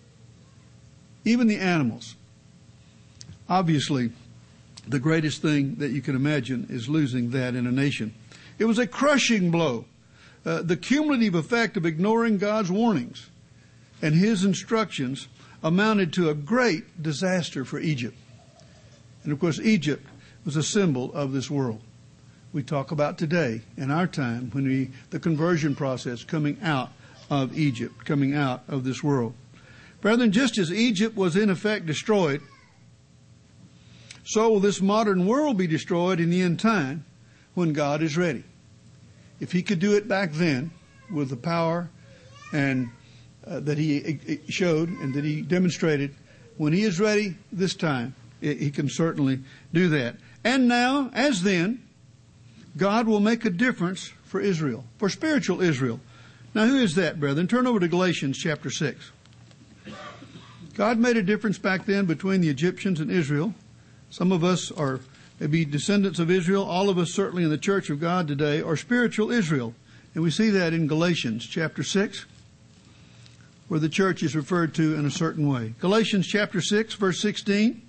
Even 1.25 1.47
the 1.47 1.59
animals. 1.59 2.17
Obviously, 3.49 4.11
the 4.87 4.99
greatest 4.99 5.43
thing 5.43 5.77
that 5.77 5.93
you 5.93 6.03
can 6.03 6.17
imagine 6.17 6.67
is 6.71 6.89
losing 6.89 7.31
that 7.31 7.55
in 7.55 7.67
a 7.67 7.73
nation. 7.73 8.15
It 8.59 8.65
was 8.65 8.79
a 8.79 8.87
crushing 8.87 9.51
blow. 9.51 9.85
Uh, 10.45 10.63
the 10.63 10.77
cumulative 10.77 11.35
effect 11.35 11.77
of 11.77 11.87
ignoring 11.87 12.39
God's 12.39 12.71
warnings 12.71 13.31
and 14.01 14.15
His 14.15 14.45
instructions 14.45 15.29
amounted 15.63 16.13
to 16.15 16.29
a 16.29 16.35
great 16.35 17.01
disaster 17.01 17.65
for 17.65 17.79
Egypt. 17.79 18.17
And 19.23 19.33
of 19.33 19.39
course, 19.39 19.61
Egypt 19.61 20.05
was 20.45 20.57
a 20.57 20.63
symbol 20.63 21.13
of 21.15 21.33
this 21.33 21.49
world. 21.49 21.81
We 22.53 22.63
talk 22.63 22.91
about 22.91 23.17
today 23.17 23.63
in 23.77 23.91
our 23.91 24.09
time 24.09 24.51
when 24.51 24.67
we, 24.67 24.91
the 25.11 25.21
conversion 25.21 25.75
process 25.75 26.25
coming 26.25 26.59
out 26.61 26.91
of 27.31 27.57
Egypt, 27.57 28.05
coming 28.05 28.35
out 28.35 28.65
of 28.69 28.85
this 28.85 29.03
world. 29.03 29.35
Brethren, 30.01 30.33
just 30.33 30.59
as 30.59 30.73
Egypt 30.73 31.17
was 31.17 31.37
in 31.37 31.49
effect 31.49 31.87
destroyed, 31.87 32.43
so 34.25 34.51
will 34.51 34.61
this 34.61 34.81
modern 34.81 35.27
world 35.27 35.57
be 35.57 35.67
destroyed 35.67 36.21
in 36.21 36.31
the 36.31 36.43
end 36.43 36.61
time 36.61 37.05
when 37.55 37.73
God 37.73 38.03
is 38.03 38.17
ready. 38.17 38.45
If 39.41 39.53
he 39.53 39.63
could 39.63 39.81
do 39.81 39.97
it 39.97 40.07
back 40.07 40.33
then 40.33 40.71
with 41.11 41.31
the 41.31 41.37
power 41.37 41.91
and 42.53 42.91
uh, 43.47 43.61
that 43.61 43.79
he 43.79 44.41
showed 44.49 44.89
and 44.89 45.13
that 45.15 45.25
he 45.25 45.43
demonstrated, 45.43 46.15
when 46.57 46.73
he 46.73 46.83
is 46.83 47.01
ready 47.01 47.37
this 47.51 47.75
time, 47.75 48.15
he 48.41 48.71
can 48.71 48.89
certainly 48.89 49.41
do 49.73 49.89
that. 49.89 50.17
And 50.45 50.69
now, 50.69 51.11
as 51.13 51.43
then, 51.43 51.83
God 52.77 53.07
will 53.07 53.21
make 53.21 53.45
a 53.45 53.51
difference 53.51 54.13
for 54.25 54.41
Israel, 54.41 54.85
for 54.99 55.09
spiritual 55.09 55.61
Israel. 55.61 56.01
Now, 56.55 56.67
who 56.67 56.77
is 56.77 56.95
that, 56.97 57.19
brethren? 57.19 57.49
Turn 57.49 57.67
over 57.67 57.81
to 57.81 57.89
Galatians 57.89 58.39
chapter 58.39 58.71
6. 58.71 59.11
God 60.75 60.99
made 60.99 61.17
a 61.17 61.23
difference 61.23 61.59
back 61.59 61.87
then 61.87 62.07
between 62.07 62.41
the 62.41 62.49
Egyptians 62.49 63.01
and 63.01 63.11
Israel. 63.11 63.55
Some 64.13 64.31
of 64.31 64.45
us 64.45 64.71
are 64.71 65.01
maybe 65.41 65.65
descendants 65.65 66.19
of 66.19 66.31
Israel. 66.31 66.65
All 66.65 66.91
of 66.91 66.99
us, 66.99 67.11
certainly 67.11 67.45
in 67.45 67.49
the 67.49 67.57
church 67.57 67.89
of 67.89 67.99
God 67.99 68.29
today, 68.29 68.61
are 68.61 68.77
spiritual 68.77 69.31
Israel. 69.31 69.75
And 70.15 70.23
we 70.23 70.31
see 70.31 70.51
that 70.51 70.75
in 70.75 70.87
Galatians 70.87 71.47
chapter 71.47 71.83
6. 71.83 72.27
where 73.69 73.81
the 73.81 73.89
church 73.89 74.23
is 74.23 74.37
referred 74.37 74.75
to 74.75 74.97
in 74.97 75.07
a 75.07 75.11
certain 75.11 75.49
way. 75.49 75.73
Galatians 75.81 76.27
chapter 76.27 76.61
6 76.61 76.93
verse 76.93 77.23
16. 77.23 77.81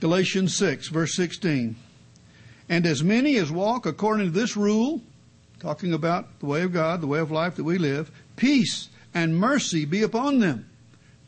Galatians 0.00 0.56
6 0.56 0.88
verse 0.88 1.14
16. 1.14 1.76
And 2.70 2.86
as 2.86 3.04
many 3.04 3.36
as 3.36 3.52
walk 3.52 3.84
according 3.84 4.24
to 4.24 4.32
this 4.32 4.56
rule, 4.56 5.02
talking 5.60 5.92
about 5.92 6.40
the 6.40 6.46
way 6.46 6.62
of 6.62 6.72
God, 6.72 7.02
the 7.02 7.06
way 7.06 7.18
of 7.18 7.30
life 7.30 7.56
that 7.56 7.64
we 7.64 7.76
live, 7.76 8.10
peace 8.36 8.88
and 9.12 9.36
mercy 9.36 9.84
be 9.84 10.02
upon 10.02 10.38
them, 10.38 10.66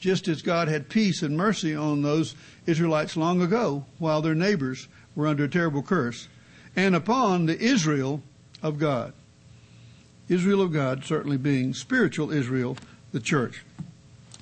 just 0.05 0.29
as 0.29 0.43
God 0.43 0.69
had 0.69 0.91
peace 0.91 1.23
and 1.23 1.35
mercy 1.35 1.75
on 1.75 2.03
those 2.03 2.35
Israelites 2.67 3.17
long 3.17 3.41
ago 3.41 3.87
while 3.99 4.21
their 4.21 4.35
neighbors 4.35 4.87
were 5.17 5.27
under 5.27 5.45
a 5.45 5.49
terrible 5.49 5.83
curse, 5.83 6.29
and 6.77 6.95
upon 6.95 7.47
the 7.47 7.59
Israel 7.59 8.23
of 8.63 8.79
God. 8.79 9.15
Israel 10.29 10.61
of 10.61 10.75
God 10.75 11.07
certainly 11.07 11.39
being 11.39 11.73
spiritual 11.73 12.31
Israel, 12.31 12.77
the 13.13 13.21
church. 13.21 13.65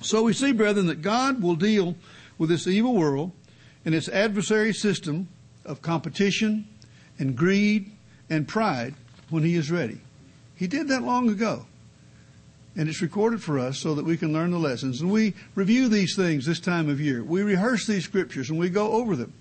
So 0.01 0.23
we 0.23 0.33
see, 0.33 0.51
brethren, 0.51 0.87
that 0.87 1.01
God 1.01 1.41
will 1.41 1.55
deal 1.55 1.95
with 2.37 2.49
this 2.49 2.67
evil 2.67 2.93
world 2.93 3.31
and 3.85 3.95
its 3.95 4.09
adversary 4.09 4.73
system 4.73 5.29
of 5.63 5.81
competition 5.81 6.67
and 7.17 7.37
greed 7.37 7.89
and 8.29 8.49
pride 8.49 8.95
when 9.29 9.43
He 9.43 9.55
is 9.55 9.71
ready. 9.71 10.01
He 10.57 10.67
did 10.67 10.89
that 10.89 11.03
long 11.03 11.29
ago. 11.29 11.67
And 12.75 12.89
it's 12.89 13.01
recorded 13.01 13.43
for 13.43 13.59
us 13.59 13.77
so 13.77 13.93
that 13.95 14.05
we 14.05 14.17
can 14.17 14.33
learn 14.33 14.51
the 14.51 14.57
lessons. 14.57 15.01
And 15.01 15.11
we 15.11 15.35
review 15.53 15.87
these 15.87 16.15
things 16.15 16.45
this 16.45 16.59
time 16.59 16.89
of 16.89 16.99
year. 16.99 17.23
We 17.23 17.43
rehearse 17.43 17.85
these 17.85 18.03
scriptures 18.03 18.49
and 18.49 18.57
we 18.57 18.69
go 18.69 18.93
over 18.93 19.15
them. 19.15 19.33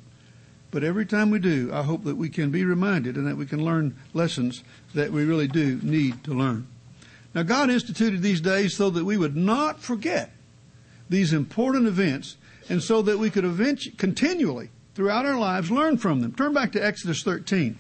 But 0.71 0.85
every 0.85 1.07
time 1.07 1.31
we 1.31 1.39
do, 1.39 1.71
I 1.73 1.83
hope 1.83 2.05
that 2.05 2.17
we 2.17 2.29
can 2.29 2.51
be 2.51 2.65
reminded 2.65 3.17
and 3.17 3.27
that 3.27 3.37
we 3.37 3.47
can 3.47 3.65
learn 3.65 3.97
lessons 4.15 4.65
that 4.95 5.13
we 5.13 5.25
really 5.25 5.49
do 5.49 5.79
need 5.83 6.25
to 6.25 6.35
learn. 6.35 6.67
Now, 7.35 7.43
God 7.43 7.71
instituted 7.71 8.23
these 8.23 8.41
days 8.41 8.77
so 8.77 8.91
that 8.91 9.05
we 9.05 9.17
would 9.17 9.37
not 9.37 9.81
forget 9.81 10.33
these 11.09 11.33
important 11.33 11.87
events 11.87 12.37
and 12.69 12.83
so 12.83 13.03
that 13.03 13.19
we 13.19 13.31
could 13.31 13.45
eventually, 13.45 13.95
continually, 13.97 14.71
throughout 14.95 15.27
our 15.27 15.39
lives, 15.39 15.71
learn 15.71 15.99
from 15.99 16.21
them. 16.21 16.33
Turn 16.33 16.53
back 16.53 16.73
to 16.73 16.85
Exodus 16.85 17.23
13. 17.23 17.79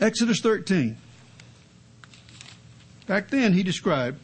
Exodus 0.00 0.40
13. 0.40 0.96
Back 3.08 3.30
then, 3.30 3.54
he 3.54 3.62
described 3.62 4.20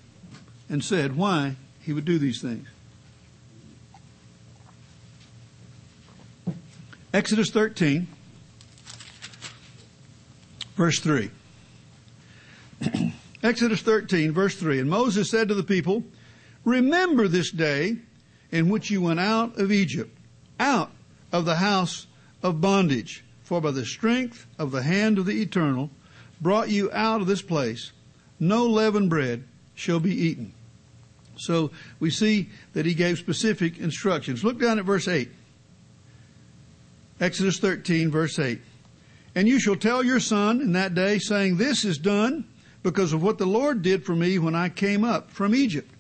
and 0.69 0.85
said 0.85 1.17
why 1.17 1.57
he 1.81 1.95
would 1.95 2.05
do 2.05 2.19
these 2.19 2.43
things. 2.43 2.69
Exodus 7.15 7.49
13, 7.51 8.07
verse 10.77 11.01
3. 11.01 11.31
Exodus 13.43 13.81
13, 13.81 14.33
verse 14.33 14.55
3. 14.57 14.81
And 14.81 14.91
Moses 14.91 15.31
said 15.31 15.49
to 15.49 15.55
the 15.55 15.63
people, 15.63 16.05
Remember 16.67 17.27
this 17.27 17.51
day 17.51 17.97
in 18.53 18.69
which 18.69 18.91
you 18.91 19.01
went 19.01 19.21
out 19.21 19.59
of 19.59 19.73
Egypt, 19.73 20.15
out 20.61 20.91
of 21.33 21.47
the 21.47 21.57
house 21.57 22.07
of 22.43 22.61
bondage. 22.61 23.25
For 23.45 23.63
by 23.63 23.71
the 23.71 23.87
strength 23.87 24.47
of 24.59 24.73
the 24.73 24.83
hand 24.83 25.19
of 25.19 25.25
the 25.25 25.41
eternal 25.41 25.91
brought 26.43 26.69
you 26.69 26.93
out 26.93 27.23
of 27.23 27.27
this 27.27 27.41
place. 27.41 27.93
No 28.49 28.67
leavened 28.67 29.11
bread 29.11 29.45
shall 29.75 30.01
be 30.01 30.15
eaten. 30.15 30.53
So 31.37 31.71
we 31.99 32.11
see 32.11 32.51
that 32.75 32.87
he 32.87 32.95
gave 32.95 33.19
specific 33.19 33.79
instructions. 33.79 34.45
Look 34.45 34.61
down 34.61 34.79
at 34.79 34.85
verse 34.85 35.09
8. 35.09 35.31
Exodus 37.21 37.59
13, 37.59 38.11
verse 38.11 38.39
8. 38.39 38.61
And 39.35 39.49
you 39.49 39.59
shall 39.59 39.77
tell 39.77 40.05
your 40.05 40.21
son 40.21 40.61
in 40.61 40.73
that 40.73 40.95
day, 40.95 41.19
saying, 41.19 41.57
This 41.57 41.85
is 41.85 41.99
done 41.99 42.45
because 42.83 43.13
of 43.13 43.23
what 43.23 43.39
the 43.39 43.47
Lord 43.47 43.83
did 43.83 44.05
for 44.05 44.15
me 44.15 44.39
when 44.39 44.55
I 44.55 44.69
came 44.69 45.05
up 45.05 45.31
from 45.31 45.55
Egypt. 45.55 45.91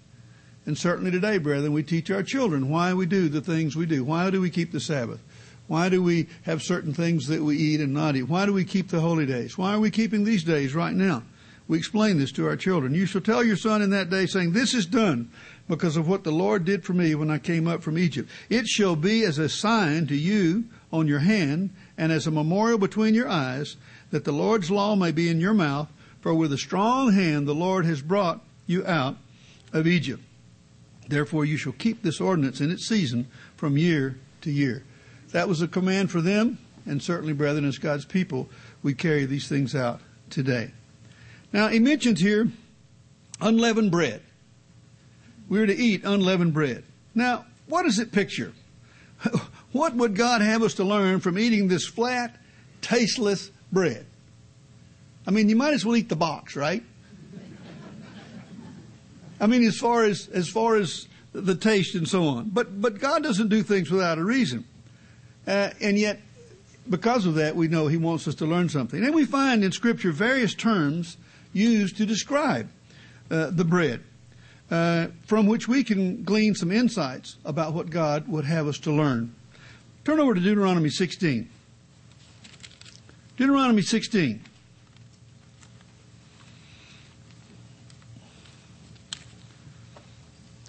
And 0.66 0.78
certainly 0.78 1.10
today, 1.10 1.38
brethren, 1.38 1.72
we 1.72 1.82
teach 1.82 2.10
our 2.10 2.22
children 2.22 2.68
why 2.68 2.94
we 2.94 3.06
do 3.06 3.28
the 3.28 3.40
things 3.40 3.74
we 3.74 3.86
do. 3.86 4.04
Why 4.04 4.30
do 4.30 4.40
we 4.40 4.50
keep 4.50 4.70
the 4.70 4.80
Sabbath? 4.80 5.20
Why 5.66 5.88
do 5.88 6.02
we 6.02 6.28
have 6.42 6.62
certain 6.62 6.92
things 6.92 7.26
that 7.28 7.42
we 7.42 7.56
eat 7.56 7.80
and 7.80 7.94
not 7.94 8.16
eat? 8.16 8.24
Why 8.24 8.44
do 8.44 8.52
we 8.52 8.64
keep 8.64 8.88
the 8.88 9.00
holy 9.00 9.26
days? 9.26 9.56
Why 9.56 9.72
are 9.72 9.80
we 9.80 9.90
keeping 9.90 10.24
these 10.24 10.44
days 10.44 10.74
right 10.74 10.94
now? 10.94 11.22
We 11.66 11.78
explain 11.78 12.18
this 12.18 12.32
to 12.32 12.46
our 12.46 12.56
children. 12.56 12.94
You 12.94 13.06
shall 13.06 13.22
tell 13.22 13.42
your 13.42 13.56
son 13.56 13.80
in 13.80 13.90
that 13.90 14.10
day, 14.10 14.26
saying, 14.26 14.52
This 14.52 14.74
is 14.74 14.84
done 14.84 15.30
because 15.66 15.96
of 15.96 16.06
what 16.06 16.22
the 16.22 16.32
Lord 16.32 16.64
did 16.64 16.84
for 16.84 16.92
me 16.92 17.14
when 17.14 17.30
I 17.30 17.38
came 17.38 17.66
up 17.66 17.82
from 17.82 17.96
Egypt. 17.96 18.30
It 18.50 18.66
shall 18.66 18.96
be 18.96 19.24
as 19.24 19.38
a 19.38 19.48
sign 19.48 20.06
to 20.08 20.16
you 20.16 20.64
on 20.92 21.08
your 21.08 21.20
hand 21.20 21.70
and 21.96 22.12
as 22.12 22.26
a 22.26 22.30
memorial 22.30 22.78
between 22.78 23.14
your 23.14 23.28
eyes 23.28 23.76
that 24.10 24.24
the 24.24 24.32
Lord's 24.32 24.70
law 24.70 24.94
may 24.94 25.10
be 25.10 25.28
in 25.28 25.40
your 25.40 25.54
mouth. 25.54 25.88
For 26.20 26.34
with 26.34 26.52
a 26.52 26.58
strong 26.58 27.12
hand 27.12 27.46
the 27.46 27.54
Lord 27.54 27.84
has 27.86 28.00
brought 28.00 28.42
you 28.66 28.86
out 28.86 29.16
of 29.72 29.86
Egypt. 29.86 30.22
Therefore 31.08 31.44
you 31.44 31.56
shall 31.56 31.72
keep 31.72 32.02
this 32.02 32.20
ordinance 32.20 32.60
in 32.60 32.70
its 32.70 32.86
season 32.86 33.26
from 33.56 33.76
year 33.76 34.16
to 34.42 34.50
year. 34.50 34.84
That 35.32 35.48
was 35.48 35.60
a 35.60 35.68
command 35.68 36.10
for 36.10 36.20
them, 36.20 36.58
and 36.86 37.02
certainly, 37.02 37.32
brethren, 37.32 37.64
as 37.64 37.78
God's 37.78 38.04
people, 38.04 38.48
we 38.82 38.94
carry 38.94 39.26
these 39.26 39.48
things 39.48 39.74
out 39.74 40.00
today. 40.30 40.70
Now, 41.54 41.68
he 41.68 41.78
mentions 41.78 42.20
here 42.20 42.50
unleavened 43.40 43.92
bread. 43.92 44.20
We're 45.48 45.66
to 45.66 45.74
eat 45.74 46.02
unleavened 46.04 46.52
bread. 46.52 46.82
Now, 47.14 47.46
what 47.68 47.84
does 47.84 47.98
it 47.98 48.12
picture? 48.12 48.52
What 49.72 49.96
would 49.96 50.14
God 50.14 50.40
have 50.40 50.62
us 50.62 50.74
to 50.74 50.84
learn 50.84 51.18
from 51.18 51.36
eating 51.36 51.66
this 51.66 51.84
flat, 51.84 52.36
tasteless 52.80 53.50
bread? 53.72 54.06
I 55.26 55.32
mean, 55.32 55.48
you 55.48 55.56
might 55.56 55.74
as 55.74 55.84
well 55.84 55.96
eat 55.96 56.08
the 56.08 56.14
box, 56.14 56.54
right? 56.54 56.80
I 59.40 59.48
mean, 59.48 59.64
as 59.64 59.76
far 59.76 60.04
as 60.04 60.28
as 60.28 60.48
far 60.48 60.76
as 60.76 61.08
the 61.32 61.56
taste 61.56 61.96
and 61.96 62.06
so 62.06 62.22
on. 62.28 62.50
But 62.50 62.80
but 62.80 63.00
God 63.00 63.24
doesn't 63.24 63.48
do 63.48 63.64
things 63.64 63.90
without 63.90 64.16
a 64.16 64.24
reason, 64.24 64.64
uh, 65.44 65.70
and 65.80 65.98
yet 65.98 66.20
because 66.88 67.26
of 67.26 67.34
that, 67.34 67.56
we 67.56 67.66
know 67.66 67.88
He 67.88 67.96
wants 67.96 68.28
us 68.28 68.36
to 68.36 68.46
learn 68.46 68.68
something. 68.68 69.04
And 69.04 69.12
we 69.12 69.24
find 69.24 69.64
in 69.64 69.72
Scripture 69.72 70.12
various 70.12 70.54
terms 70.54 71.16
used 71.54 71.96
to 71.96 72.04
describe 72.04 72.68
uh, 73.30 73.50
the 73.50 73.64
bread, 73.64 74.02
uh, 74.70 75.06
from 75.26 75.46
which 75.46 75.66
we 75.66 75.82
can 75.82 76.22
glean 76.24 76.54
some 76.54 76.70
insights 76.70 77.36
about 77.44 77.72
what 77.72 77.88
God 77.88 78.28
would 78.28 78.44
have 78.44 78.66
us 78.66 78.78
to 78.80 78.92
learn. 78.92 79.34
Turn 80.04 80.20
over 80.20 80.34
to 80.34 80.40
Deuteronomy 80.40 80.90
16. 80.90 81.48
Deuteronomy 83.36 83.82
16. 83.82 84.42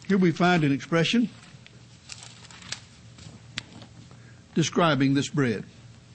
Here 0.08 0.18
we 0.18 0.32
find 0.32 0.64
an 0.64 0.72
expression 0.72 1.30
describing 4.54 5.14
this 5.14 5.30
bread. 5.30 5.66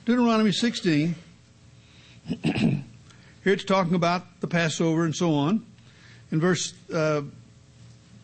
Deuteronomy 0.07 0.53
16. 0.53 1.15
Here 3.43 3.55
it's 3.55 3.65
talking 3.65 3.95
about 3.95 4.41
the 4.41 4.47
Passover 4.47 5.05
and 5.05 5.15
so 5.15 5.35
on. 5.35 5.65
In 6.31 6.41
verse 6.41 6.75
uh, 6.93 7.23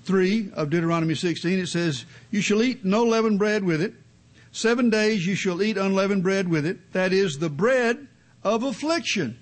3 0.05 0.51
of 0.55 0.71
Deuteronomy 0.71 1.15
16, 1.15 1.59
it 1.59 1.69
says, 1.69 2.05
You 2.31 2.41
shall 2.41 2.63
eat 2.63 2.85
no 2.85 3.05
leavened 3.05 3.39
bread 3.39 3.65
with 3.65 3.81
it. 3.81 3.95
Seven 4.53 4.89
days 4.89 5.27
you 5.27 5.35
shall 5.35 5.63
eat 5.63 5.77
unleavened 5.77 6.23
bread 6.23 6.49
with 6.49 6.65
it, 6.65 6.93
that 6.93 7.13
is, 7.13 7.39
the 7.39 7.51
bread 7.51 8.07
of 8.43 8.63
affliction. 8.63 9.39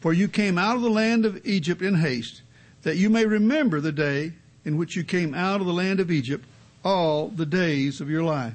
For 0.00 0.12
you 0.12 0.28
came 0.28 0.58
out 0.58 0.76
of 0.76 0.82
the 0.82 0.90
land 0.90 1.24
of 1.24 1.46
Egypt 1.46 1.80
in 1.80 1.94
haste, 1.94 2.42
that 2.82 2.96
you 2.96 3.08
may 3.08 3.24
remember 3.24 3.80
the 3.80 3.92
day 3.92 4.32
in 4.64 4.76
which 4.76 4.96
you 4.96 5.04
came 5.04 5.34
out 5.34 5.60
of 5.60 5.66
the 5.66 5.72
land 5.72 6.00
of 6.00 6.10
Egypt 6.10 6.44
all 6.84 7.28
the 7.28 7.46
days 7.46 8.00
of 8.00 8.10
your 8.10 8.22
life. 8.22 8.54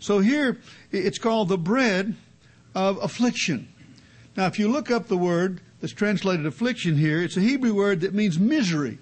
So 0.00 0.18
here 0.20 0.58
it's 0.92 1.18
called 1.18 1.48
the 1.48 1.58
bread 1.58 2.14
of 2.74 3.02
affliction. 3.02 3.68
Now, 4.38 4.46
if 4.46 4.56
you 4.56 4.68
look 4.68 4.88
up 4.88 5.08
the 5.08 5.16
word 5.16 5.60
that's 5.80 5.92
translated 5.92 6.46
affliction 6.46 6.96
here, 6.96 7.20
it's 7.20 7.36
a 7.36 7.40
Hebrew 7.40 7.74
word 7.74 8.02
that 8.02 8.14
means 8.14 8.38
misery 8.38 8.98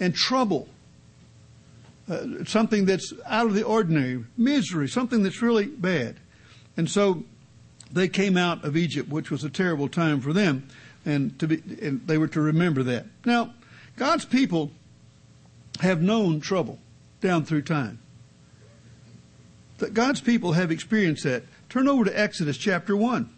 and 0.00 0.14
trouble 0.14 0.66
uh, 2.08 2.44
something 2.46 2.86
that's 2.86 3.12
out 3.26 3.44
of 3.44 3.52
the 3.52 3.64
ordinary, 3.64 4.24
misery, 4.38 4.88
something 4.88 5.22
that's 5.22 5.42
really 5.42 5.66
bad. 5.66 6.16
And 6.78 6.88
so 6.88 7.22
they 7.92 8.08
came 8.08 8.38
out 8.38 8.64
of 8.64 8.74
Egypt, 8.74 9.10
which 9.10 9.30
was 9.30 9.44
a 9.44 9.50
terrible 9.50 9.88
time 9.88 10.22
for 10.22 10.32
them, 10.32 10.66
and 11.04 11.38
to 11.38 11.48
be, 11.48 11.62
and 11.82 12.06
they 12.06 12.16
were 12.16 12.28
to 12.28 12.40
remember 12.40 12.82
that. 12.82 13.04
Now, 13.26 13.52
God's 13.96 14.24
people 14.24 14.70
have 15.80 16.00
known 16.00 16.40
trouble 16.40 16.78
down 17.20 17.44
through 17.44 17.62
time. 17.62 17.98
That 19.78 19.92
God's 19.92 20.22
people 20.22 20.52
have 20.52 20.70
experienced 20.70 21.24
that. 21.24 21.42
Turn 21.68 21.88
over 21.88 22.06
to 22.06 22.18
Exodus 22.18 22.56
chapter 22.56 22.96
1. 22.96 23.28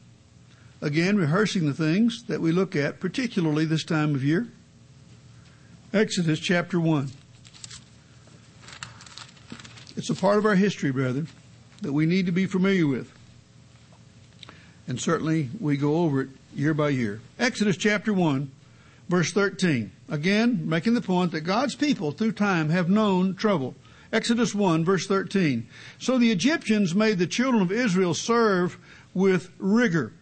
Again, 0.85 1.17
rehearsing 1.17 1.65
the 1.65 1.73
things 1.73 2.25
that 2.25 2.43
we 2.43 2.53
look 2.53 2.77
at, 2.77 3.01
particularly 3.01 3.65
this 3.65 3.85
time 3.85 4.15
of 4.15 4.23
year. 4.23 4.49
Exodus 5.95 6.39
chapter 6.39 6.79
1. 6.79 7.11
It's 9.97 10.11
a 10.11 10.15
part 10.15 10.37
of 10.37 10.45
our 10.45 10.57
history, 10.57 10.91
brethren, 10.91 11.29
that 11.81 11.95
we 11.95 12.05
need 12.05 12.27
to 12.27 12.33
be 12.33 12.45
familiar 12.45 12.87
with. 12.87 13.11
And 14.87 15.01
certainly 15.01 15.49
we 15.59 15.79
go 15.79 16.03
over 16.03 16.21
it 16.21 16.29
year 16.55 16.75
by 16.75 16.91
year. 16.91 17.23
Exodus 17.39 17.79
chapter 17.79 18.13
1, 18.13 18.51
Verse 19.09 19.33
13. 19.33 19.91
Again, 20.11 20.69
making 20.69 20.93
the 20.93 21.01
point 21.01 21.33
that 21.33 21.41
God's 21.43 21.75
people 21.75 22.13
through 22.13 22.33
time 22.33 22.69
have 22.69 22.91
known 22.91 23.37
trouble. 23.37 23.75
Exodus 24.13 24.55
1 24.55 24.85
verse 24.85 25.07
13. 25.07 25.67
So 25.99 26.19
the 26.19 26.31
Egyptians 26.31 26.95
made 26.95 27.19
the 27.19 27.27
children 27.27 27.63
of 27.63 27.73
Israel 27.73 28.13
serve 28.13 28.77
with 29.15 29.51
rigor. 29.59 30.13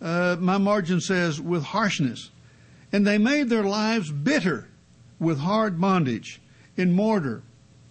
Uh, 0.00 0.36
my 0.38 0.58
margin 0.58 1.00
says 1.00 1.40
with 1.40 1.64
harshness. 1.64 2.30
And 2.92 3.06
they 3.06 3.18
made 3.18 3.48
their 3.48 3.64
lives 3.64 4.10
bitter 4.10 4.68
with 5.18 5.38
hard 5.38 5.80
bondage 5.80 6.40
in 6.76 6.92
mortar, 6.92 7.42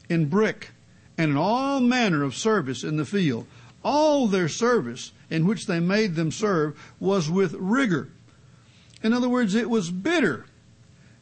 in 0.10 0.28
brick, 0.28 0.72
and 1.18 1.32
in 1.32 1.38
all 1.38 1.80
manner 1.80 2.24
of 2.24 2.36
service 2.36 2.84
in 2.84 2.97
the 2.97 3.06
field. 3.06 3.47
All 3.84 4.28
their 4.28 4.49
service 4.49 5.12
in 5.30 5.45
which 5.45 5.66
they 5.68 5.80
made 5.80 6.16
them 6.16 6.32
serve 6.32 6.80
was 6.99 7.30
with 7.30 7.53
rigor. 7.53 8.10
In 9.03 9.14
other 9.14 9.30
words, 9.30 9.56
it 9.56 9.70
was 9.70 9.91
bitter. 9.91 10.45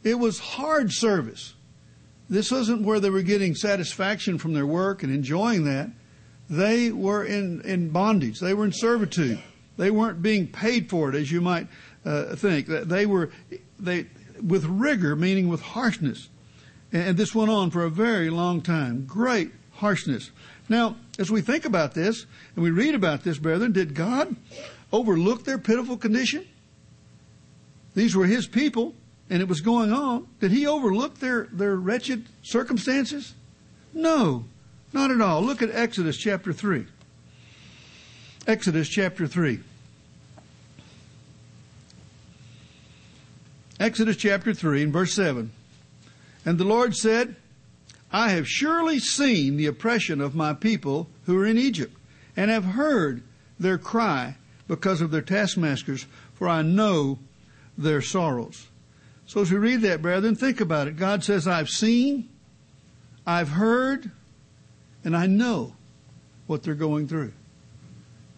It 0.03 0.19
was 0.19 0.39
hard 0.39 0.91
service. 0.91 1.53
This 2.29 2.51
wasn't 2.51 2.84
where 2.84 2.99
they 2.99 3.09
were 3.09 3.21
getting 3.21 3.55
satisfaction 3.55 4.38
from 4.38 4.53
their 4.53 4.65
work 4.65 5.03
and 5.03 5.13
enjoying 5.13 5.65
that. 5.65 5.89
They 6.49 6.91
were 6.91 7.23
in, 7.23 7.61
in 7.61 7.89
bondage. 7.89 8.39
They 8.39 8.53
were 8.53 8.65
in 8.65 8.71
servitude. 8.71 9.41
They 9.78 9.91
weren't 9.91 10.21
being 10.21 10.47
paid 10.47 10.89
for 10.89 11.09
it, 11.09 11.15
as 11.15 11.32
you 11.32 11.41
might 11.41 11.67
uh, 12.05 12.36
think. 12.36 12.67
They 12.67 13.05
were, 13.05 13.32
they, 13.80 14.07
with 14.41 14.65
rigor, 14.65 15.15
meaning 15.15 15.47
with 15.47 15.61
harshness. 15.61 16.30
And 16.91 17.17
this 17.17 17.34
went 17.34 17.49
on 17.49 17.71
for 17.71 17.84
a 17.84 17.89
very 17.89 18.30
long 18.30 18.61
time. 18.61 19.05
Great 19.05 19.51
harshness. 19.74 20.30
Now, 20.69 20.95
as 21.17 21.32
we 21.32 21.41
think 21.41 21.65
about 21.65 21.93
this 21.93 22.26
and 22.55 22.63
we 22.63 22.71
read 22.71 22.95
about 22.95 23.24
this, 23.24 23.38
brethren, 23.39 23.71
did 23.71 23.95
God 23.95 24.36
overlook 24.91 25.43
their 25.43 25.57
pitiful 25.57 25.97
condition? 25.97 26.47
These 27.95 28.15
were 28.15 28.28
His 28.28 28.47
people 28.47 28.93
and 29.30 29.41
it 29.41 29.47
was 29.47 29.61
going 29.61 29.91
on. 29.91 30.28
Did 30.39 30.51
He 30.51 30.67
overlook 30.67 31.19
their, 31.19 31.47
their 31.51 31.76
wretched 31.76 32.28
circumstances? 32.43 33.34
No, 33.93 34.45
not 34.91 35.11
at 35.11 35.21
all. 35.21 35.41
Look 35.41 35.61
at 35.61 35.71
Exodus 35.71 36.17
chapter 36.17 36.53
3. 36.53 36.86
Exodus 38.45 38.89
chapter 38.89 39.25
3. 39.25 39.61
Exodus 43.79 44.17
chapter 44.17 44.53
3 44.53 44.83
and 44.83 44.93
verse 44.93 45.13
7. 45.13 45.51
And 46.45 46.57
the 46.57 46.65
Lord 46.65 46.95
said, 46.95 47.37
I 48.11 48.29
have 48.31 48.47
surely 48.47 48.99
seen 48.99 49.55
the 49.55 49.65
oppression 49.65 50.19
of 50.19 50.35
my 50.35 50.53
people 50.53 51.07
who 51.25 51.39
are 51.39 51.45
in 51.45 51.57
Egypt, 51.57 51.95
and 52.35 52.51
have 52.51 52.65
heard 52.65 53.23
their 53.59 53.77
cry 53.77 54.35
because 54.67 54.99
of 54.99 55.11
their 55.11 55.21
taskmasters, 55.21 56.05
for 56.33 56.49
I 56.49 56.63
know 56.63 57.19
their 57.77 58.01
sorrows. 58.01 58.67
So 59.25 59.41
as 59.41 59.51
we 59.51 59.57
read 59.57 59.81
that, 59.81 60.01
brethren, 60.01 60.35
think 60.35 60.59
about 60.59 60.87
it. 60.87 60.97
God 60.97 61.23
says, 61.23 61.47
I've 61.47 61.69
seen, 61.69 62.29
I've 63.25 63.49
heard, 63.49 64.11
and 65.03 65.15
I 65.15 65.27
know 65.27 65.75
what 66.45 66.63
they're 66.63 66.75
going 66.75 67.07
through. 67.07 67.31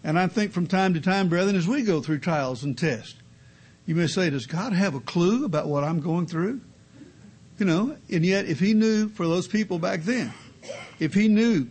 And 0.06 0.16
I 0.20 0.28
think 0.28 0.52
from 0.52 0.68
time 0.68 0.94
to 0.94 1.00
time, 1.00 1.28
brethren, 1.28 1.56
as 1.56 1.66
we 1.66 1.82
go 1.82 2.00
through 2.00 2.20
trials 2.20 2.62
and 2.62 2.78
tests, 2.78 3.16
you 3.86 3.96
may 3.96 4.06
say, 4.06 4.30
does 4.30 4.46
God 4.46 4.72
have 4.72 4.94
a 4.94 5.00
clue 5.00 5.44
about 5.44 5.66
what 5.66 5.82
I'm 5.82 5.98
going 5.98 6.26
through? 6.26 6.60
You 7.58 7.66
know, 7.66 7.96
and 8.08 8.24
yet 8.24 8.46
if 8.46 8.60
he 8.60 8.72
knew 8.72 9.08
for 9.08 9.26
those 9.26 9.48
people 9.48 9.80
back 9.80 10.02
then, 10.02 10.32
if 11.00 11.12
he 11.12 11.26
knew, 11.26 11.66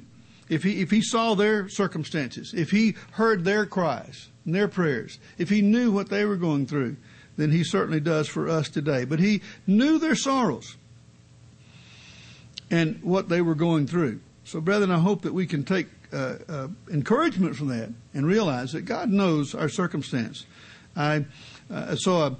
if 0.49 0.63
he, 0.63 0.81
if 0.81 0.91
he 0.91 1.01
saw 1.01 1.33
their 1.33 1.69
circumstances, 1.69 2.53
if 2.53 2.71
he 2.71 2.97
heard 3.11 3.45
their 3.45 3.65
cries 3.65 4.27
and 4.43 4.53
their 4.53 4.67
prayers, 4.67 5.17
if 5.37 5.49
he 5.49 5.61
knew 5.61 5.89
what 5.89 6.09
they 6.09 6.25
were 6.25 6.35
going 6.35 6.65
through, 6.65 6.97
then 7.37 7.51
he 7.51 7.63
certainly 7.63 8.01
does 8.01 8.27
for 8.27 8.49
us 8.49 8.67
today. 8.67 9.05
But 9.05 9.19
he 9.19 9.43
knew 9.65 9.97
their 9.97 10.15
sorrows 10.15 10.75
and 12.69 13.01
what 13.01 13.29
they 13.29 13.39
were 13.39 13.55
going 13.55 13.87
through. 13.87 14.19
So, 14.43 14.59
brethren, 14.59 14.91
I 14.91 14.99
hope 14.99 15.21
that 15.21 15.33
we 15.33 15.47
can 15.47 15.63
take 15.63 15.87
uh, 16.15 16.37
uh, 16.47 16.67
encouragement 16.91 17.55
from 17.55 17.67
that 17.67 17.89
and 18.13 18.25
realize 18.25 18.71
that 18.71 18.83
God 18.83 19.09
knows 19.09 19.53
our 19.53 19.69
circumstance. 19.69 20.45
I 20.95 21.25
uh, 21.69 21.95
saw 21.95 22.27
a, 22.27 22.37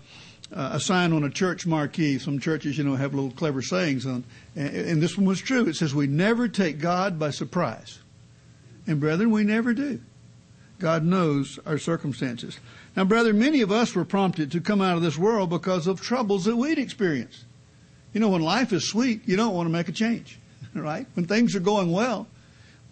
a, 0.52 0.80
sign 0.80 1.12
on 1.12 1.24
a 1.24 1.30
church 1.30 1.68
marquee. 1.68 2.18
Some 2.18 2.40
churches, 2.40 2.78
you 2.78 2.86
know, 2.86 2.96
have 2.96 3.14
little 3.14 3.32
clever 3.32 3.62
sayings 3.62 4.06
on, 4.06 4.24
and, 4.56 4.76
and 4.76 5.02
this 5.02 5.18
one 5.18 5.26
was 5.26 5.42
true. 5.42 5.68
It 5.68 5.76
says, 5.76 5.94
"We 5.94 6.08
never 6.08 6.48
take 6.48 6.80
God 6.80 7.20
by 7.20 7.32
surprise," 7.32 8.00
and 8.88 9.00
brethren, 9.00 9.32
we 9.32 9.44
never 9.44 9.74
do. 9.74 10.00
God 10.80 11.04
knows 11.04 11.60
our 11.66 11.78
circumstances. 11.78 12.60
Now, 12.96 13.04
brother, 13.04 13.34
many 13.34 13.62
of 13.62 13.72
us 13.72 13.94
were 13.94 14.06
prompted 14.06 14.52
to 14.52 14.62
come 14.62 14.82
out 14.82 14.96
of 14.96 15.04
this 15.04 15.18
world 15.18 15.50
because 15.50 15.88
of 15.88 16.02
troubles 16.02 16.46
that 16.46 16.56
we'd 16.56 16.80
experienced. 16.80 17.46
You 18.14 18.22
know, 18.22 18.30
when 18.30 18.42
life 18.42 18.72
is 18.72 18.88
sweet, 18.88 19.28
you 19.28 19.36
don't 19.36 19.54
want 19.54 19.68
to 19.68 19.72
make 19.72 19.90
a 19.90 19.94
change, 19.94 20.40
right? 20.74 21.06
When 21.14 21.26
things 21.26 21.56
are 21.56 21.62
going 21.62 21.92
well, 21.92 22.28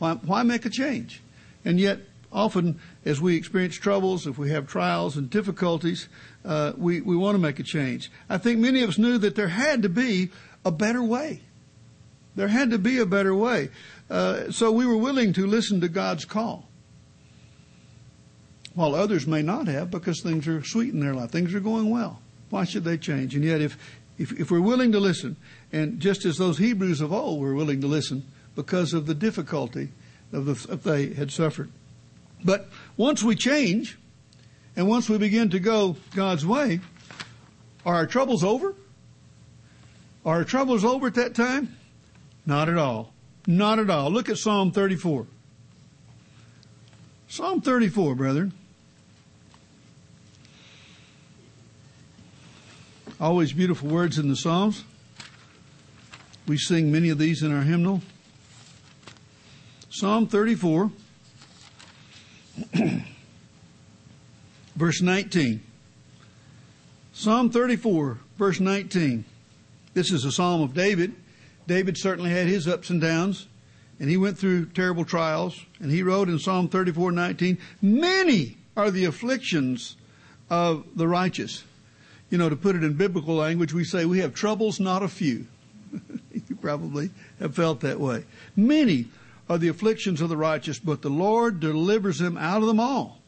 why, 0.04 0.16
why 0.16 0.43
make 0.43 0.66
a 0.66 0.70
change? 0.70 1.22
And 1.64 1.80
yet, 1.80 1.99
often, 2.30 2.78
as 3.06 3.22
we 3.22 3.38
experience 3.38 3.76
troubles, 3.76 4.28
if 4.28 4.38
we 4.38 4.49
have 4.49 4.68
trials 4.68 5.16
and 5.16 5.30
difficulties, 5.30 6.10
uh, 6.43 6.74
we, 6.76 6.99
we 6.99 7.16
want 7.16 7.36
to 7.36 7.39
make 7.39 7.58
a 7.58 7.64
change. 7.64 8.12
I 8.30 8.38
think 8.38 8.60
many 8.60 8.84
of 8.84 8.89
us 8.89 8.97
knew 8.97 9.18
that 9.20 9.36
there 9.38 9.47
had 9.47 9.82
to 9.84 9.88
be 9.88 10.30
a 10.66 10.72
better 10.72 11.01
way. 11.01 11.39
There 12.36 12.49
had 12.49 12.72
to 12.72 12.78
be 12.78 12.99
a 12.99 13.06
better 13.06 13.34
way. 13.34 13.70
Uh, 14.10 14.51
so 14.51 14.74
we 14.74 14.86
were 14.86 14.97
willing 14.97 15.32
to 15.34 15.47
listen 15.47 15.80
to 15.80 15.88
God's 15.88 16.26
call 16.26 16.68
while 18.74 18.95
others 18.95 19.26
may 19.26 19.41
not 19.41 19.68
have 19.68 19.89
because 19.89 20.22
things 20.22 20.49
are 20.49 20.66
sweet 20.66 20.93
in 20.93 20.99
their 20.99 21.14
life. 21.14 21.32
Things 21.32 21.54
are 21.54 21.62
going 21.62 21.89
well. 21.89 22.20
Why 22.49 22.66
should 22.66 22.84
they 22.84 22.97
change? 22.97 23.36
And 23.36 23.45
yet, 23.45 23.62
if, 23.62 23.78
if, 24.18 24.38
if 24.38 24.51
we're 24.51 24.60
willing 24.60 24.91
to 24.91 24.99
listen, 24.99 25.38
and 25.72 26.01
just 26.01 26.26
as 26.26 26.38
those 26.38 26.58
Hebrews 26.58 26.99
of 26.99 27.14
old 27.14 27.39
were 27.39 27.56
willing 27.56 27.80
to 27.80 27.88
listen 27.88 28.26
because 28.56 28.93
of 28.93 29.06
the 29.06 29.16
difficulty 29.16 29.89
of 30.32 30.45
the, 30.45 30.54
that 30.68 30.84
they 30.84 31.14
had 31.14 31.32
suffered. 31.32 31.72
But 32.43 32.70
once 32.97 33.24
we 33.24 33.36
change, 33.36 33.97
and 34.76 34.88
once 34.88 35.10
we 35.10 35.18
begin 35.18 35.49
to 35.51 35.60
go 35.60 35.95
God's 36.16 36.45
way, 36.45 36.80
are 37.86 37.95
our 37.95 38.08
troubles 38.08 38.43
over? 38.43 38.76
Are 40.26 40.38
our 40.38 40.43
troubles 40.43 40.86
over 40.86 41.08
at 41.08 41.16
that 41.16 41.36
time? 41.36 41.76
Not 42.45 42.70
at 42.70 42.78
all. 42.78 43.14
Not 43.45 43.80
at 43.80 43.89
all. 43.89 44.10
Look 44.10 44.30
at 44.30 44.38
Psalm 44.38 44.72
34. 44.72 45.28
Psalm 47.28 47.62
34, 47.62 48.16
brethren. 48.16 48.54
Always 53.20 53.54
beautiful 53.54 53.89
words 53.89 54.18
in 54.18 54.28
the 54.28 54.36
Psalms. 54.36 54.84
We 56.47 56.58
sing 56.58 56.91
many 56.91 57.10
of 57.10 57.18
these 57.18 57.41
in 57.41 57.56
our 57.56 57.64
hymnal. 57.64 58.01
Psalm 59.94 60.26
34, 60.26 60.91
verse 64.76 65.02
19. 65.04 65.62
Psalm 67.14 67.52
34, 67.52 68.18
verse 68.39 68.60
19. 68.60 69.24
This 69.94 70.12
is 70.12 70.26
a 70.26 70.32
psalm 70.32 70.64
of 70.64 70.74
David. 70.74 71.14
David 71.68 71.96
certainly 71.96 72.32
had 72.32 72.48
his 72.48 72.68
ups 72.68 72.89
and 72.89 73.00
downs, 73.00 73.48
and 74.00 74.10
he 74.10 74.18
went 74.18 74.36
through 74.36 74.66
terrible 74.66 75.06
trials. 75.06 75.64
And 75.80 75.91
he 75.91 76.02
wrote 76.02 76.28
in 76.28 76.39
Psalm 76.39 76.70
34, 76.70 77.12
19, 77.12 77.60
Many 77.80 78.58
are 78.76 78.89
the 78.89 79.06
afflictions 79.06 79.96
of 80.50 80.86
the 80.96 81.08
righteous 81.08 81.64
you 82.32 82.39
know, 82.39 82.50
to 82.50 82.56
put 82.56 82.76
it 82.76 82.84
in 82.84 82.94
biblical 82.94 83.36
language, 83.36 83.74
we 83.74 83.84
say 83.84 84.06
we 84.06 84.18
have 84.18 84.34
troubles, 84.34 84.80
not 84.80 85.04
a 85.04 85.08
few. 85.08 85.46
you 86.34 86.56
probably 86.60 87.12
have 87.39 87.54
felt 87.56 87.82
that 87.82 88.00
way. 88.00 88.26
Many 88.56 89.06
are 89.54 89.58
the 89.58 89.68
afflictions 89.68 90.22
of 90.22 90.30
the 90.30 90.38
righteous, 90.38 90.80
but 90.80 91.01
the 91.01 91.10
Lord 91.10 91.60
delivers 91.60 92.20
them 92.20 92.38
out 92.38 92.62
of 92.62 92.68
them 92.68 92.80
all. 92.80 93.22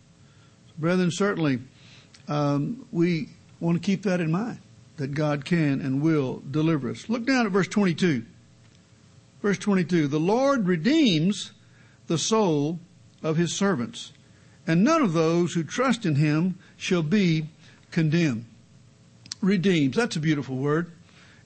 Brethren, 0.77 1.11
certainly 1.11 1.59
um, 2.27 2.85
we 2.91 3.29
want 3.59 3.81
to 3.81 3.85
keep 3.85 4.03
that 4.03 4.19
in 4.19 4.31
mind 4.31 4.59
that 4.97 5.13
God 5.13 5.45
can 5.45 5.81
and 5.81 6.01
will 6.01 6.41
deliver 6.49 6.89
us. 6.89 7.09
Look 7.09 7.25
down 7.25 7.45
at 7.45 7.51
verse 7.51 7.67
22. 7.67 8.25
Verse 9.41 9.57
22 9.57 10.07
The 10.07 10.19
Lord 10.19 10.67
redeems 10.67 11.51
the 12.07 12.17
soul 12.17 12.79
of 13.23 13.37
his 13.37 13.53
servants, 13.53 14.11
and 14.65 14.83
none 14.83 15.01
of 15.01 15.13
those 15.13 15.53
who 15.53 15.63
trust 15.63 16.05
in 16.05 16.15
him 16.15 16.57
shall 16.77 17.03
be 17.03 17.49
condemned 17.91 18.45
redeems. 19.41 19.95
That's 19.95 20.15
a 20.15 20.19
beautiful 20.19 20.55
word. 20.55 20.91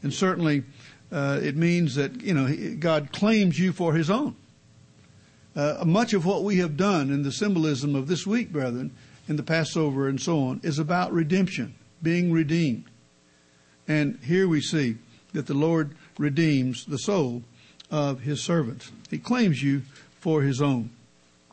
And 0.01 0.13
certainly 0.13 0.63
uh, 1.11 1.39
it 1.43 1.55
means 1.55 1.95
that, 1.95 2.21
you 2.21 2.33
know, 2.33 2.75
God 2.79 3.11
claims 3.11 3.59
you 3.59 3.73
for 3.73 3.93
his 3.93 4.09
own. 4.09 4.35
Uh, 5.55 5.83
much 5.85 6.13
of 6.13 6.25
what 6.25 6.43
we 6.43 6.57
have 6.57 6.77
done 6.77 7.09
in 7.09 7.23
the 7.23 7.31
symbolism 7.31 7.95
of 7.95 8.07
this 8.07 8.25
week, 8.25 8.51
brethren, 8.51 8.91
in 9.27 9.35
the 9.35 9.43
Passover 9.43 10.07
and 10.07 10.21
so 10.21 10.39
on, 10.39 10.59
is 10.63 10.79
about 10.79 11.11
redemption, 11.11 11.75
being 12.01 12.31
redeemed. 12.31 12.85
And 13.87 14.19
here 14.23 14.47
we 14.47 14.61
see 14.61 14.97
that 15.33 15.47
the 15.47 15.53
Lord 15.53 15.95
redeems 16.17 16.85
the 16.85 16.97
soul 16.97 17.43
of 17.91 18.21
his 18.21 18.43
servants. 18.43 18.91
He 19.09 19.17
claims 19.17 19.63
you 19.63 19.81
for 20.19 20.41
his 20.41 20.61
own. 20.61 20.91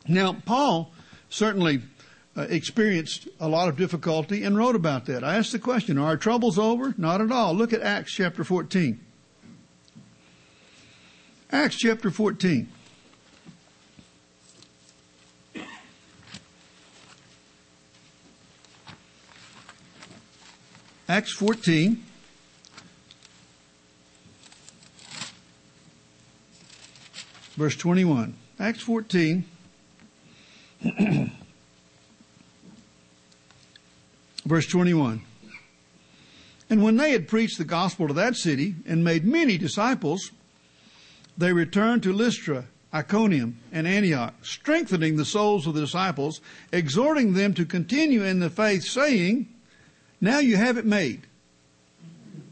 Now, 0.07 0.33
Paul 0.45 0.91
certainly 1.29 1.81
uh, 2.35 2.41
experienced 2.43 3.27
a 3.39 3.47
lot 3.47 3.67
of 3.67 3.77
difficulty 3.77 4.43
and 4.43 4.57
wrote 4.57 4.75
about 4.75 5.05
that. 5.05 5.23
I 5.23 5.35
asked 5.35 5.51
the 5.51 5.59
question, 5.59 5.97
are 5.97 6.07
our 6.07 6.17
troubles 6.17 6.59
over? 6.59 6.93
Not 6.97 7.21
at 7.21 7.31
all. 7.31 7.53
Look 7.53 7.73
at 7.73 7.81
Acts 7.81 8.13
chapter 8.13 8.43
14. 8.43 8.99
Acts 11.51 11.77
chapter 11.77 12.11
14. 12.11 12.69
Acts 21.09 21.31
14. 21.31 22.03
Verse 27.55 27.77
21. 27.77 28.35
Acts 28.59 28.81
14. 28.81 29.45
verse 34.45 34.67
21. 34.67 35.21
And 36.69 36.83
when 36.83 36.97
they 36.97 37.11
had 37.11 37.29
preached 37.29 37.57
the 37.57 37.63
gospel 37.63 38.09
to 38.09 38.13
that 38.13 38.35
city 38.35 38.75
and 38.85 39.01
made 39.03 39.23
many 39.23 39.57
disciples, 39.57 40.31
they 41.37 41.53
returned 41.53 42.03
to 42.03 42.11
Lystra, 42.11 42.65
Iconium, 42.93 43.57
and 43.71 43.87
Antioch, 43.87 44.33
strengthening 44.41 45.15
the 45.15 45.23
souls 45.23 45.65
of 45.67 45.73
the 45.73 45.81
disciples, 45.81 46.41
exhorting 46.73 47.33
them 47.33 47.53
to 47.53 47.65
continue 47.65 48.23
in 48.23 48.39
the 48.39 48.49
faith, 48.49 48.83
saying, 48.83 49.47
now 50.19 50.39
you 50.39 50.57
have 50.57 50.77
it 50.77 50.85
made. 50.85 51.27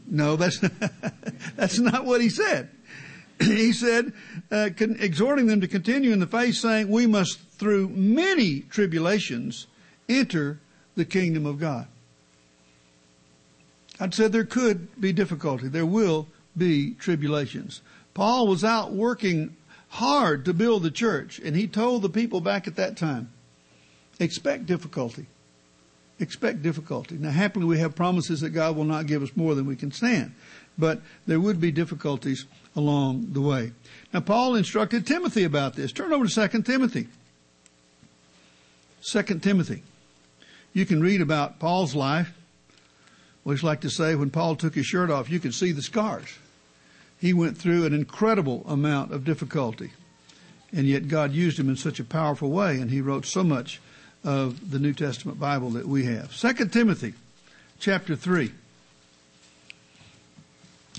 No, 0.08 0.36
that's, 0.36 0.60
that's 1.56 1.78
not 1.78 2.04
what 2.04 2.20
he 2.20 2.28
said. 2.28 2.70
he 3.40 3.72
said, 3.72 4.12
uh, 4.50 4.70
con- 4.76 4.96
exhorting 5.00 5.46
them 5.46 5.60
to 5.60 5.68
continue 5.68 6.12
in 6.12 6.20
the 6.20 6.26
faith, 6.26 6.56
saying, 6.56 6.88
we 6.88 7.06
must 7.06 7.38
through 7.38 7.88
many 7.88 8.60
tribulations 8.60 9.66
enter 10.08 10.60
the 10.94 11.04
kingdom 11.04 11.46
of 11.46 11.58
God. 11.58 11.86
I'd 13.98 14.14
said 14.14 14.32
there 14.32 14.44
could 14.44 15.00
be 15.00 15.12
difficulty. 15.12 15.68
There 15.68 15.86
will 15.86 16.28
be 16.56 16.94
tribulations. 16.94 17.80
Paul 18.14 18.46
was 18.46 18.62
out 18.62 18.92
working 18.92 19.56
hard 19.88 20.44
to 20.44 20.54
build 20.54 20.82
the 20.82 20.90
church, 20.90 21.38
and 21.38 21.56
he 21.56 21.66
told 21.66 22.02
the 22.02 22.08
people 22.08 22.40
back 22.40 22.66
at 22.66 22.76
that 22.76 22.96
time, 22.96 23.32
expect 24.20 24.66
difficulty 24.66 25.26
expect 26.18 26.62
difficulty. 26.62 27.16
Now, 27.16 27.30
happily, 27.30 27.64
we 27.64 27.78
have 27.78 27.94
promises 27.94 28.40
that 28.40 28.50
God 28.50 28.76
will 28.76 28.84
not 28.84 29.06
give 29.06 29.22
us 29.22 29.36
more 29.36 29.54
than 29.54 29.66
we 29.66 29.76
can 29.76 29.92
stand, 29.92 30.34
but 30.78 31.00
there 31.26 31.40
would 31.40 31.60
be 31.60 31.70
difficulties 31.70 32.46
along 32.74 33.28
the 33.32 33.40
way. 33.40 33.72
Now, 34.12 34.20
Paul 34.20 34.54
instructed 34.54 35.06
Timothy 35.06 35.44
about 35.44 35.74
this. 35.74 35.92
Turn 35.92 36.12
over 36.12 36.26
to 36.26 36.48
2 36.48 36.62
Timothy. 36.62 37.08
2 39.02 39.22
Timothy. 39.40 39.82
You 40.72 40.86
can 40.86 41.00
read 41.00 41.20
about 41.20 41.58
Paul's 41.58 41.94
life. 41.94 42.32
We 43.44 43.50
always 43.50 43.62
like 43.62 43.80
to 43.82 43.90
say 43.90 44.14
when 44.14 44.30
Paul 44.30 44.56
took 44.56 44.74
his 44.74 44.86
shirt 44.86 45.10
off, 45.10 45.30
you 45.30 45.38
could 45.38 45.54
see 45.54 45.72
the 45.72 45.82
scars. 45.82 46.38
He 47.18 47.32
went 47.32 47.56
through 47.56 47.86
an 47.86 47.94
incredible 47.94 48.64
amount 48.66 49.12
of 49.12 49.24
difficulty. 49.24 49.92
And 50.72 50.86
yet 50.86 51.08
God 51.08 51.32
used 51.32 51.58
him 51.58 51.68
in 51.68 51.76
such 51.76 52.00
a 52.00 52.04
powerful 52.04 52.50
way, 52.50 52.78
and 52.78 52.90
he 52.90 53.00
wrote 53.00 53.24
so 53.24 53.44
much 53.44 53.80
of 54.26 54.72
the 54.72 54.80
New 54.80 54.92
Testament 54.92 55.38
Bible 55.38 55.70
that 55.70 55.86
we 55.86 56.04
have. 56.04 56.36
2 56.36 56.66
Timothy 56.66 57.14
chapter 57.78 58.16
3. 58.16 58.50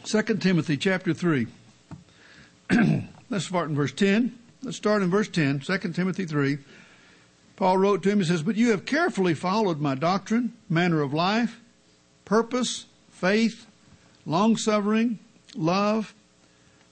2 0.05 0.21
Timothy 0.38 0.78
chapter 0.78 1.13
3. 1.13 1.47
Let's 3.30 3.45
start 3.45 3.69
in 3.69 3.75
verse 3.75 3.91
10. 3.91 4.39
Let's 4.63 4.78
start 4.78 5.03
in 5.03 5.09
verse 5.09 5.28
10, 5.28 5.59
2 5.59 5.78
Timothy 5.93 6.25
3. 6.25 6.57
Paul 7.57 7.78
wrote 7.78 8.01
to 8.03 8.09
him, 8.09 8.19
he 8.19 8.25
says, 8.25 8.43
But 8.43 8.55
you 8.55 8.71
have 8.71 8.86
carefully 8.86 9.34
followed 9.34 9.80
my 9.80 9.93
doctrine, 9.93 10.53
manner 10.69 11.01
of 11.01 11.13
life, 11.13 11.59
purpose, 12.23 12.86
faith, 13.11 13.67
long 14.25 14.55
suffering, 14.55 15.19
love, 15.55 16.13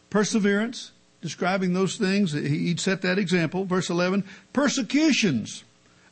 perseverance, 0.10 0.92
describing 1.22 1.74
those 1.74 1.98
things. 1.98 2.34
He'd 2.34 2.80
set 2.80 3.02
that 3.04 3.18
example. 3.18 3.64
Verse 3.64 3.90
11, 3.90 4.26
persecutions 4.54 5.64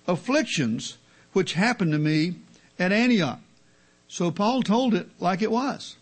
afflictions 0.08 0.98
which 1.34 1.54
happened 1.54 1.92
to 1.92 2.00
me 2.00 2.36
at 2.80 2.92
Antioch. 2.92 3.40
So 4.08 4.32
Paul 4.32 4.62
told 4.62 4.94
it 4.94 5.10
like 5.20 5.42
it 5.42 5.52
was. 5.52 5.98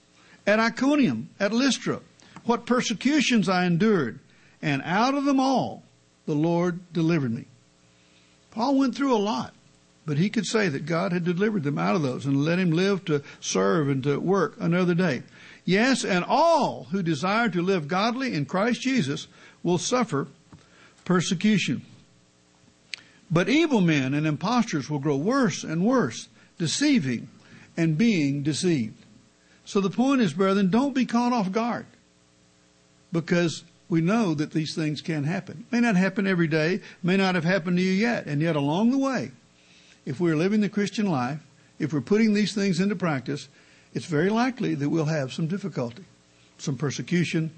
At 0.45 0.59
Iconium, 0.59 1.29
at 1.39 1.53
Lystra, 1.53 2.01
what 2.45 2.65
persecutions 2.65 3.47
I 3.47 3.65
endured, 3.65 4.19
and 4.61 4.81
out 4.83 5.13
of 5.13 5.25
them 5.25 5.39
all 5.39 5.83
the 6.25 6.33
Lord 6.33 6.79
delivered 6.93 7.33
me. 7.33 7.45
Paul 8.51 8.77
went 8.77 8.95
through 8.95 9.15
a 9.15 9.17
lot, 9.17 9.53
but 10.05 10.17
he 10.17 10.29
could 10.29 10.45
say 10.45 10.67
that 10.67 10.85
God 10.85 11.13
had 11.13 11.23
delivered 11.23 11.63
them 11.63 11.77
out 11.77 11.95
of 11.95 12.01
those 12.01 12.25
and 12.25 12.43
let 12.43 12.59
him 12.59 12.71
live 12.71 13.05
to 13.05 13.23
serve 13.39 13.87
and 13.87 14.03
to 14.03 14.19
work 14.19 14.55
another 14.59 14.93
day. 14.93 15.23
Yes, 15.63 16.03
and 16.03 16.25
all 16.25 16.87
who 16.91 17.03
desire 17.03 17.49
to 17.49 17.61
live 17.61 17.87
godly 17.87 18.33
in 18.33 18.45
Christ 18.45 18.81
Jesus 18.81 19.27
will 19.63 19.77
suffer 19.77 20.27
persecution. 21.05 21.85
But 23.31 23.47
evil 23.47 23.79
men 23.79 24.13
and 24.13 24.27
impostors 24.27 24.89
will 24.89 24.99
grow 24.99 25.15
worse 25.15 25.63
and 25.63 25.85
worse, 25.85 26.27
deceiving 26.57 27.29
and 27.77 27.97
being 27.97 28.43
deceived. 28.43 29.05
So 29.63 29.79
the 29.79 29.89
point 29.89 30.21
is, 30.21 30.33
brethren, 30.33 30.69
don't 30.69 30.93
be 30.93 31.05
caught 31.05 31.31
off 31.31 31.51
guard. 31.51 31.85
Because 33.13 33.63
we 33.87 34.01
know 34.01 34.33
that 34.33 34.51
these 34.51 34.75
things 34.75 35.01
can 35.01 35.23
happen. 35.23 35.65
May 35.71 35.79
not 35.79 35.95
happen 35.95 36.27
every 36.27 36.47
day, 36.47 36.81
may 37.01 37.17
not 37.17 37.35
have 37.35 37.43
happened 37.45 37.77
to 37.77 37.83
you 37.83 37.91
yet. 37.91 38.25
And 38.25 38.41
yet 38.41 38.55
along 38.55 38.91
the 38.91 38.97
way, 38.97 39.31
if 40.05 40.19
we're 40.19 40.35
living 40.35 40.61
the 40.61 40.69
Christian 40.69 41.05
life, 41.05 41.39
if 41.79 41.93
we're 41.93 42.01
putting 42.01 42.33
these 42.33 42.53
things 42.53 42.79
into 42.79 42.95
practice, 42.95 43.47
it's 43.93 44.05
very 44.05 44.29
likely 44.29 44.75
that 44.75 44.89
we'll 44.89 45.05
have 45.05 45.33
some 45.33 45.47
difficulty, 45.47 46.03
some 46.57 46.77
persecution, 46.77 47.51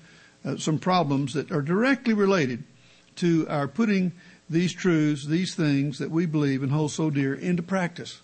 uh, 0.46 0.58
some 0.58 0.80
problems 0.80 1.34
that 1.34 1.52
are 1.52 1.62
directly 1.62 2.14
related 2.14 2.64
to 3.18 3.48
our 3.48 3.68
putting 3.68 4.12
these 4.54 4.74
truths, 4.74 5.26
these 5.26 5.56
things 5.56 5.98
that 6.00 6.12
we 6.12 6.26
believe 6.26 6.64
and 6.64 6.72
hold 6.72 6.92
so 6.92 7.10
dear 7.10 7.34
into 7.34 7.62
practice. 7.62 8.22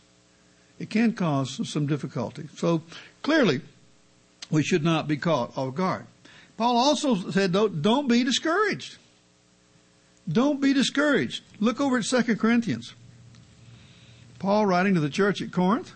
It 0.80 0.90
can 0.90 1.14
cause 1.14 1.68
some 1.70 1.88
difficulty. 1.88 2.48
So 2.56 2.84
clearly, 3.22 3.62
we 4.50 4.64
should 4.64 4.84
not 4.84 5.08
be 5.08 5.18
caught 5.18 5.58
off 5.58 5.76
guard. 5.76 6.06
Paul 6.56 6.78
also 6.78 7.32
said, 7.32 7.52
don't, 7.52 7.82
don't 7.82 8.08
be 8.08 8.24
discouraged. 8.24 8.98
Don't 10.32 10.62
be 10.62 10.74
discouraged. 10.74 11.44
Look 11.60 11.82
over 11.82 11.98
at 11.98 12.06
2 12.06 12.36
Corinthians. 12.36 12.94
Paul 14.38 14.66
writing 14.66 14.94
to 14.94 15.00
the 15.00 15.10
church 15.10 15.42
at 15.42 15.52
Corinth. 15.52 15.94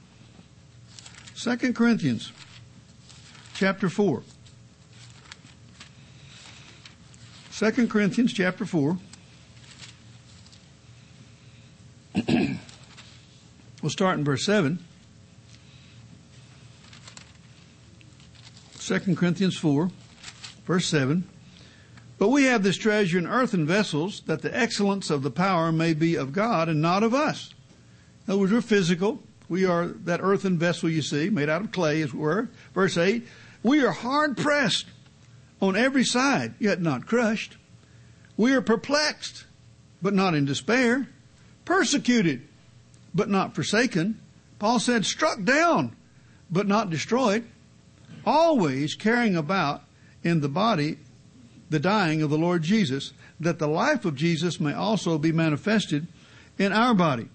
2 1.36 1.74
Corinthians 1.74 2.32
chapter 3.54 3.90
4. 3.90 4.24
2 7.52 7.88
Corinthians 7.88 8.34
chapter 8.34 8.66
4. 8.66 8.98
We'll 13.84 13.90
start 13.90 14.18
in 14.18 14.24
verse 14.24 14.46
7. 14.46 14.80
2 18.80 19.16
Corinthians 19.16 19.58
4, 19.58 19.92
verse 20.66 20.88
7. 20.88 21.24
But 22.18 22.30
we 22.30 22.46
have 22.46 22.64
this 22.64 22.78
treasure 22.78 23.18
in 23.18 23.28
earthen 23.28 23.68
vessels, 23.68 24.22
that 24.26 24.42
the 24.42 24.58
excellence 24.58 25.10
of 25.10 25.22
the 25.22 25.30
power 25.30 25.72
may 25.72 25.94
be 25.94 26.16
of 26.16 26.34
God 26.34 26.70
and 26.70 26.82
not 26.82 27.04
of 27.04 27.14
us. 27.14 27.54
In 28.26 28.32
other 28.32 28.40
words, 28.40 28.54
we're 28.54 28.62
physical. 28.62 29.22
We 29.50 29.66
are 29.66 29.88
that 29.88 30.22
earthen 30.24 30.58
vessel 30.58 30.90
you 30.90 31.02
see, 31.02 31.30
made 31.30 31.50
out 31.50 31.62
of 31.62 31.72
clay, 31.72 32.02
as 32.02 32.10
it 32.10 32.16
were. 32.16 32.50
Verse 32.74 32.98
8. 32.98 33.28
We 33.62 33.84
are 33.86 33.92
hard 33.92 34.38
pressed 34.38 34.88
on 35.62 35.76
every 35.76 36.04
side, 36.04 36.56
yet 36.60 36.82
not 36.82 37.06
crushed. 37.06 37.58
We 38.38 38.54
are 38.54 38.62
perplexed, 38.62 39.46
but 40.02 40.14
not 40.14 40.34
in 40.34 40.46
despair 40.46 41.08
persecuted, 41.66 42.48
but 43.14 43.30
not 43.30 43.56
forsaken. 43.56 44.20
Paul 44.60 44.80
said, 44.80 45.06
struck 45.06 45.44
down, 45.44 45.96
but 46.50 46.68
not 46.68 46.90
destroyed. 46.90 47.46
Always 48.26 48.96
carrying 48.96 49.36
about 49.36 49.84
in 50.24 50.42
the 50.42 50.50
body 50.50 50.98
the 51.70 51.80
dying 51.80 52.22
of 52.22 52.30
the 52.30 52.38
Lord 52.38 52.64
Jesus, 52.64 53.14
that 53.40 53.60
the 53.60 53.68
life 53.68 54.06
of 54.06 54.16
Jesus 54.16 54.60
may 54.60 54.74
also 54.74 55.18
be 55.18 55.32
manifested 55.32 56.08
in 56.58 56.72
our 56.72 56.94
body. 56.94 57.28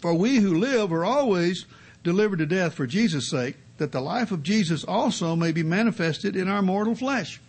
For 0.00 0.14
we 0.14 0.36
who 0.36 0.58
live 0.58 0.92
are 0.92 1.04
always 1.04 1.66
delivered 2.02 2.38
to 2.38 2.46
death 2.46 2.74
for 2.74 2.86
Jesus' 2.86 3.30
sake, 3.30 3.56
that 3.78 3.92
the 3.92 4.00
life 4.00 4.32
of 4.32 4.42
Jesus 4.42 4.84
also 4.84 5.36
may 5.36 5.52
be 5.52 5.62
manifested 5.62 6.34
in 6.34 6.48
our 6.48 6.62
mortal 6.62 6.94
flesh. 6.94 7.40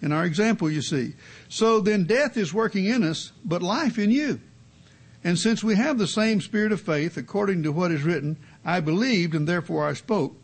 In 0.00 0.12
our 0.12 0.24
example, 0.24 0.70
you 0.70 0.82
see. 0.82 1.14
So 1.48 1.80
then 1.80 2.04
death 2.04 2.36
is 2.36 2.54
working 2.54 2.86
in 2.86 3.04
us, 3.04 3.32
but 3.44 3.62
life 3.62 3.98
in 3.98 4.10
you. 4.10 4.40
And 5.28 5.38
since 5.38 5.62
we 5.62 5.76
have 5.76 5.98
the 5.98 6.06
same 6.06 6.40
spirit 6.40 6.72
of 6.72 6.80
faith, 6.80 7.18
according 7.18 7.62
to 7.64 7.70
what 7.70 7.92
is 7.92 8.02
written, 8.02 8.38
I 8.64 8.80
believed 8.80 9.34
and 9.34 9.46
therefore 9.46 9.86
I 9.86 9.92
spoke, 9.92 10.34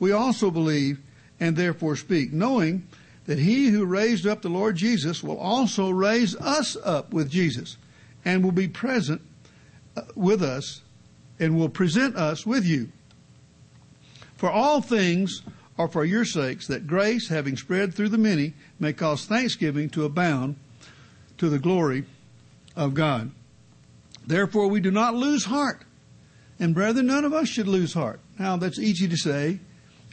we 0.00 0.10
also 0.10 0.50
believe 0.50 0.98
and 1.38 1.56
therefore 1.56 1.94
speak, 1.94 2.32
knowing 2.32 2.84
that 3.26 3.38
he 3.38 3.68
who 3.68 3.84
raised 3.84 4.26
up 4.26 4.42
the 4.42 4.48
Lord 4.48 4.74
Jesus 4.74 5.22
will 5.22 5.38
also 5.38 5.88
raise 5.88 6.34
us 6.34 6.76
up 6.82 7.12
with 7.12 7.30
Jesus 7.30 7.76
and 8.24 8.42
will 8.42 8.50
be 8.50 8.66
present 8.66 9.22
uh, 9.96 10.02
with 10.16 10.42
us 10.42 10.82
and 11.38 11.56
will 11.56 11.68
present 11.68 12.16
us 12.16 12.44
with 12.44 12.64
you. 12.64 12.90
For 14.34 14.50
all 14.50 14.80
things 14.80 15.42
are 15.78 15.86
for 15.86 16.04
your 16.04 16.24
sakes, 16.24 16.66
that 16.66 16.88
grace, 16.88 17.28
having 17.28 17.56
spread 17.56 17.94
through 17.94 18.08
the 18.08 18.18
many, 18.18 18.54
may 18.80 18.94
cause 18.94 19.26
thanksgiving 19.26 19.90
to 19.90 20.04
abound 20.04 20.56
to 21.38 21.48
the 21.48 21.60
glory 21.60 22.04
of 22.74 22.94
God. 22.94 23.30
Therefore 24.26 24.68
we 24.68 24.80
do 24.80 24.90
not 24.90 25.14
lose 25.14 25.44
heart. 25.44 25.82
And 26.58 26.74
brethren, 26.74 27.06
none 27.06 27.24
of 27.24 27.32
us 27.32 27.48
should 27.48 27.68
lose 27.68 27.94
heart. 27.94 28.20
Now 28.38 28.56
that's 28.56 28.78
easy 28.78 29.08
to 29.08 29.16
say 29.16 29.60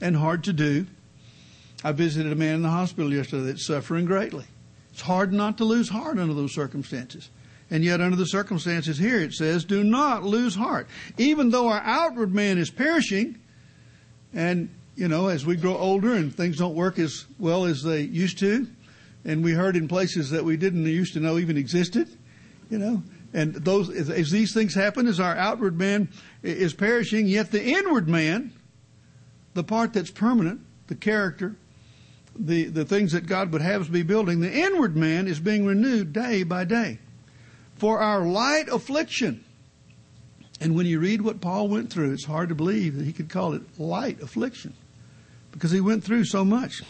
and 0.02 0.16
hard 0.16 0.44
to 0.46 0.54
do. 0.54 0.88
I 1.84 1.92
visited 1.92 2.32
a 2.32 2.36
man 2.36 2.56
in 2.56 2.62
the 2.62 2.70
hospital 2.70 3.14
yesterday 3.14 3.44
that's 3.46 3.66
suffering 3.66 4.06
greatly. 4.06 4.46
It's 4.92 5.02
hard 5.02 5.34
not 5.34 5.58
to 5.60 5.64
lose 5.64 5.90
heart 5.90 6.18
under 6.18 6.34
those 6.34 6.54
circumstances. 6.54 7.30
And 7.70 7.84
yet 7.84 8.02
under 8.02 8.18
the 8.18 8.26
circumstances 8.26 8.98
here 8.98 9.20
it 9.20 9.34
says, 9.34 9.64
do 9.64 9.84
not 9.84 10.24
lose 10.24 10.56
heart. 10.56 10.88
Even 11.18 11.50
though 11.50 11.70
our 11.70 11.82
outward 11.82 12.34
man 12.34 12.58
is 12.58 12.70
perishing, 12.70 13.40
and 14.34 14.70
you 14.96 15.08
know, 15.08 15.28
as 15.28 15.46
we 15.46 15.56
grow 15.56 15.78
older 15.78 16.14
and 16.14 16.36
things 16.36 16.58
don't 16.58 16.76
work 16.76 17.00
as 17.00 17.26
well 17.40 17.66
as 17.66 17.82
they 17.82 18.02
used 18.02 18.40
to, 18.40 18.68
and 19.24 19.44
we 19.44 19.54
heard 19.54 19.76
in 19.76 19.88
places 19.88 20.32
that 20.32 20.44
we 20.44 20.58
didn't 20.58 20.86
used 20.86 21.14
to 21.14 21.20
know 21.20 21.38
even 21.38 21.58
existed, 21.58 22.10
you 22.70 22.78
know, 22.78 23.02
and 23.34 23.54
those, 23.56 23.90
as 23.90 24.32
these 24.32 24.54
things 24.54 24.74
happen, 24.74 25.08
as 25.08 25.20
our 25.20 25.36
outward 25.36 25.78
man 25.78 26.10
is 26.44 26.74
perishing, 26.74 27.28
yet 27.28 27.52
the 27.52 27.64
inward 27.64 28.10
man, 28.10 28.52
the 29.54 29.64
part 29.64 29.94
that's 29.94 30.12
permanent, 30.12 30.62
the 30.88 30.96
character, 30.96 31.56
the, 32.38 32.66
the 32.66 32.86
things 32.86 33.14
that 33.14 33.28
God 33.28 33.52
would 33.54 33.62
have 33.62 33.82
us 33.82 33.88
be 33.88 34.04
building, 34.04 34.42
the 34.42 34.52
inward 34.52 34.98
man 34.98 35.28
is 35.28 35.40
being 35.40 35.66
renewed 35.66 36.12
day 36.12 36.44
by 36.44 36.66
day. 36.66 37.00
For 37.76 38.00
our 38.00 38.22
light 38.22 38.68
affliction, 38.68 39.44
and 40.60 40.76
when 40.76 40.86
you 40.86 41.00
read 41.00 41.22
what 41.22 41.42
Paul 41.42 41.70
went 41.70 41.92
through, 41.92 42.12
it's 42.14 42.26
hard 42.26 42.50
to 42.50 42.56
believe 42.56 42.98
that 42.98 43.06
he 43.06 43.14
could 43.14 43.30
call 43.30 43.54
it 43.54 43.80
light 43.80 44.22
affliction 44.22 44.74
because 45.52 45.72
he 45.72 45.82
went 45.82 46.04
through 46.04 46.26
so 46.26 46.46
much. 46.46 46.84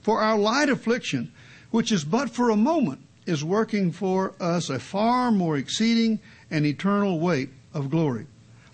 For 0.00 0.20
our 0.20 0.36
light 0.36 0.68
affliction, 0.68 1.32
which 1.70 1.92
is 1.92 2.04
but 2.04 2.30
for 2.30 2.50
a 2.50 2.56
moment, 2.56 3.00
is 3.26 3.44
working 3.44 3.90
for 3.90 4.34
us 4.40 4.70
a 4.70 4.78
far 4.78 5.30
more 5.30 5.56
exceeding 5.56 6.20
and 6.50 6.66
eternal 6.66 7.18
weight 7.20 7.50
of 7.72 7.90
glory. 7.90 8.26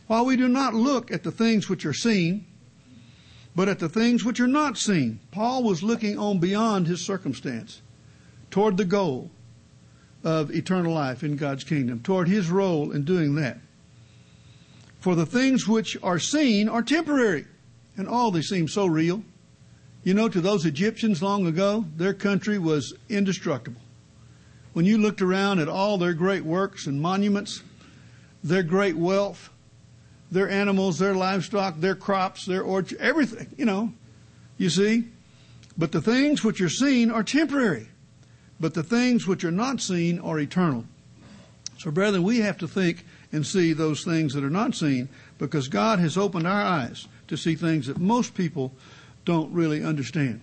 While 0.07 0.27
we 0.27 0.37
do 0.37 0.49
not 0.49 0.75
look 0.75 1.13
at 1.13 1.23
the 1.23 1.31
things 1.31 1.69
which 1.69 1.87
are 1.87 1.93
seen, 1.93 2.47
but 3.55 3.69
at 3.69 3.79
the 3.79 3.89
things 3.89 4.25
which 4.25 4.41
are 4.41 4.47
not 4.47 4.79
seen. 4.79 5.21
Paul 5.31 5.63
was 5.63 5.83
looking 5.83 6.19
on 6.19 6.39
beyond 6.39 6.87
his 6.87 7.05
circumstance, 7.05 7.83
toward 8.51 8.77
the 8.77 8.85
goal 8.85 9.31
of 10.23 10.51
eternal 10.51 10.93
life 10.93 11.23
in 11.23 11.37
God's 11.37 11.65
kingdom, 11.65 12.01
toward 12.01 12.29
his 12.29 12.51
role 12.51 12.93
in 12.93 13.05
doing 13.05 13.35
that. 13.37 13.59
For 14.99 15.15
the 15.15 15.27
things 15.27 15.67
which 15.67 15.97
are 16.03 16.19
seen 16.19 16.69
are 16.69 16.83
temporary, 16.83 17.47
and 17.97 18.07
all 18.07 18.31
they 18.31 18.43
seem 18.43 18.69
so 18.69 18.87
real. 18.87 19.25
You 20.05 20.15
know, 20.15 20.29
to 20.29 20.41
those 20.41 20.67
Egyptians 20.67 21.23
long 21.23 21.47
ago, 21.47 21.85
their 21.97 22.15
country 22.15 22.59
was 22.59 22.95
indestructible. 23.09 23.81
When 24.73 24.85
you 24.85 24.99
looked 24.99 25.23
around 25.23 25.59
at 25.59 25.69
all 25.69 25.99
their 25.99 26.15
great 26.15 26.45
works 26.45 26.87
and 26.87 27.01
monuments, 27.01 27.63
their 28.43 28.63
great 28.63 28.97
wealth, 28.97 29.51
their 30.31 30.49
animals, 30.49 30.99
their 30.99 31.15
livestock, 31.15 31.81
their 31.81 31.97
crops, 31.97 32.47
their 32.47 32.63
orchard, 32.63 32.99
everything, 32.99 33.49
you 33.57 33.65
know. 33.65 33.93
You 34.59 34.71
see? 34.71 35.05
But 35.77 35.93
the 35.93 36.03
things 36.03 36.45
which 36.45 36.61
are 36.61 36.69
seen 36.69 37.11
are 37.11 37.25
temporary, 37.25 37.89
but 38.61 38.75
the 38.75 38.83
things 38.83 39.27
which 39.27 39.45
are 39.45 39.51
not 39.51 39.81
seen 39.81 40.19
are 40.19 40.39
eternal. 40.39 40.85
So, 41.79 41.91
brethren, 41.91 42.23
we 42.23 42.41
have 42.41 42.59
to 42.59 42.69
think 42.69 43.07
and 43.33 43.47
see 43.47 43.73
those 43.73 44.05
things 44.05 44.35
that 44.35 44.45
are 44.45 44.51
not 44.51 44.75
seen 44.75 45.09
because 45.39 45.69
God 45.69 45.99
has 45.99 46.19
opened 46.19 46.47
our 46.47 46.63
eyes 46.63 47.09
to 47.29 47.37
see 47.37 47.55
things 47.55 47.87
that 47.87 47.99
most 47.99 48.35
people 48.35 48.73
don't 49.25 49.53
really 49.53 49.83
understand. 49.83 50.43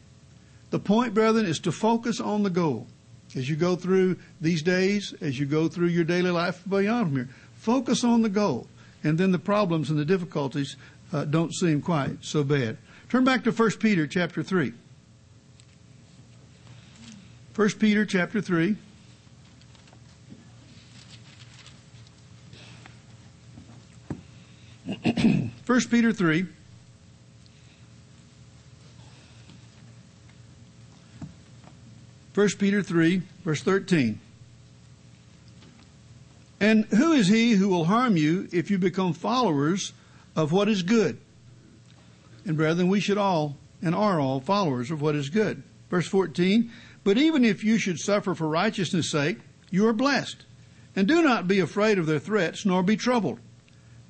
The 0.71 0.79
point, 0.79 1.13
brethren, 1.13 1.45
is 1.45 1.59
to 1.59 1.71
focus 1.71 2.19
on 2.19 2.43
the 2.43 2.49
goal. 2.49 2.87
As 3.35 3.49
you 3.49 3.55
go 3.55 3.75
through 3.75 4.17
these 4.39 4.61
days, 4.61 5.13
as 5.21 5.39
you 5.39 5.45
go 5.45 5.67
through 5.67 5.87
your 5.87 6.03
daily 6.03 6.31
life 6.31 6.63
beyond 6.67 7.15
here, 7.15 7.29
focus 7.55 8.03
on 8.03 8.21
the 8.21 8.29
goal 8.29 8.67
and 9.03 9.17
then 9.17 9.31
the 9.31 9.39
problems 9.39 9.89
and 9.89 9.99
the 9.99 10.05
difficulties 10.05 10.75
uh, 11.13 11.25
don't 11.25 11.53
seem 11.53 11.81
quite 11.81 12.17
so 12.21 12.43
bad. 12.43 12.77
Turn 13.09 13.23
back 13.23 13.43
to 13.43 13.51
1 13.51 13.71
Peter 13.79 14.07
chapter 14.07 14.43
3. 14.43 14.73
1 17.55 17.69
Peter 17.79 18.05
chapter 18.05 18.41
3. 18.41 18.75
First 25.63 25.89
Peter 25.91 26.13
3. 26.13 26.45
First 32.37 32.59
Peter 32.59 32.83
3, 32.83 33.23
verse 33.43 33.63
13. 33.63 34.19
And 36.59 36.85
who 36.85 37.13
is 37.13 37.29
he 37.29 37.53
who 37.53 37.67
will 37.67 37.85
harm 37.85 38.15
you 38.15 38.47
if 38.51 38.69
you 38.69 38.77
become 38.77 39.13
followers 39.13 39.91
of 40.35 40.51
what 40.51 40.69
is 40.69 40.83
good? 40.83 41.17
And 42.45 42.55
brethren, 42.55 42.89
we 42.89 42.99
should 42.99 43.17
all 43.17 43.57
and 43.81 43.95
are 43.95 44.19
all 44.19 44.39
followers 44.39 44.91
of 44.91 45.01
what 45.01 45.15
is 45.15 45.29
good. 45.29 45.63
Verse 45.89 46.07
14, 46.07 46.71
but 47.03 47.17
even 47.17 47.43
if 47.43 47.63
you 47.63 47.79
should 47.79 47.97
suffer 47.97 48.35
for 48.35 48.47
righteousness' 48.47 49.09
sake, 49.09 49.39
you 49.71 49.87
are 49.87 49.93
blessed. 49.93 50.45
And 50.95 51.07
do 51.07 51.23
not 51.23 51.47
be 51.47 51.59
afraid 51.59 51.97
of 51.97 52.05
their 52.05 52.19
threats, 52.19 52.67
nor 52.67 52.83
be 52.83 52.97
troubled. 52.97 53.39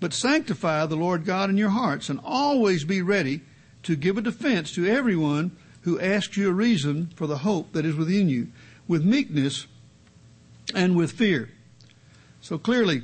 But 0.02 0.12
sanctify 0.12 0.86
the 0.88 0.98
Lord 0.98 1.24
God 1.24 1.50
in 1.50 1.56
your 1.56 1.70
hearts, 1.70 2.10
and 2.10 2.20
always 2.26 2.84
be 2.84 3.02
ready 3.02 3.40
to 3.84 3.96
give 3.96 4.18
a 4.18 4.22
defense 4.22 4.74
to 4.74 4.86
everyone 4.86 5.56
who 5.88 6.00
asks 6.00 6.36
you 6.36 6.50
a 6.50 6.54
reason 6.54 7.10
for 7.16 7.28
the 7.28 7.40
hope 7.40 7.72
that 7.72 7.86
is 7.86 7.96
within 7.96 8.28
you, 8.28 8.48
with 8.88 9.06
meekness 9.06 9.68
and 10.76 10.96
with 10.96 11.12
fear 11.12 11.50
so 12.48 12.58
clearly, 12.58 13.04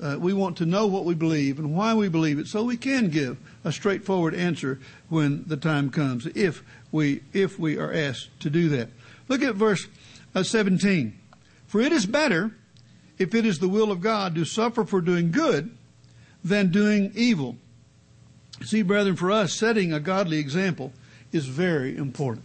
uh, 0.00 0.16
we 0.20 0.32
want 0.32 0.56
to 0.58 0.66
know 0.66 0.86
what 0.86 1.04
we 1.04 1.14
believe 1.14 1.58
and 1.58 1.74
why 1.74 1.94
we 1.94 2.08
believe 2.08 2.38
it 2.38 2.46
so 2.46 2.62
we 2.62 2.76
can 2.76 3.08
give 3.08 3.38
a 3.64 3.72
straightforward 3.72 4.36
answer 4.36 4.78
when 5.08 5.42
the 5.48 5.56
time 5.56 5.90
comes, 5.90 6.26
if 6.34 6.62
we, 6.92 7.22
if 7.32 7.58
we 7.58 7.76
are 7.76 7.92
asked 7.92 8.28
to 8.38 8.50
do 8.50 8.68
that. 8.68 8.90
Look 9.26 9.42
at 9.42 9.56
verse 9.56 9.88
uh, 10.32 10.44
17. 10.44 11.18
For 11.66 11.80
it 11.80 11.90
is 11.90 12.06
better, 12.06 12.52
if 13.18 13.34
it 13.34 13.44
is 13.44 13.58
the 13.58 13.68
will 13.68 13.90
of 13.90 14.00
God, 14.00 14.36
to 14.36 14.44
suffer 14.44 14.84
for 14.84 15.00
doing 15.00 15.32
good 15.32 15.76
than 16.44 16.70
doing 16.70 17.10
evil. 17.16 17.56
See, 18.62 18.82
brethren, 18.82 19.16
for 19.16 19.32
us, 19.32 19.52
setting 19.52 19.92
a 19.92 19.98
godly 19.98 20.38
example 20.38 20.92
is 21.34 21.46
very 21.46 21.96
important. 21.96 22.44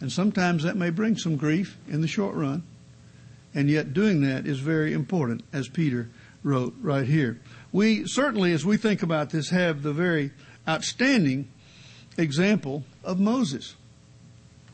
And 0.00 0.12
sometimes 0.12 0.62
that 0.64 0.76
may 0.76 0.90
bring 0.90 1.16
some 1.16 1.36
grief 1.36 1.78
in 1.88 2.02
the 2.02 2.06
short 2.06 2.34
run. 2.34 2.62
And 3.54 3.70
yet 3.70 3.94
doing 3.94 4.20
that 4.20 4.46
is 4.46 4.58
very 4.58 4.92
important, 4.92 5.42
as 5.50 5.66
Peter 5.68 6.10
wrote 6.42 6.74
right 6.82 7.06
here. 7.06 7.40
We 7.72 8.06
certainly, 8.06 8.52
as 8.52 8.66
we 8.66 8.76
think 8.76 9.02
about 9.02 9.30
this, 9.30 9.48
have 9.48 9.82
the 9.82 9.94
very 9.94 10.30
outstanding 10.68 11.48
example 12.18 12.84
of 13.02 13.18
Moses. 13.18 13.74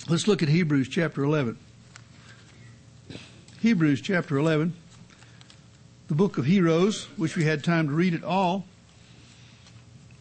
Let's 0.09 0.27
look 0.27 0.43
at 0.43 0.49
Hebrews 0.49 0.89
chapter 0.89 1.23
11. 1.23 1.57
Hebrews 3.61 4.01
chapter 4.01 4.37
11, 4.37 4.75
the 6.09 6.17
book 6.17 6.37
of 6.39 6.45
heroes, 6.45 7.05
which 7.17 7.37
we 7.37 7.45
had 7.45 7.63
time 7.63 7.87
to 7.87 7.95
read 7.95 8.15
it 8.15 8.25
all. 8.25 8.65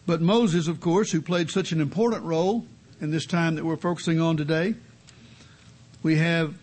But 0.06 0.20
Moses, 0.20 0.68
of 0.68 0.80
course, 0.80 1.10
who 1.10 1.20
played 1.20 1.50
such 1.50 1.72
an 1.72 1.80
important 1.80 2.22
role 2.22 2.66
in 3.02 3.10
this 3.10 3.26
time 3.26 3.56
that 3.56 3.64
we're 3.64 3.76
focusing 3.76 4.20
on 4.20 4.36
today, 4.36 4.76
we 6.04 6.16
have 6.16 6.54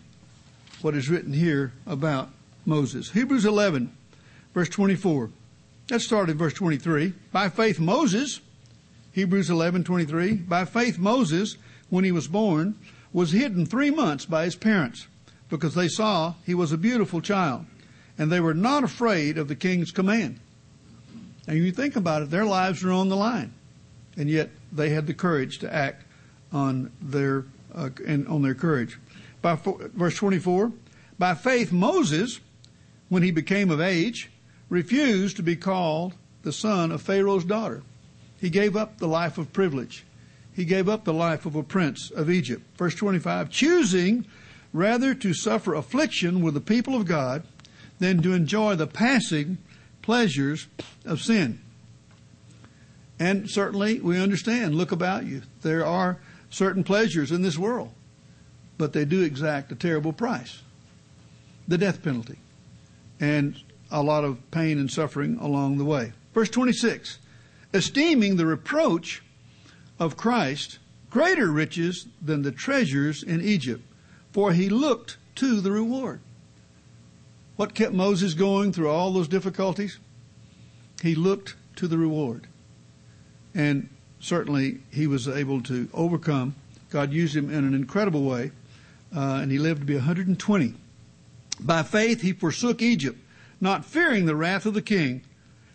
what 0.80 0.94
is 0.94 1.10
written 1.10 1.34
here 1.34 1.74
about 1.86 2.30
Moses. 2.64 3.10
Hebrews 3.10 3.44
11, 3.44 3.94
verse 4.54 4.70
24. 4.70 5.28
Let's 5.90 6.06
start 6.06 6.30
at 6.30 6.36
verse 6.36 6.54
23. 6.54 7.12
By 7.30 7.50
faith, 7.50 7.78
Moses, 7.78 8.40
Hebrews 9.12 9.50
11, 9.50 9.84
23, 9.84 10.34
by 10.34 10.64
faith, 10.64 10.98
Moses, 10.98 11.58
when 11.90 12.04
he 12.04 12.12
was 12.12 12.26
born, 12.26 12.74
was 13.12 13.32
hidden 13.32 13.66
three 13.66 13.90
months 13.90 14.24
by 14.24 14.44
his 14.44 14.56
parents 14.56 15.08
because 15.50 15.74
they 15.74 15.88
saw 15.88 16.34
he 16.46 16.54
was 16.54 16.72
a 16.72 16.78
beautiful 16.78 17.20
child 17.20 17.66
and 18.16 18.32
they 18.32 18.40
were 18.40 18.54
not 18.54 18.82
afraid 18.82 19.36
of 19.36 19.48
the 19.48 19.56
king's 19.56 19.90
command. 19.90 20.40
And 21.46 21.58
you 21.58 21.70
think 21.70 21.96
about 21.96 22.22
it, 22.22 22.30
their 22.30 22.46
lives 22.46 22.82
were 22.82 22.92
on 22.92 23.10
the 23.10 23.16
line, 23.16 23.52
and 24.16 24.30
yet 24.30 24.48
they 24.72 24.88
had 24.90 25.06
the 25.06 25.14
courage 25.14 25.58
to 25.58 25.74
act 25.74 26.04
on 26.52 26.90
their 27.00 27.44
uh, 27.74 27.90
and 28.06 28.26
on 28.28 28.42
their 28.42 28.54
courage. 28.54 28.98
By 29.42 29.58
verse 29.64 30.16
24, 30.16 30.72
by 31.18 31.34
faith 31.34 31.72
Moses, 31.72 32.40
when 33.08 33.22
he 33.22 33.30
became 33.30 33.70
of 33.70 33.80
age, 33.80 34.30
refused 34.68 35.36
to 35.36 35.42
be 35.42 35.56
called 35.56 36.14
the 36.42 36.52
son 36.52 36.92
of 36.92 37.02
Pharaoh's 37.02 37.44
daughter. 37.44 37.82
He 38.40 38.50
gave 38.50 38.76
up 38.76 38.98
the 38.98 39.08
life 39.08 39.38
of 39.38 39.52
privilege. 39.52 40.04
He 40.54 40.64
gave 40.64 40.88
up 40.88 41.04
the 41.04 41.12
life 41.12 41.46
of 41.46 41.54
a 41.54 41.62
prince 41.62 42.10
of 42.10 42.30
Egypt. 42.30 42.62
Verse 42.76 42.94
25, 42.94 43.50
choosing 43.50 44.26
rather 44.72 45.14
to 45.14 45.34
suffer 45.34 45.74
affliction 45.74 46.42
with 46.42 46.54
the 46.54 46.60
people 46.60 46.94
of 46.94 47.06
God 47.06 47.44
than 47.98 48.22
to 48.22 48.32
enjoy 48.32 48.74
the 48.74 48.86
passing 48.86 49.58
pleasures 50.02 50.66
of 51.04 51.20
sin. 51.20 51.60
And 53.18 53.50
certainly 53.50 54.00
we 54.00 54.18
understand, 54.18 54.74
look 54.74 54.92
about 54.92 55.26
you. 55.26 55.42
There 55.60 55.84
are 55.84 56.18
certain 56.50 56.84
pleasures 56.84 57.32
in 57.32 57.42
this 57.42 57.56
world, 57.56 57.92
but 58.76 58.92
they 58.92 59.04
do 59.04 59.22
exact 59.22 59.72
a 59.72 59.74
terrible 59.74 60.12
price 60.12 60.62
the 61.68 61.78
death 61.78 62.02
penalty 62.02 62.36
and 63.20 63.62
a 63.92 64.02
lot 64.02 64.24
of 64.24 64.50
pain 64.50 64.78
and 64.78 64.90
suffering 64.90 65.38
along 65.40 65.78
the 65.78 65.84
way. 65.84 66.12
Verse 66.34 66.50
26 66.50 67.18
esteeming 67.72 68.36
the 68.36 68.46
reproach 68.46 69.22
of 70.00 70.16
Christ 70.16 70.80
greater 71.08 71.50
riches 71.50 72.06
than 72.20 72.42
the 72.42 72.50
treasures 72.50 73.22
in 73.22 73.40
Egypt, 73.40 73.82
for 74.32 74.52
he 74.52 74.68
looked 74.68 75.18
to 75.36 75.60
the 75.60 75.70
reward. 75.70 76.20
What 77.56 77.74
kept 77.74 77.92
Moses 77.92 78.34
going 78.34 78.72
through 78.72 78.88
all 78.90 79.12
those 79.12 79.28
difficulties? 79.28 79.98
He 81.02 81.14
looked 81.14 81.54
to 81.76 81.86
the 81.86 81.98
reward. 81.98 82.46
And 83.54 83.88
certainly 84.20 84.80
he 84.90 85.06
was 85.06 85.26
able 85.26 85.62
to 85.62 85.88
overcome. 85.92 86.54
God 86.90 87.12
used 87.12 87.34
him 87.34 87.50
in 87.50 87.64
an 87.64 87.74
incredible 87.74 88.22
way, 88.22 88.52
uh, 89.14 89.40
and 89.42 89.50
he 89.50 89.58
lived 89.58 89.80
to 89.80 89.86
be 89.86 89.96
120. 89.96 90.74
By 91.58 91.82
faith 91.82 92.20
he 92.20 92.32
forsook 92.32 92.80
Egypt, 92.80 93.18
not 93.60 93.84
fearing 93.84 94.26
the 94.26 94.36
wrath 94.36 94.66
of 94.66 94.74
the 94.74 94.82
king, 94.82 95.22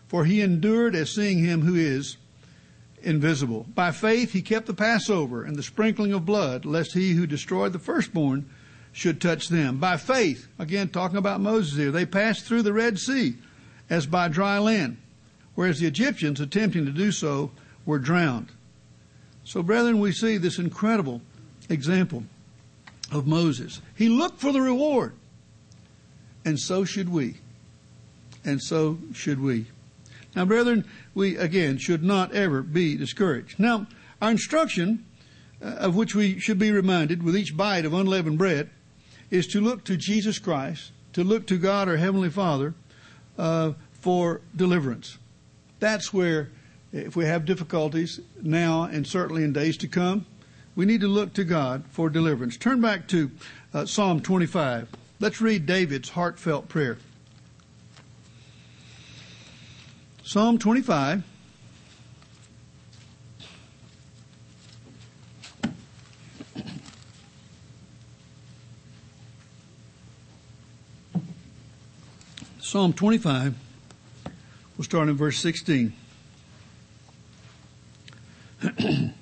for 0.07 0.25
he 0.25 0.41
endured 0.41 0.95
as 0.95 1.13
seeing 1.13 1.39
him 1.39 1.61
who 1.61 1.75
is 1.75 2.17
invisible. 3.01 3.65
By 3.73 3.91
faith 3.91 4.31
he 4.31 4.41
kept 4.41 4.65
the 4.65 4.73
Passover 4.73 5.43
and 5.43 5.55
the 5.55 5.63
sprinkling 5.63 6.13
of 6.13 6.25
blood, 6.25 6.65
lest 6.65 6.93
he 6.93 7.13
who 7.13 7.27
destroyed 7.27 7.73
the 7.73 7.79
firstborn 7.79 8.49
should 8.91 9.19
touch 9.21 9.49
them. 9.49 9.77
By 9.77 9.97
faith, 9.97 10.47
again 10.57 10.89
talking 10.89 11.17
about 11.17 11.41
Moses 11.41 11.77
here, 11.77 11.91
they 11.91 12.05
passed 12.05 12.45
through 12.45 12.63
the 12.63 12.73
Red 12.73 12.97
Sea 12.97 13.35
as 13.89 14.05
by 14.07 14.27
dry 14.27 14.57
land, 14.57 14.97
whereas 15.53 15.79
the 15.79 15.87
Egyptians 15.87 16.39
attempting 16.39 16.85
to 16.85 16.91
do 16.91 17.11
so 17.11 17.51
were 17.85 17.99
drowned. 17.99 18.49
So, 19.43 19.61
brethren, 19.61 19.99
we 19.99 20.11
see 20.11 20.37
this 20.37 20.57
incredible 20.57 21.21
example 21.69 22.23
of 23.11 23.27
Moses. 23.27 23.81
He 23.95 24.09
looked 24.09 24.39
for 24.39 24.51
the 24.51 24.61
reward, 24.61 25.13
and 26.43 26.59
so 26.59 26.83
should 26.83 27.09
we. 27.09 27.35
And 28.43 28.61
so 28.61 28.99
should 29.13 29.39
we. 29.39 29.65
Now, 30.35 30.45
brethren, 30.45 30.85
we 31.13 31.37
again 31.37 31.77
should 31.77 32.03
not 32.03 32.33
ever 32.33 32.61
be 32.61 32.95
discouraged. 32.97 33.59
Now, 33.59 33.87
our 34.21 34.31
instruction, 34.31 35.05
uh, 35.61 35.67
of 35.67 35.95
which 35.95 36.13
we 36.13 36.39
should 36.39 36.59
be 36.59 36.71
reminded 36.71 37.23
with 37.23 37.37
each 37.37 37.55
bite 37.55 37.85
of 37.85 37.93
unleavened 37.93 38.37
bread, 38.37 38.69
is 39.31 39.47
to 39.47 39.61
look 39.61 39.83
to 39.85 39.97
Jesus 39.97 40.39
Christ, 40.39 40.91
to 41.13 41.23
look 41.23 41.47
to 41.47 41.57
God 41.57 41.87
our 41.87 41.97
Heavenly 41.97 42.29
Father 42.29 42.73
uh, 43.37 43.73
for 43.93 44.41
deliverance. 44.55 45.17
That's 45.79 46.13
where, 46.13 46.49
if 46.95 47.15
we 47.15 47.25
have 47.25 47.43
difficulties 47.43 48.21
now 48.41 48.83
and 48.83 49.05
certainly 49.05 49.43
in 49.43 49.51
days 49.51 49.75
to 49.77 49.87
come, 49.87 50.25
we 50.75 50.85
need 50.85 51.01
to 51.01 51.07
look 51.07 51.33
to 51.33 51.43
God 51.43 51.83
for 51.89 52.09
deliverance. 52.09 52.55
Turn 52.55 52.79
back 52.79 53.07
to 53.09 53.31
uh, 53.73 53.85
Psalm 53.85 54.21
25. 54.21 54.87
Let's 55.19 55.41
read 55.41 55.65
David's 55.65 56.09
heartfelt 56.09 56.69
prayer. 56.69 56.97
Psalm 60.23 60.57
25. 60.57 61.23
Psalm 72.61 72.91
25, 72.91 73.55
we'll 74.75 74.83
start 74.83 75.07
in 75.07 75.15
verse 75.15 75.37
16. 75.37 75.93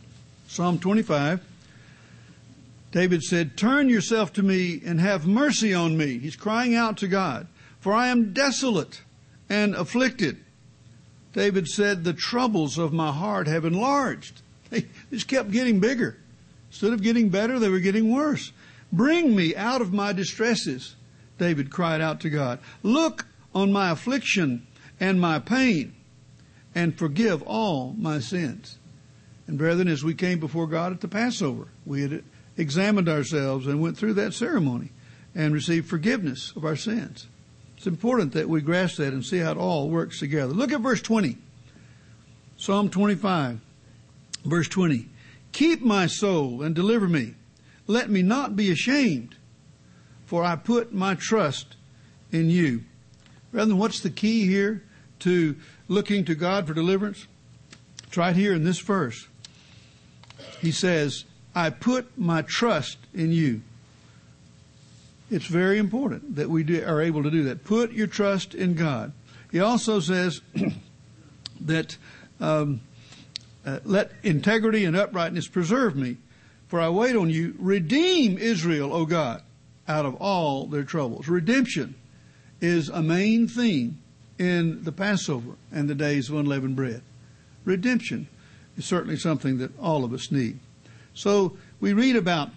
Psalm 0.47 0.79
25, 0.79 1.41
David 2.91 3.23
said, 3.23 3.57
Turn 3.57 3.89
yourself 3.89 4.33
to 4.33 4.43
me 4.43 4.81
and 4.85 4.99
have 4.99 5.25
mercy 5.25 5.73
on 5.73 5.97
me. 5.97 6.19
He's 6.19 6.35
crying 6.35 6.75
out 6.75 6.97
to 6.97 7.07
God, 7.07 7.47
for 7.79 7.93
I 7.93 8.07
am 8.07 8.33
desolate 8.33 9.01
and 9.49 9.75
afflicted. 9.75 10.37
David 11.33 11.67
said, 11.67 12.03
The 12.03 12.13
troubles 12.13 12.77
of 12.77 12.93
my 12.93 13.11
heart 13.11 13.47
have 13.47 13.65
enlarged. 13.65 14.41
They 14.69 14.87
just 15.11 15.27
kept 15.27 15.51
getting 15.51 15.79
bigger. 15.79 16.17
Instead 16.71 16.93
of 16.93 17.03
getting 17.03 17.29
better, 17.29 17.59
they 17.59 17.69
were 17.69 17.79
getting 17.79 18.11
worse. 18.11 18.51
Bring 18.91 19.35
me 19.35 19.55
out 19.55 19.81
of 19.81 19.93
my 19.93 20.13
distresses, 20.13 20.95
David 21.37 21.69
cried 21.69 22.01
out 22.01 22.19
to 22.21 22.29
God. 22.31 22.57
Look 22.81 23.27
on 23.53 23.71
my 23.71 23.91
affliction 23.91 24.65
and 24.99 25.21
my 25.21 25.37
pain 25.37 25.93
and 26.73 26.97
forgive 26.97 27.43
all 27.43 27.93
my 27.99 28.19
sins. 28.19 28.77
And 29.47 29.57
brethren, 29.57 29.87
as 29.87 30.03
we 30.03 30.13
came 30.13 30.39
before 30.39 30.67
God 30.67 30.93
at 30.93 31.01
the 31.01 31.07
Passover, 31.07 31.67
we 31.85 32.01
had 32.01 32.23
examined 32.57 33.09
ourselves 33.09 33.67
and 33.67 33.81
went 33.81 33.97
through 33.97 34.13
that 34.13 34.33
ceremony 34.33 34.91
and 35.35 35.53
received 35.53 35.89
forgiveness 35.89 36.53
of 36.55 36.63
our 36.63 36.75
sins. 36.75 37.27
It's 37.77 37.87
important 37.87 38.33
that 38.33 38.47
we 38.47 38.61
grasp 38.61 38.97
that 38.97 39.13
and 39.13 39.25
see 39.25 39.39
how 39.39 39.51
it 39.51 39.57
all 39.57 39.89
works 39.89 40.19
together. 40.19 40.53
Look 40.53 40.71
at 40.71 40.81
verse 40.81 41.01
20. 41.01 41.37
Psalm 42.55 42.89
25, 42.89 43.59
verse 44.45 44.69
20. 44.69 45.09
Keep 45.51 45.81
my 45.81 46.07
soul 46.07 46.61
and 46.61 46.73
deliver 46.73 47.09
me. 47.09 47.33
Let 47.87 48.09
me 48.09 48.21
not 48.21 48.55
be 48.55 48.71
ashamed, 48.71 49.35
for 50.25 50.43
I 50.43 50.55
put 50.55 50.93
my 50.93 51.15
trust 51.15 51.75
in 52.31 52.49
you. 52.49 52.83
Brethren, 53.51 53.77
what's 53.77 53.99
the 53.99 54.09
key 54.09 54.47
here 54.47 54.81
to 55.19 55.55
looking 55.87 56.23
to 56.25 56.35
God 56.35 56.67
for 56.67 56.73
deliverance? 56.73 57.27
It's 58.07 58.15
right 58.15 58.35
here 58.35 58.53
in 58.53 58.63
this 58.63 58.79
verse. 58.79 59.27
He 60.61 60.71
says, 60.71 61.25
I 61.55 61.69
put 61.69 62.17
my 62.17 62.41
trust 62.41 62.97
in 63.13 63.31
you. 63.31 63.61
It's 65.29 65.45
very 65.45 65.77
important 65.77 66.35
that 66.35 66.49
we 66.49 66.63
do, 66.63 66.83
are 66.85 67.01
able 67.01 67.23
to 67.23 67.31
do 67.31 67.43
that. 67.45 67.63
Put 67.63 67.91
your 67.91 68.07
trust 68.07 68.53
in 68.53 68.75
God. 68.75 69.13
He 69.51 69.59
also 69.59 69.99
says 69.99 70.41
that 71.61 71.97
um, 72.39 72.81
uh, 73.65 73.79
let 73.83 74.11
integrity 74.23 74.85
and 74.85 74.95
uprightness 74.95 75.47
preserve 75.47 75.95
me, 75.95 76.17
for 76.67 76.79
I 76.79 76.89
wait 76.89 77.15
on 77.15 77.29
you. 77.29 77.55
Redeem 77.57 78.37
Israel, 78.37 78.93
O 78.93 79.05
God, 79.05 79.41
out 79.87 80.05
of 80.05 80.15
all 80.15 80.65
their 80.65 80.83
troubles. 80.83 81.27
Redemption 81.27 81.95
is 82.61 82.89
a 82.89 83.01
main 83.01 83.47
theme 83.47 83.99
in 84.39 84.83
the 84.83 84.91
Passover 84.91 85.55
and 85.71 85.89
the 85.89 85.95
days 85.95 86.29
of 86.29 86.35
unleavened 86.35 86.75
bread. 86.75 87.01
Redemption 87.65 88.27
is 88.77 88.85
certainly 88.85 89.17
something 89.17 89.57
that 89.59 89.77
all 89.79 90.03
of 90.03 90.13
us 90.13 90.31
need. 90.31 90.59
So 91.13 91.57
we 91.79 91.93
read 91.93 92.15
about 92.15 92.49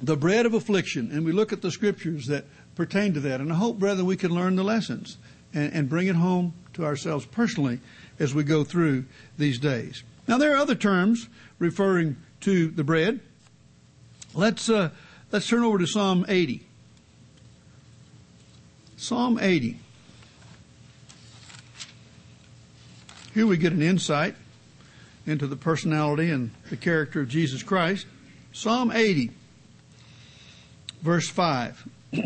the 0.00 0.16
bread 0.16 0.46
of 0.46 0.54
affliction, 0.54 1.10
and 1.12 1.24
we 1.24 1.32
look 1.32 1.52
at 1.52 1.62
the 1.62 1.70
scriptures 1.70 2.26
that 2.26 2.44
pertain 2.74 3.14
to 3.14 3.20
that. 3.20 3.40
And 3.40 3.52
I 3.52 3.56
hope, 3.56 3.78
brethren, 3.78 4.06
we 4.06 4.16
can 4.16 4.32
learn 4.32 4.56
the 4.56 4.64
lessons 4.64 5.16
and, 5.52 5.72
and 5.72 5.88
bring 5.88 6.06
it 6.06 6.16
home 6.16 6.54
to 6.74 6.84
ourselves 6.84 7.26
personally 7.26 7.80
as 8.18 8.34
we 8.34 8.44
go 8.44 8.64
through 8.64 9.04
these 9.38 9.58
days. 9.58 10.02
Now, 10.26 10.38
there 10.38 10.52
are 10.54 10.56
other 10.56 10.74
terms 10.74 11.28
referring 11.58 12.16
to 12.40 12.68
the 12.68 12.84
bread. 12.84 13.20
Let's 14.34 14.68
uh, 14.68 14.90
let's 15.30 15.46
turn 15.46 15.62
over 15.62 15.78
to 15.78 15.86
Psalm 15.86 16.24
80. 16.28 16.66
Psalm 18.96 19.38
80. 19.40 19.78
Here 23.34 23.46
we 23.46 23.56
get 23.56 23.72
an 23.72 23.82
insight 23.82 24.34
into 25.26 25.46
the 25.46 25.56
personality 25.56 26.30
and 26.30 26.50
the 26.70 26.76
character 26.76 27.20
of 27.20 27.28
Jesus 27.28 27.62
Christ. 27.62 28.06
Psalm 28.52 28.90
80 28.92 29.30
verse 31.04 31.28
5. 31.28 31.86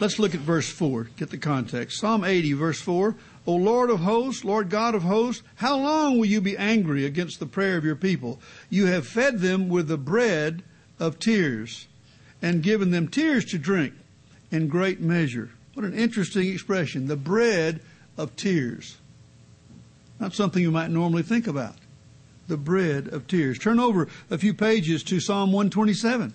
Let's 0.00 0.18
look 0.18 0.34
at 0.34 0.40
verse 0.40 0.70
4, 0.70 1.10
get 1.16 1.28
the 1.28 1.36
context. 1.36 1.98
Psalm 1.98 2.24
80, 2.24 2.54
verse 2.54 2.80
4. 2.80 3.16
O 3.46 3.54
Lord 3.54 3.90
of 3.90 4.00
hosts, 4.00 4.44
Lord 4.44 4.70
God 4.70 4.94
of 4.94 5.02
hosts, 5.02 5.42
how 5.56 5.76
long 5.76 6.18
will 6.18 6.26
you 6.26 6.40
be 6.40 6.56
angry 6.56 7.04
against 7.04 7.38
the 7.40 7.46
prayer 7.46 7.76
of 7.76 7.84
your 7.84 7.96
people? 7.96 8.40
You 8.70 8.86
have 8.86 9.06
fed 9.06 9.40
them 9.40 9.68
with 9.68 9.88
the 9.88 9.98
bread 9.98 10.62
of 10.98 11.18
tears 11.18 11.88
and 12.40 12.62
given 12.62 12.90
them 12.92 13.08
tears 13.08 13.44
to 13.46 13.58
drink 13.58 13.92
in 14.50 14.68
great 14.68 15.00
measure. 15.00 15.50
What 15.74 15.84
an 15.84 15.94
interesting 15.94 16.48
expression. 16.48 17.06
The 17.06 17.16
bread 17.16 17.80
of 18.16 18.36
tears. 18.36 18.96
Not 20.20 20.34
something 20.34 20.62
you 20.62 20.70
might 20.70 20.90
normally 20.90 21.22
think 21.22 21.46
about 21.46 21.74
the 22.46 22.58
bread 22.58 23.08
of 23.08 23.26
tears. 23.26 23.58
Turn 23.58 23.80
over 23.80 24.08
a 24.30 24.36
few 24.36 24.52
pages 24.52 25.02
to 25.04 25.18
Psalm 25.18 25.50
127. 25.52 26.34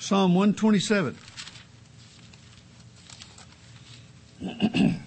Psalm 0.00 0.34
127. 0.34 1.16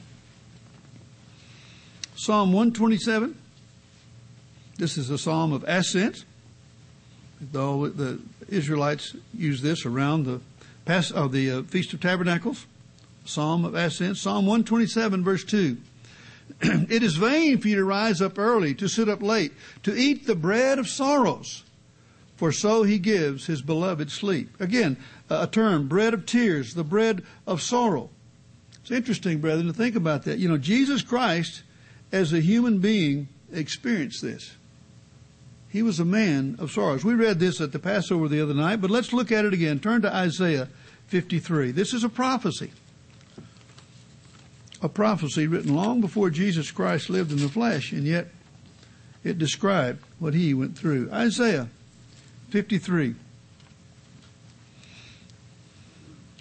psalm 2.15 2.53
127. 2.53 3.36
This 4.78 4.97
is 4.97 5.09
a 5.09 5.17
psalm 5.17 5.51
of 5.51 5.63
ascent. 5.67 6.24
Though 7.41 7.89
the 7.89 8.19
Israelites 8.47 9.15
use 9.34 9.61
this 9.61 9.86
around 9.86 10.26
the 10.26 10.39
Pass, 10.86 11.11
oh, 11.13 11.28
the 11.28 11.51
uh, 11.51 11.63
Feast 11.63 11.93
of 11.93 12.01
Tabernacles, 12.01 12.65
Psalm 13.24 13.65
of 13.65 13.76
Ascent, 13.76 14.17
Psalm 14.17 14.47
127, 14.47 15.24
verse 15.24 15.43
2. 15.43 15.78
it 16.61 17.03
is 17.03 17.15
vain 17.15 17.57
for 17.59 17.67
you 17.67 17.75
to 17.75 17.83
rise 17.83 18.21
up 18.21 18.37
early, 18.37 18.73
to 18.75 18.87
sit 18.87 19.09
up 19.09 19.21
late, 19.21 19.53
to 19.83 19.95
eat 19.95 20.25
the 20.25 20.35
bread 20.35 20.79
of 20.79 20.87
sorrows, 20.87 21.63
for 22.35 22.51
so 22.51 22.83
he 22.83 22.99
gives 22.99 23.45
his 23.45 23.61
beloved 23.61 24.11
sleep. 24.11 24.49
Again, 24.59 24.97
a 25.29 25.47
term, 25.47 25.87
bread 25.87 26.13
of 26.13 26.25
tears, 26.25 26.73
the 26.73 26.83
bread 26.83 27.23
of 27.45 27.61
sorrow. 27.61 28.09
It's 28.81 28.91
interesting, 28.91 29.39
brethren, 29.39 29.67
to 29.67 29.73
think 29.73 29.95
about 29.95 30.23
that. 30.23 30.39
You 30.39 30.49
know, 30.49 30.57
Jesus 30.57 31.01
Christ, 31.01 31.63
as 32.11 32.33
a 32.33 32.41
human 32.41 32.79
being, 32.79 33.27
experienced 33.53 34.21
this. 34.21 34.55
He 35.69 35.81
was 35.81 35.99
a 35.99 36.05
man 36.05 36.57
of 36.59 36.71
sorrows. 36.71 37.05
We 37.05 37.13
read 37.13 37.39
this 37.39 37.61
at 37.61 37.71
the 37.71 37.79
Passover 37.79 38.27
the 38.27 38.41
other 38.41 38.53
night, 38.53 38.81
but 38.81 38.91
let's 38.91 39.13
look 39.13 39.31
at 39.31 39.45
it 39.45 39.53
again. 39.53 39.79
Turn 39.79 40.01
to 40.01 40.13
Isaiah 40.13 40.67
53. 41.07 41.71
This 41.71 41.93
is 41.93 42.03
a 42.03 42.09
prophecy. 42.09 42.71
A 44.82 44.89
prophecy 44.89 45.47
written 45.47 45.75
long 45.75 46.01
before 46.01 46.29
Jesus 46.29 46.71
Christ 46.71 47.09
lived 47.09 47.32
in 47.32 47.38
the 47.38 47.49
flesh, 47.49 47.91
and 47.91 48.05
yet 48.05 48.29
it 49.23 49.38
described 49.38 50.03
what 50.17 50.34
he 50.34 50.53
went 50.53 50.77
through. 50.77 51.09
Isaiah 51.11 51.69
53. 52.49 53.15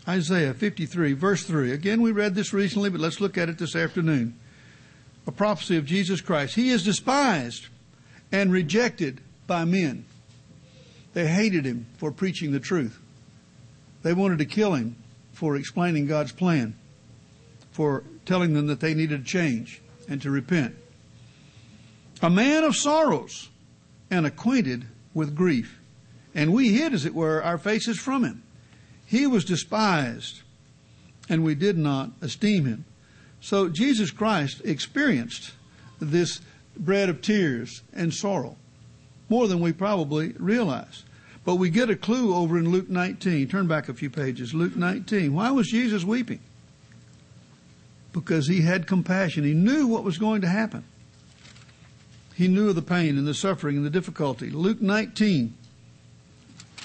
Isaiah 0.08 0.54
53, 0.54 1.12
verse 1.12 1.44
3. 1.44 1.72
Again, 1.72 2.00
we 2.00 2.12
read 2.12 2.34
this 2.34 2.52
recently, 2.52 2.88
but 2.88 3.00
let's 3.00 3.20
look 3.20 3.36
at 3.36 3.48
it 3.48 3.58
this 3.58 3.76
afternoon. 3.76 4.34
A 5.26 5.32
prophecy 5.32 5.76
of 5.76 5.84
Jesus 5.84 6.20
Christ. 6.20 6.54
He 6.54 6.70
is 6.70 6.82
despised 6.82 7.66
and 8.32 8.50
rejected 8.50 9.20
by 9.46 9.64
men. 9.64 10.06
They 11.12 11.28
hated 11.28 11.64
him 11.64 11.86
for 11.98 12.10
preaching 12.10 12.52
the 12.52 12.60
truth. 12.60 12.98
They 14.02 14.14
wanted 14.14 14.38
to 14.38 14.46
kill 14.46 14.74
him 14.74 14.96
for 15.32 15.56
explaining 15.56 16.06
God's 16.06 16.32
plan, 16.32 16.74
for 17.72 18.02
telling 18.26 18.54
them 18.54 18.66
that 18.66 18.80
they 18.80 18.94
needed 18.94 19.24
to 19.24 19.30
change 19.30 19.80
and 20.08 20.20
to 20.22 20.30
repent. 20.30 20.74
A 22.22 22.30
man 22.30 22.64
of 22.64 22.76
sorrows 22.76 23.48
and 24.10 24.26
acquainted 24.26 24.84
with 25.14 25.34
grief. 25.34 25.78
And 26.34 26.52
we 26.52 26.72
hid, 26.72 26.92
as 26.92 27.04
it 27.04 27.14
were, 27.14 27.42
our 27.42 27.58
faces 27.58 27.98
from 27.98 28.24
him. 28.24 28.42
He 29.06 29.26
was 29.26 29.44
despised, 29.44 30.42
and 31.28 31.42
we 31.42 31.54
did 31.54 31.76
not 31.76 32.10
esteem 32.20 32.66
him. 32.66 32.84
So 33.40 33.68
Jesus 33.68 34.10
Christ 34.10 34.60
experienced 34.64 35.52
this 35.98 36.40
bread 36.76 37.08
of 37.08 37.22
tears 37.22 37.82
and 37.92 38.12
sorrow 38.12 38.56
more 39.28 39.48
than 39.48 39.60
we 39.60 39.72
probably 39.72 40.34
realize. 40.38 41.04
But 41.44 41.56
we 41.56 41.70
get 41.70 41.88
a 41.88 41.96
clue 41.96 42.34
over 42.34 42.58
in 42.58 42.70
Luke 42.70 42.90
19. 42.90 43.48
Turn 43.48 43.66
back 43.66 43.88
a 43.88 43.94
few 43.94 44.10
pages. 44.10 44.52
Luke 44.52 44.76
19. 44.76 45.32
Why 45.32 45.50
was 45.50 45.68
Jesus 45.68 46.04
weeping? 46.04 46.40
Because 48.12 48.48
he 48.48 48.62
had 48.62 48.86
compassion. 48.86 49.44
He 49.44 49.54
knew 49.54 49.86
what 49.86 50.04
was 50.04 50.18
going 50.18 50.40
to 50.40 50.48
happen. 50.48 50.84
He 52.34 52.48
knew 52.48 52.70
of 52.70 52.74
the 52.74 52.82
pain 52.82 53.18
and 53.18 53.26
the 53.26 53.34
suffering 53.34 53.76
and 53.76 53.84
the 53.84 53.90
difficulty. 53.90 54.50
Luke 54.50 54.80
19, 54.80 55.54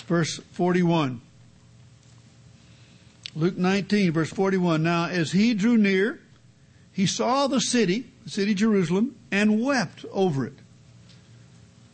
verse 0.05 0.38
41. 0.51 1.21
Luke 3.36 3.57
19, 3.57 4.11
verse 4.11 4.30
41. 4.30 4.84
Now, 4.84 5.07
as 5.07 5.32
he 5.32 5.53
drew 5.53 5.78
near, 5.78 6.19
he 6.91 7.05
saw 7.05 7.47
the 7.47 7.59
city, 7.59 8.05
the 8.23 8.30
city 8.30 8.53
Jerusalem, 8.53 9.15
and 9.32 9.61
wept 9.61 10.05
over 10.11 10.45
it. 10.45 10.53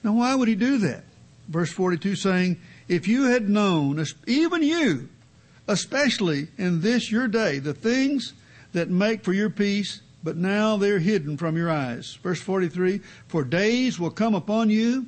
Now, 0.03 0.13
why 0.13 0.36
would 0.36 0.47
he 0.47 0.55
do 0.55 0.77
that? 0.79 1.03
Verse 1.47 1.71
42 1.71 2.15
saying, 2.15 2.59
If 2.88 3.07
you 3.07 3.25
had 3.25 3.49
known, 3.49 4.03
even 4.27 4.63
you, 4.63 5.09
especially 5.67 6.47
in 6.57 6.82
this 6.82 7.11
your 7.11 7.27
day, 7.27 7.59
the 7.59 7.73
things 7.73 8.34
that 8.74 8.89
make 8.89 9.24
for 9.24 9.34
your 9.34 9.49
peace, 9.49 10.01
but 10.24 10.38
now 10.38 10.78
they're 10.78 10.99
hidden 10.99 11.38
from 11.38 11.57
your 11.57 11.69
eyes. 11.69 12.17
Verse 12.22 12.41
43, 12.41 13.01
For 13.28 13.43
days 13.43 13.99
will 13.99 14.11
come 14.11 14.36
upon 14.36 14.69
you 14.69 15.07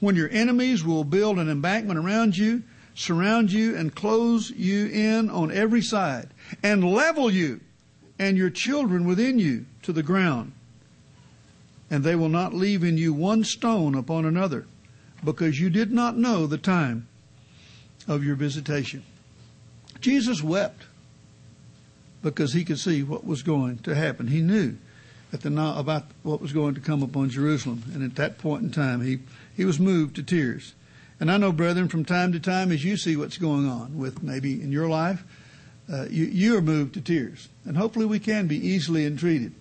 when 0.00 0.16
your 0.16 0.30
enemies 0.30 0.84
will 0.84 1.04
build 1.04 1.38
an 1.38 1.48
embankment 1.48 1.98
around 1.98 2.36
you, 2.36 2.62
surround 2.94 3.52
you, 3.52 3.76
and 3.76 3.94
close 3.94 4.50
you 4.50 4.86
in 4.86 5.30
on 5.30 5.50
every 5.50 5.82
side, 5.82 6.28
and 6.62 6.84
level 6.84 7.30
you 7.30 7.60
and 8.18 8.36
your 8.36 8.50
children 8.50 9.06
within 9.06 9.38
you 9.38 9.66
to 9.82 9.92
the 9.92 10.02
ground. 10.02 10.52
And 11.90 12.02
they 12.02 12.16
will 12.16 12.28
not 12.28 12.54
leave 12.54 12.82
in 12.82 12.98
you 12.98 13.12
one 13.12 13.44
stone 13.44 13.94
upon 13.94 14.24
another, 14.24 14.66
because 15.24 15.60
you 15.60 15.70
did 15.70 15.92
not 15.92 16.16
know 16.16 16.46
the 16.46 16.58
time 16.58 17.06
of 18.08 18.24
your 18.24 18.36
visitation. 18.36 19.02
Jesus 20.00 20.42
wept 20.42 20.85
because 22.34 22.52
he 22.52 22.64
could 22.64 22.78
see 22.78 23.02
what 23.02 23.24
was 23.24 23.42
going 23.42 23.78
to 23.78 23.94
happen. 23.94 24.26
He 24.26 24.40
knew 24.40 24.76
the, 25.30 25.78
about 25.78 26.04
what 26.22 26.40
was 26.40 26.52
going 26.52 26.74
to 26.74 26.80
come 26.80 27.02
upon 27.02 27.30
Jerusalem. 27.30 27.84
And 27.94 28.02
at 28.02 28.16
that 28.16 28.38
point 28.38 28.64
in 28.64 28.70
time, 28.72 29.00
he, 29.00 29.20
he 29.56 29.64
was 29.64 29.78
moved 29.78 30.16
to 30.16 30.22
tears. 30.22 30.74
And 31.20 31.30
I 31.30 31.36
know, 31.36 31.52
brethren, 31.52 31.88
from 31.88 32.04
time 32.04 32.32
to 32.32 32.40
time, 32.40 32.72
as 32.72 32.84
you 32.84 32.96
see 32.96 33.16
what's 33.16 33.38
going 33.38 33.68
on 33.68 33.96
with 33.96 34.22
maybe 34.22 34.60
in 34.60 34.72
your 34.72 34.88
life, 34.88 35.22
uh, 35.90 36.06
you, 36.10 36.24
you 36.24 36.56
are 36.56 36.60
moved 36.62 36.94
to 36.94 37.00
tears. 37.00 37.48
And 37.64 37.76
hopefully 37.76 38.06
we 38.06 38.18
can 38.18 38.48
be 38.48 38.56
easily 38.56 39.06
entreated 39.06 39.52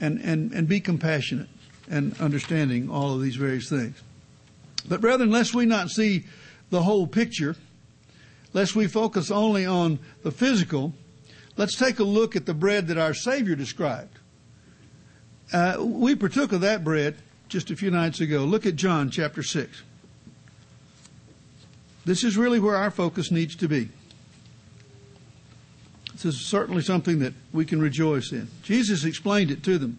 and, 0.00 0.20
and, 0.20 0.52
and 0.52 0.68
be 0.68 0.80
compassionate 0.80 1.48
and 1.90 2.18
understanding 2.20 2.88
all 2.88 3.14
of 3.14 3.22
these 3.22 3.36
various 3.36 3.68
things. 3.68 4.00
But 4.88 5.00
brethren, 5.00 5.30
lest 5.30 5.52
we 5.52 5.66
not 5.66 5.90
see 5.90 6.26
the 6.70 6.82
whole 6.82 7.08
picture, 7.08 7.56
lest 8.52 8.76
we 8.76 8.86
focus 8.86 9.32
only 9.32 9.66
on 9.66 9.98
the 10.22 10.30
physical, 10.30 10.94
let's 11.56 11.76
take 11.76 11.98
a 11.98 12.04
look 12.04 12.36
at 12.36 12.46
the 12.46 12.54
bread 12.54 12.88
that 12.88 12.98
our 12.98 13.14
Savior 13.14 13.54
described. 13.54 14.18
Uh, 15.52 15.76
we 15.80 16.14
partook 16.14 16.52
of 16.52 16.60
that 16.60 16.84
bread 16.84 17.16
just 17.48 17.70
a 17.70 17.76
few 17.76 17.90
nights 17.90 18.20
ago. 18.20 18.44
Look 18.44 18.66
at 18.66 18.76
John 18.76 19.10
chapter 19.10 19.42
6. 19.42 19.82
This 22.04 22.24
is 22.24 22.36
really 22.36 22.60
where 22.60 22.76
our 22.76 22.90
focus 22.90 23.30
needs 23.30 23.56
to 23.56 23.68
be. 23.68 23.88
This 26.12 26.24
is 26.24 26.40
certainly 26.40 26.82
something 26.82 27.18
that 27.20 27.34
we 27.52 27.64
can 27.64 27.80
rejoice 27.80 28.32
in. 28.32 28.48
Jesus 28.62 29.04
explained 29.04 29.50
it 29.50 29.62
to 29.64 29.78
them. 29.78 29.98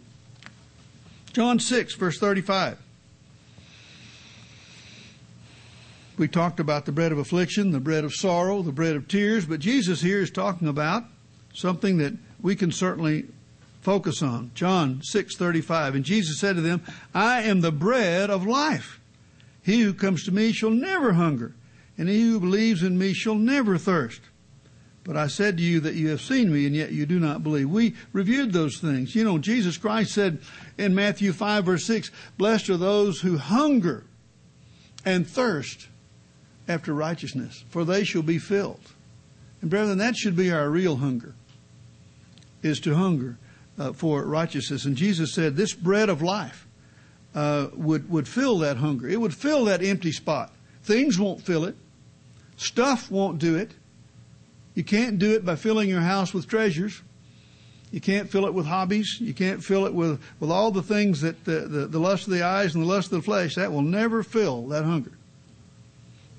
John 1.33 1.59
6, 1.59 1.95
verse 1.95 2.19
35. 2.19 2.77
We 6.17 6.27
talked 6.27 6.59
about 6.59 6.85
the 6.85 6.91
bread 6.91 7.11
of 7.11 7.17
affliction, 7.17 7.71
the 7.71 7.79
bread 7.79 8.03
of 8.03 8.13
sorrow, 8.13 8.61
the 8.61 8.71
bread 8.71 8.95
of 8.95 9.07
tears, 9.07 9.45
but 9.45 9.59
Jesus 9.59 10.01
here 10.01 10.21
is 10.21 10.29
talking 10.29 10.67
about 10.67 11.05
something 11.53 11.97
that 11.97 12.13
we 12.41 12.55
can 12.55 12.71
certainly 12.71 13.25
focus 13.81 14.21
on. 14.21 14.51
John 14.53 15.01
6:35 15.03 15.95
and 15.95 16.05
Jesus 16.05 16.39
said 16.39 16.55
to 16.55 16.61
them, 16.61 16.81
"I 17.13 17.41
am 17.41 17.61
the 17.61 17.71
bread 17.71 18.29
of 18.29 18.45
life. 18.45 18.99
He 19.63 19.81
who 19.81 19.93
comes 19.93 20.23
to 20.23 20.31
me 20.31 20.51
shall 20.51 20.71
never 20.71 21.13
hunger, 21.13 21.53
and 21.97 22.09
he 22.09 22.21
who 22.21 22.39
believes 22.39 22.83
in 22.83 22.97
me 22.97 23.13
shall 23.13 23.35
never 23.35 23.77
thirst." 23.77 24.21
But 25.03 25.17
I 25.17 25.27
said 25.27 25.57
to 25.57 25.63
you 25.63 25.79
that 25.79 25.95
you 25.95 26.09
have 26.09 26.21
seen 26.21 26.53
me 26.53 26.67
and 26.67 26.75
yet 26.75 26.91
you 26.91 27.07
do 27.07 27.19
not 27.19 27.43
believe. 27.43 27.69
We 27.69 27.95
reviewed 28.13 28.53
those 28.53 28.77
things. 28.77 29.15
You 29.15 29.23
know, 29.23 29.39
Jesus 29.39 29.77
Christ 29.77 30.13
said 30.13 30.39
in 30.77 30.93
Matthew 30.93 31.33
5 31.33 31.65
verse 31.65 31.85
6, 31.85 32.11
blessed 32.37 32.69
are 32.69 32.77
those 32.77 33.21
who 33.21 33.37
hunger 33.37 34.03
and 35.03 35.27
thirst 35.27 35.87
after 36.67 36.93
righteousness, 36.93 37.63
for 37.69 37.83
they 37.83 38.03
shall 38.03 38.21
be 38.21 38.37
filled. 38.37 38.91
And 39.61 39.69
brethren, 39.69 39.97
that 39.97 40.15
should 40.15 40.35
be 40.35 40.51
our 40.51 40.69
real 40.69 40.97
hunger, 40.97 41.33
is 42.63 42.79
to 42.81 42.95
hunger 42.95 43.37
uh, 43.77 43.93
for 43.93 44.23
righteousness. 44.25 44.85
And 44.85 44.95
Jesus 44.95 45.33
said 45.33 45.55
this 45.55 45.73
bread 45.73 46.09
of 46.09 46.21
life 46.21 46.67
uh, 47.33 47.67
would, 47.73 48.09
would 48.09 48.27
fill 48.27 48.59
that 48.59 48.77
hunger. 48.77 49.07
It 49.07 49.19
would 49.19 49.33
fill 49.33 49.65
that 49.65 49.83
empty 49.83 50.11
spot. 50.11 50.51
Things 50.83 51.19
won't 51.19 51.41
fill 51.41 51.65
it. 51.65 51.75
Stuff 52.57 53.09
won't 53.09 53.39
do 53.39 53.55
it. 53.55 53.71
You 54.75 54.83
can't 54.83 55.19
do 55.19 55.33
it 55.33 55.45
by 55.45 55.55
filling 55.55 55.89
your 55.89 56.01
house 56.01 56.33
with 56.33 56.47
treasures. 56.47 57.01
You 57.91 57.99
can't 57.99 58.29
fill 58.29 58.45
it 58.45 58.53
with 58.53 58.65
hobbies. 58.65 59.17
You 59.19 59.33
can't 59.33 59.61
fill 59.63 59.85
it 59.85 59.93
with, 59.93 60.21
with 60.39 60.49
all 60.49 60.71
the 60.71 60.83
things 60.83 61.21
that 61.21 61.43
the, 61.43 61.67
the, 61.67 61.87
the 61.87 61.99
lust 61.99 62.27
of 62.27 62.33
the 62.33 62.43
eyes 62.43 62.73
and 62.73 62.83
the 62.83 62.87
lust 62.87 63.11
of 63.11 63.19
the 63.19 63.21
flesh. 63.21 63.55
That 63.55 63.71
will 63.71 63.81
never 63.81 64.23
fill 64.23 64.67
that 64.67 64.85
hunger. 64.85 65.11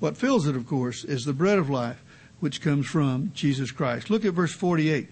What 0.01 0.17
fills 0.17 0.47
it, 0.47 0.57
of 0.57 0.67
course, 0.67 1.05
is 1.05 1.25
the 1.25 1.35
bread 1.35 1.59
of 1.59 1.69
life, 1.69 2.03
which 2.41 2.63
comes 2.63 2.87
from 2.87 3.33
Jesus 3.35 3.71
Christ. 3.71 4.09
Look 4.11 4.25
at 4.25 4.33
verse 4.33 4.53
48. 4.53 5.09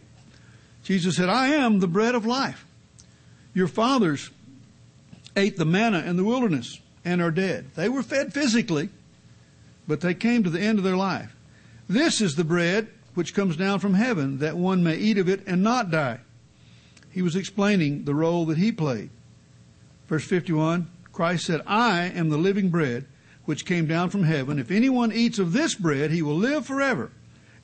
Jesus 0.83 1.17
said, 1.17 1.29
I 1.29 1.49
am 1.49 1.81
the 1.81 1.87
bread 1.87 2.15
of 2.15 2.27
life. 2.27 2.67
Your 3.55 3.69
fathers 3.69 4.31
ate 5.37 5.57
the 5.57 5.65
manna 5.65 6.01
in 6.01 6.17
the 6.17 6.25
wilderness 6.25 6.81
and 7.05 7.21
are 7.21 7.31
dead. 7.31 7.71
They 7.75 7.89
were 7.89 8.03
fed 8.03 8.33
physically, 8.33 8.89
but 9.87 10.01
they 10.01 10.15
came 10.15 10.45
to 10.45 10.51
the 10.51 10.61
end 10.61 10.79
of 10.79 10.85
their 10.85 10.97
life. 10.97 11.35
This 11.89 12.21
is 12.21 12.35
the 12.35 12.45
bread 12.45 12.89
which 13.15 13.35
comes 13.35 13.57
down 13.57 13.81
from 13.81 13.95
heaven, 13.95 14.39
that 14.39 14.57
one 14.57 14.83
may 14.83 14.97
eat 14.97 15.19
of 15.19 15.29
it 15.29 15.43
and 15.47 15.63
not 15.63 15.91
die. 15.91 16.21
He 17.11 17.23
was 17.23 17.35
explaining 17.35 18.05
the 18.05 18.15
role 18.15 18.47
that 18.47 18.59
he 18.59 18.71
played. 18.71 19.11
Verse 20.07 20.25
51, 20.25 20.89
Christ 21.13 21.47
said, 21.47 21.63
I 21.67 22.03
am 22.07 22.29
the 22.29 22.39
living 22.39 22.69
bread 22.69 23.07
which 23.45 23.67
came 23.67 23.87
down 23.87 24.11
from 24.11 24.23
heaven. 24.23 24.59
If 24.59 24.71
anyone 24.71 25.13
eats 25.13 25.39
of 25.39 25.53
this 25.53 25.75
bread, 25.75 26.13
he 26.13 26.23
will 26.23 26.37
live 26.37 26.67
forever. 26.67 27.11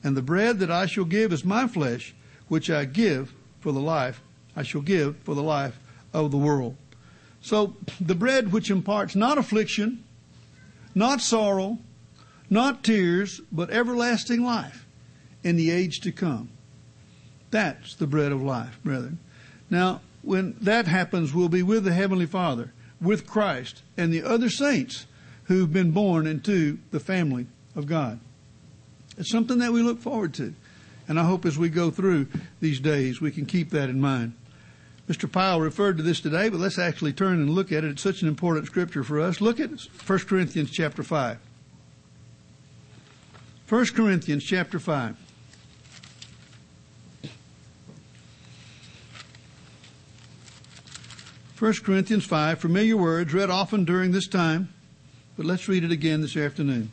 And 0.03 0.17
the 0.17 0.21
bread 0.21 0.59
that 0.59 0.71
I 0.71 0.85
shall 0.85 1.05
give 1.05 1.31
is 1.31 1.45
my 1.45 1.67
flesh, 1.67 2.13
which 2.47 2.69
I 2.69 2.85
give 2.85 3.33
for 3.59 3.71
the 3.71 3.79
life, 3.79 4.21
I 4.55 4.63
shall 4.63 4.81
give 4.81 5.17
for 5.17 5.35
the 5.35 5.43
life 5.43 5.79
of 6.13 6.31
the 6.31 6.37
world. 6.37 6.75
So 7.41 7.75
the 7.99 8.15
bread 8.15 8.51
which 8.51 8.69
imparts 8.69 9.15
not 9.15 9.37
affliction, 9.37 10.03
not 10.95 11.21
sorrow, 11.21 11.79
not 12.49 12.83
tears, 12.83 13.41
but 13.51 13.69
everlasting 13.69 14.43
life 14.43 14.85
in 15.43 15.55
the 15.55 15.71
age 15.71 15.99
to 16.01 16.11
come. 16.11 16.49
That's 17.51 17.95
the 17.95 18.07
bread 18.07 18.31
of 18.31 18.41
life, 18.41 18.79
brethren. 18.83 19.19
Now, 19.69 20.01
when 20.21 20.55
that 20.59 20.87
happens, 20.87 21.33
we'll 21.33 21.49
be 21.49 21.63
with 21.63 21.83
the 21.83 21.93
Heavenly 21.93 22.25
Father, 22.25 22.73
with 22.99 23.27
Christ, 23.27 23.83
and 23.95 24.11
the 24.11 24.23
other 24.23 24.49
saints 24.49 25.05
who've 25.45 25.71
been 25.71 25.91
born 25.91 26.27
into 26.27 26.79
the 26.91 26.99
family 26.99 27.47
of 27.75 27.85
God. 27.85 28.19
It's 29.17 29.31
something 29.31 29.59
that 29.59 29.71
we 29.71 29.81
look 29.81 30.01
forward 30.01 30.33
to. 30.35 30.53
And 31.07 31.19
I 31.19 31.23
hope 31.23 31.45
as 31.45 31.57
we 31.57 31.69
go 31.69 31.89
through 31.89 32.27
these 32.59 32.79
days, 32.79 33.21
we 33.21 33.31
can 33.31 33.45
keep 33.45 33.69
that 33.69 33.89
in 33.89 34.01
mind. 34.01 34.33
Mr. 35.07 35.31
Pyle 35.31 35.61
referred 35.61 35.95
to 35.97 36.03
this 36.03 36.19
today, 36.19 36.49
but 36.49 36.59
let's 36.59 36.77
actually 36.77 37.13
turn 37.13 37.35
and 37.39 37.49
look 37.49 37.71
at 37.71 37.85
it. 37.85 37.91
It's 37.91 38.01
such 38.01 38.21
an 38.21 38.27
important 38.27 38.65
scripture 38.65 39.03
for 39.03 39.21
us. 39.21 39.39
Look 39.39 39.59
at 39.59 39.69
1 39.69 40.19
Corinthians 40.19 40.69
chapter 40.69 41.01
5. 41.01 41.39
1 43.69 43.85
Corinthians 43.87 44.43
chapter 44.43 44.79
5. 44.79 45.15
First 51.55 51.83
Corinthians 51.83 52.23
5, 52.23 52.59
familiar 52.59 52.95
words 52.95 53.33
read 53.33 53.49
often 53.49 53.83
during 53.83 54.11
this 54.11 54.27
time, 54.27 54.71
but 55.35 55.45
let's 55.45 55.67
read 55.67 55.83
it 55.83 55.91
again 55.91 56.21
this 56.21 56.37
afternoon. 56.37 56.91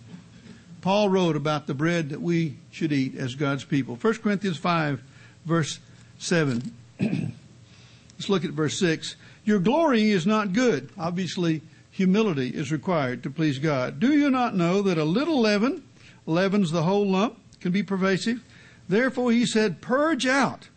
Paul 0.81 1.11
wrote 1.11 1.37
about 1.37 1.67
the 1.67 1.75
bread 1.75 2.09
that 2.09 2.23
we 2.23 2.57
should 2.75 2.93
eat 2.93 3.15
as 3.15 3.37
God's 3.37 3.65
people. 3.65 3.97
1 3.97 4.15
Corinthians 4.15 4.57
5, 4.57 5.01
verse 5.45 5.79
7. 6.19 6.75
let's 7.01 8.29
look 8.29 8.45
at 8.45 8.51
verse 8.51 8.79
6. 8.81 9.15
Your 9.45 9.61
glorying 9.61 10.09
is 10.09 10.27
not 10.27 10.53
good. 10.53 10.91
Obviously, 10.99 11.63
humility 11.93 12.49
is 12.49 12.73
required 12.73 13.23
to 13.23 13.31
please 13.31 13.61
God. 13.61 14.01
Do 14.01 14.13
you 14.13 14.29
not 14.29 14.57
know 14.57 14.83
that 14.83 14.99
a 14.99 15.05
little 15.05 15.41
leaven 15.41 15.85
leavens 16.27 16.73
the 16.73 16.83
whole 16.83 17.09
lump, 17.09 17.39
can 17.61 17.71
be 17.71 17.85
pervasive? 17.85 18.43
Therefore, 18.89 19.31
he 19.31 19.47
said, 19.47 19.81
purge 19.81 20.27
out 20.27 20.69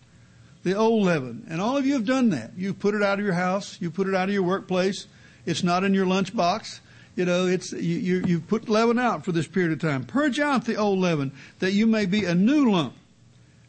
the 0.64 0.76
old 0.76 1.04
leaven. 1.04 1.48
And 1.50 1.60
all 1.60 1.78
of 1.78 1.86
you 1.88 1.94
have 1.94 2.06
done 2.06 2.30
that. 2.30 2.52
You've 2.56 2.80
put 2.80 2.94
it 2.94 3.02
out 3.02 3.18
of 3.18 3.26
your 3.26 3.34
house. 3.34 3.78
You 3.82 3.90
put 3.90 4.08
it 4.08 4.14
out 4.14 4.30
of 4.30 4.34
your 4.34 4.44
workplace. 4.44 5.08
It's 5.48 5.64
not 5.64 5.84
in 5.84 5.96
your 5.96 6.06
lunchbox. 6.06 6.80
You 7.18 7.26
know, 7.26 7.48
it's, 7.48 7.72
you, 7.74 7.98
you, 7.98 8.24
you've 8.28 8.48
put 8.48 8.70
leaven 8.70 9.00
out 9.00 9.26
for 9.26 9.32
this 9.32 9.48
period 9.48 9.72
of 9.72 9.82
time. 9.82 10.04
Purge 10.04 10.40
out 10.40 10.66
the 10.66 10.76
old 10.76 11.00
leaven 11.00 11.32
that 11.58 11.72
you 11.72 11.88
may 11.88 12.06
be 12.06 12.26
a 12.26 12.36
new 12.36 12.72
lump 12.72 12.94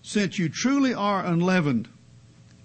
since 0.02 0.38
you 0.38 0.50
truly 0.50 0.92
are 0.92 1.24
unleavened. 1.24 1.88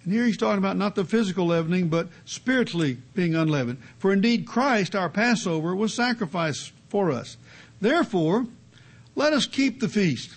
And 0.03 0.11
here 0.11 0.25
he's 0.25 0.35
talking 0.35 0.57
about 0.57 0.75
not 0.75 0.95
the 0.95 1.05
physical 1.05 1.47
leavening, 1.47 1.87
but 1.87 2.09
spiritually 2.25 2.97
being 3.13 3.33
unleavened. 3.33 3.77
For 3.97 4.11
indeed 4.11 4.45
Christ, 4.45 4.93
our 4.93 5.07
Passover, 5.07 5.73
was 5.73 5.93
sacrificed 5.93 6.73
for 6.89 7.11
us. 7.11 7.37
Therefore, 7.79 8.45
let 9.15 9.31
us 9.31 9.45
keep 9.45 9.79
the 9.79 9.87
feast. 9.87 10.35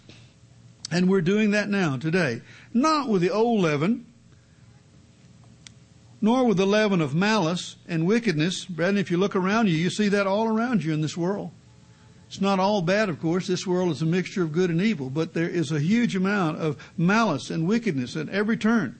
And 0.93 1.09
we're 1.09 1.23
doing 1.23 1.51
that 1.51 1.69
now, 1.69 1.97
today. 1.97 2.43
Not 2.73 3.09
with 3.09 3.21
the 3.21 3.31
old 3.31 3.63
leaven, 3.63 4.06
nor 6.21 6.45
with 6.45 6.57
the 6.57 6.67
leaven 6.67 7.01
of 7.01 7.15
malice 7.15 7.77
and 7.87 8.07
wickedness. 8.07 8.65
Brethren, 8.65 8.99
if 8.99 9.11
you 9.11 9.17
look 9.17 9.37
around 9.37 9.69
you, 9.69 9.77
you 9.77 9.91
see 9.91 10.09
that 10.09 10.27
all 10.27 10.49
around 10.49 10.85
you 10.85 10.93
in 10.93 11.01
this 11.01 11.17
world. 11.17 11.51
It's 12.29 12.41
not 12.41 12.59
all 12.59 12.83
bad, 12.83 13.09
of 13.09 13.21
course. 13.21 13.47
This 13.47 13.67
world 13.67 13.91
is 13.91 14.03
a 14.03 14.07
mixture 14.07 14.43
of 14.43 14.53
good 14.53 14.71
and 14.71 14.83
evil, 14.83 15.11
but 15.11 15.35
there 15.35 15.49
is 15.49 15.71
a 15.71 15.79
huge 15.79 16.17
amount 16.17 16.59
of 16.59 16.77
malice 16.97 17.51
and 17.51 17.69
wickedness 17.69 18.17
at 18.17 18.29
every 18.29 18.57
turn. 18.57 18.99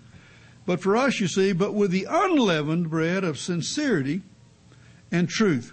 But 0.65 0.81
for 0.81 0.97
us, 0.97 1.21
you 1.21 1.29
see, 1.29 1.53
but 1.53 1.75
with 1.75 1.91
the 1.91 2.07
unleavened 2.09 2.91
bread 2.91 3.25
of 3.25 3.39
sincerity 3.39 4.23
and 5.11 5.29
truth. 5.29 5.73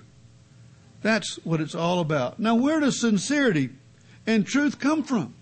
That's 1.01 1.35
what 1.43 1.61
it's 1.61 1.75
all 1.75 1.99
about. 1.99 2.39
Now, 2.39 2.55
where 2.55 2.79
does 2.79 2.99
sincerity 2.99 3.69
and 4.25 4.45
truth 4.45 4.79
come 4.79 5.03
from? 5.03 5.35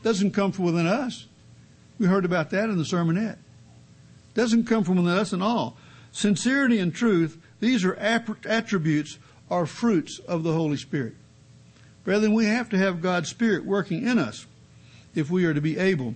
It 0.00 0.04
Doesn't 0.04 0.32
come 0.32 0.52
from 0.52 0.64
within 0.64 0.86
us. 0.86 1.26
We 1.98 2.06
heard 2.06 2.24
about 2.24 2.50
that 2.50 2.70
in 2.70 2.78
the 2.78 2.84
sermonette. 2.84 3.36
Doesn't 4.40 4.64
come 4.64 4.84
from 4.84 4.96
within 4.96 5.18
us 5.18 5.34
at 5.34 5.42
all. 5.42 5.76
Sincerity 6.12 6.78
and 6.78 6.94
truth, 6.94 7.36
these 7.60 7.84
are 7.84 7.94
attributes 7.94 9.18
or 9.50 9.66
fruits 9.66 10.18
of 10.20 10.44
the 10.44 10.54
Holy 10.54 10.78
Spirit. 10.78 11.12
Brethren, 12.04 12.32
we 12.32 12.46
have 12.46 12.70
to 12.70 12.78
have 12.78 13.02
God's 13.02 13.28
Spirit 13.28 13.66
working 13.66 14.08
in 14.08 14.18
us 14.18 14.46
if 15.14 15.28
we 15.28 15.44
are 15.44 15.52
to 15.52 15.60
be 15.60 15.76
able 15.76 16.14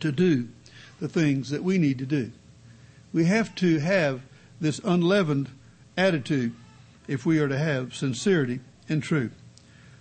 to 0.00 0.12
do 0.12 0.48
the 1.00 1.08
things 1.08 1.48
that 1.48 1.64
we 1.64 1.78
need 1.78 1.96
to 2.00 2.04
do. 2.04 2.30
We 3.10 3.24
have 3.24 3.54
to 3.54 3.78
have 3.78 4.20
this 4.60 4.78
unleavened 4.80 5.48
attitude 5.96 6.52
if 7.08 7.24
we 7.24 7.38
are 7.38 7.48
to 7.48 7.56
have 7.56 7.94
sincerity 7.94 8.60
and 8.86 9.02
truth. 9.02 9.32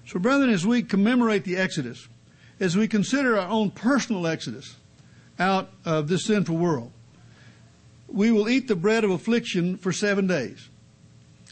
So, 0.06 0.20
brethren, 0.20 0.50
as 0.50 0.68
we 0.68 0.84
commemorate 0.84 1.46
the 1.46 1.56
Exodus, 1.56 2.10
as 2.60 2.76
we 2.76 2.90
consider 2.90 3.40
our 3.40 3.48
own 3.48 3.72
personal 3.72 4.28
Exodus 4.28 4.76
out 5.40 5.70
of 5.86 6.10
this 6.10 6.26
sinful 6.26 6.58
world, 6.58 6.92
we 8.12 8.32
will 8.32 8.50
eat 8.50 8.68
the 8.68 8.76
bread 8.76 9.04
of 9.04 9.12
affliction 9.12 9.78
for 9.78 9.92
seven 9.92 10.28
days. 10.28 10.70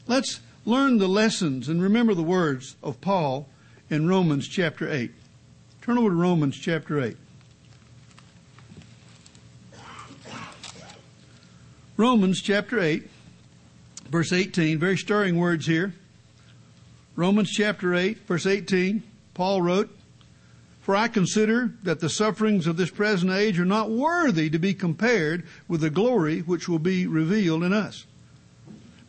Let's 0.07 0.39
learn 0.65 0.97
the 0.97 1.07
lessons 1.07 1.69
and 1.69 1.81
remember 1.81 2.13
the 2.13 2.23
words 2.23 2.75
of 2.83 3.01
Paul 3.01 3.47
in 3.89 4.07
Romans 4.07 4.47
chapter 4.47 4.91
8. 4.91 5.11
Turn 5.81 5.97
over 5.97 6.09
to 6.09 6.15
Romans 6.15 6.57
chapter 6.57 7.01
8. 7.01 7.17
Romans 11.95 12.41
chapter 12.41 12.79
8, 12.79 13.09
verse 14.09 14.31
18, 14.31 14.77
very 14.77 14.97
stirring 14.97 15.35
words 15.35 15.65
here. 15.65 15.95
Romans 17.15 17.49
chapter 17.49 17.95
8, 17.95 18.19
verse 18.27 18.45
18, 18.45 19.01
Paul 19.33 19.63
wrote, 19.63 19.96
For 20.87 20.95
I 20.95 21.09
consider 21.09 21.73
that 21.83 21.99
the 21.99 22.07
sufferings 22.07 22.65
of 22.65 22.77
this 22.77 22.89
present 22.89 23.33
age 23.33 23.59
are 23.59 23.65
not 23.65 23.91
worthy 23.91 24.49
to 24.49 24.57
be 24.57 24.73
compared 24.73 25.43
with 25.67 25.81
the 25.81 25.89
glory 25.89 26.39
which 26.39 26.69
will 26.69 26.79
be 26.79 27.05
revealed 27.05 27.65
in 27.65 27.73
us. 27.73 28.05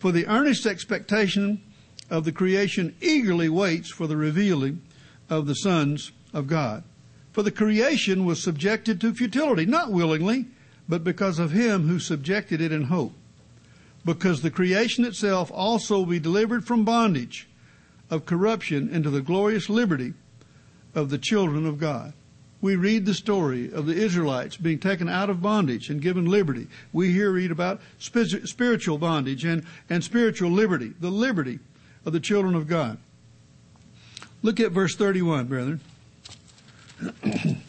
For 0.01 0.11
the 0.11 0.27
earnest 0.27 0.67
expectation 0.67 1.63
of 2.11 2.25
the 2.25 2.33
creation 2.33 2.97
eagerly 3.01 3.49
waits 3.49 3.93
for 3.93 4.09
the 4.09 4.17
revealing 4.17 4.83
of 5.31 5.47
the 5.47 5.55
sons 5.55 6.11
of 6.35 6.49
God. 6.49 6.83
For 7.31 7.45
the 7.45 7.53
creation 7.53 8.25
was 8.25 8.43
subjected 8.43 9.01
to 9.01 9.15
futility, 9.15 9.65
not 9.65 9.93
willingly, 9.93 10.47
but 10.89 11.05
because 11.05 11.39
of 11.39 11.53
him 11.53 11.87
who 11.87 12.01
subjected 12.01 12.61
it 12.61 12.73
in 12.73 12.87
hope. 12.87 13.13
Because 14.05 14.43
the 14.43 14.51
creation 14.51 15.05
itself 15.05 15.49
also 15.55 15.99
will 15.99 16.07
be 16.07 16.19
delivered 16.19 16.65
from 16.65 16.85
bondage 16.85 17.49
of 18.11 18.27
corruption 18.27 18.89
into 18.89 19.11
the 19.11 19.23
glorious 19.23 19.69
liberty 19.69 20.15
of 20.95 21.11
the 21.11 21.19
children 21.19 21.67
of 21.67 21.79
God. 21.79 22.13
We 22.61 22.75
read 22.75 23.07
the 23.07 23.15
story 23.15 23.73
of 23.73 23.87
the 23.87 23.95
Israelites 23.95 24.57
being 24.57 24.81
taken 24.81 25.09
out 25.09 25.31
of 25.31 25.41
bondage 25.41 25.91
and 25.91 26.03
given 26.03 26.27
liberty. 26.27 26.67
We 26.93 27.13
here 27.13 27.31
read 27.31 27.53
about 27.53 27.81
spiritual 27.99 28.99
bondage 28.99 29.45
and, 29.45 29.65
and 29.89 30.03
spiritual 30.03 30.51
liberty, 30.51 30.93
the 30.99 31.11
liberty 31.11 31.61
of 32.05 32.13
the 32.13 32.21
children 32.21 32.57
of 32.57 32.67
God. 32.67 32.99
Look 34.43 34.59
at 34.59 34.73
verse 34.73 34.97
31, 34.97 35.47
brethren. 35.47 35.81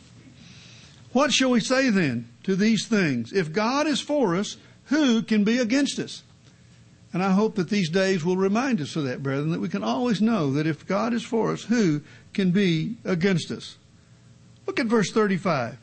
what 1.14 1.32
shall 1.32 1.52
we 1.52 1.60
say 1.60 1.92
then 1.92 2.28
to 2.44 2.56
these 2.56 2.88
things? 2.88 3.32
If 3.32 3.54
God 3.54 3.86
is 3.86 4.02
for 4.02 4.36
us, 4.36 4.58
who 4.86 5.22
can 5.22 5.44
be 5.44 5.60
against 5.60 6.00
us? 6.00 6.24
And 7.12 7.24
I 7.24 7.32
hope 7.32 7.56
that 7.56 7.70
these 7.70 7.90
days 7.90 8.24
will 8.24 8.38
remind 8.38 8.82
us 8.82 8.96
of 8.96 9.06
that, 9.06 9.24
brethren, 9.24 9.50
that 9.50 9.60
we 9.60 9.70
can 9.70 9.84
always 9.84 10.22
know 10.22 10.52
that 10.54 10.68
if 10.68 10.86
God 10.86 11.14
is 11.14 11.24
for 11.24 11.52
us, 11.52 11.64
who 11.64 12.02
can 12.34 12.52
be 12.52 12.98
against 13.06 13.52
us? 13.52 13.78
Look 14.66 14.80
at 14.80 14.86
verse 14.86 15.12
35. 15.12 15.78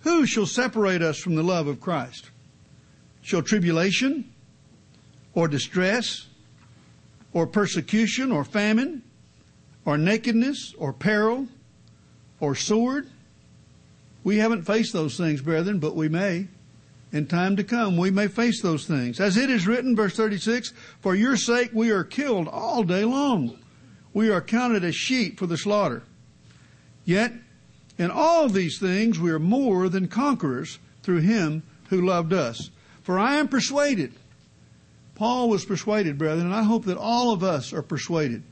Who 0.00 0.26
shall 0.26 0.46
separate 0.46 1.02
us 1.02 1.18
from 1.18 1.34
the 1.34 1.42
love 1.42 1.66
of 1.66 1.80
Christ? 1.80 2.30
Shall 3.22 3.42
tribulation, 3.42 4.32
or 5.34 5.46
distress, 5.46 6.26
or 7.32 7.46
persecution, 7.46 8.32
or 8.32 8.44
famine, 8.44 9.02
or 9.84 9.96
nakedness, 9.96 10.74
or 10.76 10.92
peril, 10.92 11.46
or 12.40 12.54
sword? 12.54 13.08
We 14.24 14.38
haven't 14.38 14.62
faced 14.62 14.92
those 14.92 15.16
things, 15.16 15.40
brethren, 15.40 15.78
but 15.78 15.94
we 15.94 16.08
may 16.08 16.48
in 17.12 17.26
time 17.26 17.56
to 17.56 17.64
come 17.64 17.96
we 17.96 18.10
may 18.10 18.26
face 18.26 18.62
those 18.62 18.86
things. 18.86 19.20
As 19.20 19.36
it 19.36 19.50
is 19.50 19.66
written, 19.66 19.94
verse 19.94 20.16
36, 20.16 20.72
for 21.00 21.14
your 21.14 21.36
sake 21.36 21.70
we 21.72 21.90
are 21.90 22.04
killed 22.04 22.48
all 22.48 22.82
day 22.82 23.04
long. 23.04 23.58
We 24.14 24.30
are 24.30 24.40
counted 24.40 24.84
as 24.84 24.94
sheep 24.94 25.38
for 25.38 25.46
the 25.46 25.56
slaughter. 25.56 26.02
Yet, 27.04 27.32
in 27.98 28.10
all 28.10 28.48
these 28.48 28.78
things 28.78 29.18
we 29.18 29.30
are 29.30 29.38
more 29.38 29.88
than 29.88 30.08
conquerors 30.08 30.78
through 31.02 31.20
him 31.20 31.62
who 31.88 32.00
loved 32.00 32.32
us. 32.32 32.70
For 33.02 33.18
I 33.18 33.36
am 33.36 33.48
persuaded. 33.48 34.12
Paul 35.14 35.48
was 35.48 35.64
persuaded, 35.64 36.18
brethren, 36.18 36.46
and 36.46 36.54
I 36.54 36.62
hope 36.62 36.84
that 36.86 36.96
all 36.96 37.32
of 37.32 37.42
us 37.42 37.72
are 37.72 37.82
persuaded. 37.82 38.42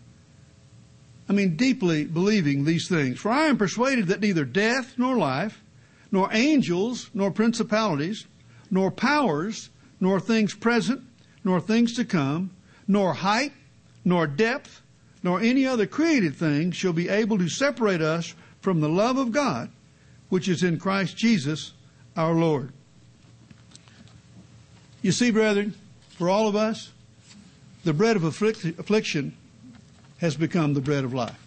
I 1.29 1.33
mean, 1.33 1.57
deeply 1.57 2.05
believing 2.05 2.65
these 2.65 2.89
things. 2.89 3.19
For 3.21 3.31
I 3.31 3.47
am 3.47 3.57
persuaded 3.57 4.09
that 4.09 4.21
neither 4.21 4.45
death 4.45 4.95
nor 4.99 5.17
life, 5.17 5.63
nor 6.11 6.29
angels, 6.33 7.09
nor 7.15 7.31
principalities, 7.31 8.27
nor 8.71 8.91
powers, 8.91 9.71
nor 10.01 10.19
things 10.19 10.55
present, 10.55 11.03
nor 11.45 11.61
things 11.61 11.95
to 11.95 12.05
come, 12.05 12.51
nor 12.89 13.15
height, 13.15 13.53
nor 14.05 14.27
depth, 14.27 14.83
nor 15.23 15.41
any 15.41 15.67
other 15.67 15.87
created 15.87 16.35
thing 16.35 16.73
shall 16.73 16.93
be 16.93 17.09
able 17.09 17.39
to 17.39 17.49
separate 17.49 18.01
us 18.01 18.35
from 18.61 18.81
the 18.81 18.89
love 18.89 19.19
of 19.19 19.33
God, 19.33 19.71
which 20.29 20.49
is 20.49 20.63
in 20.63 20.79
Christ 20.79 21.17
Jesus 21.17 21.73
our 22.17 22.35
Lord. 22.35 22.73
You 25.03 25.13
see, 25.13 25.31
brethren, 25.31 25.75
for 26.11 26.29
all 26.29 26.47
of 26.49 26.57
us, 26.57 26.91
the 27.85 27.93
bread 27.93 28.17
of 28.17 28.25
affliction 28.25 29.37
has 30.19 30.37
become 30.37 30.75
the 30.75 30.81
bread 30.81 31.05
of 31.05 31.15
life. 31.15 31.39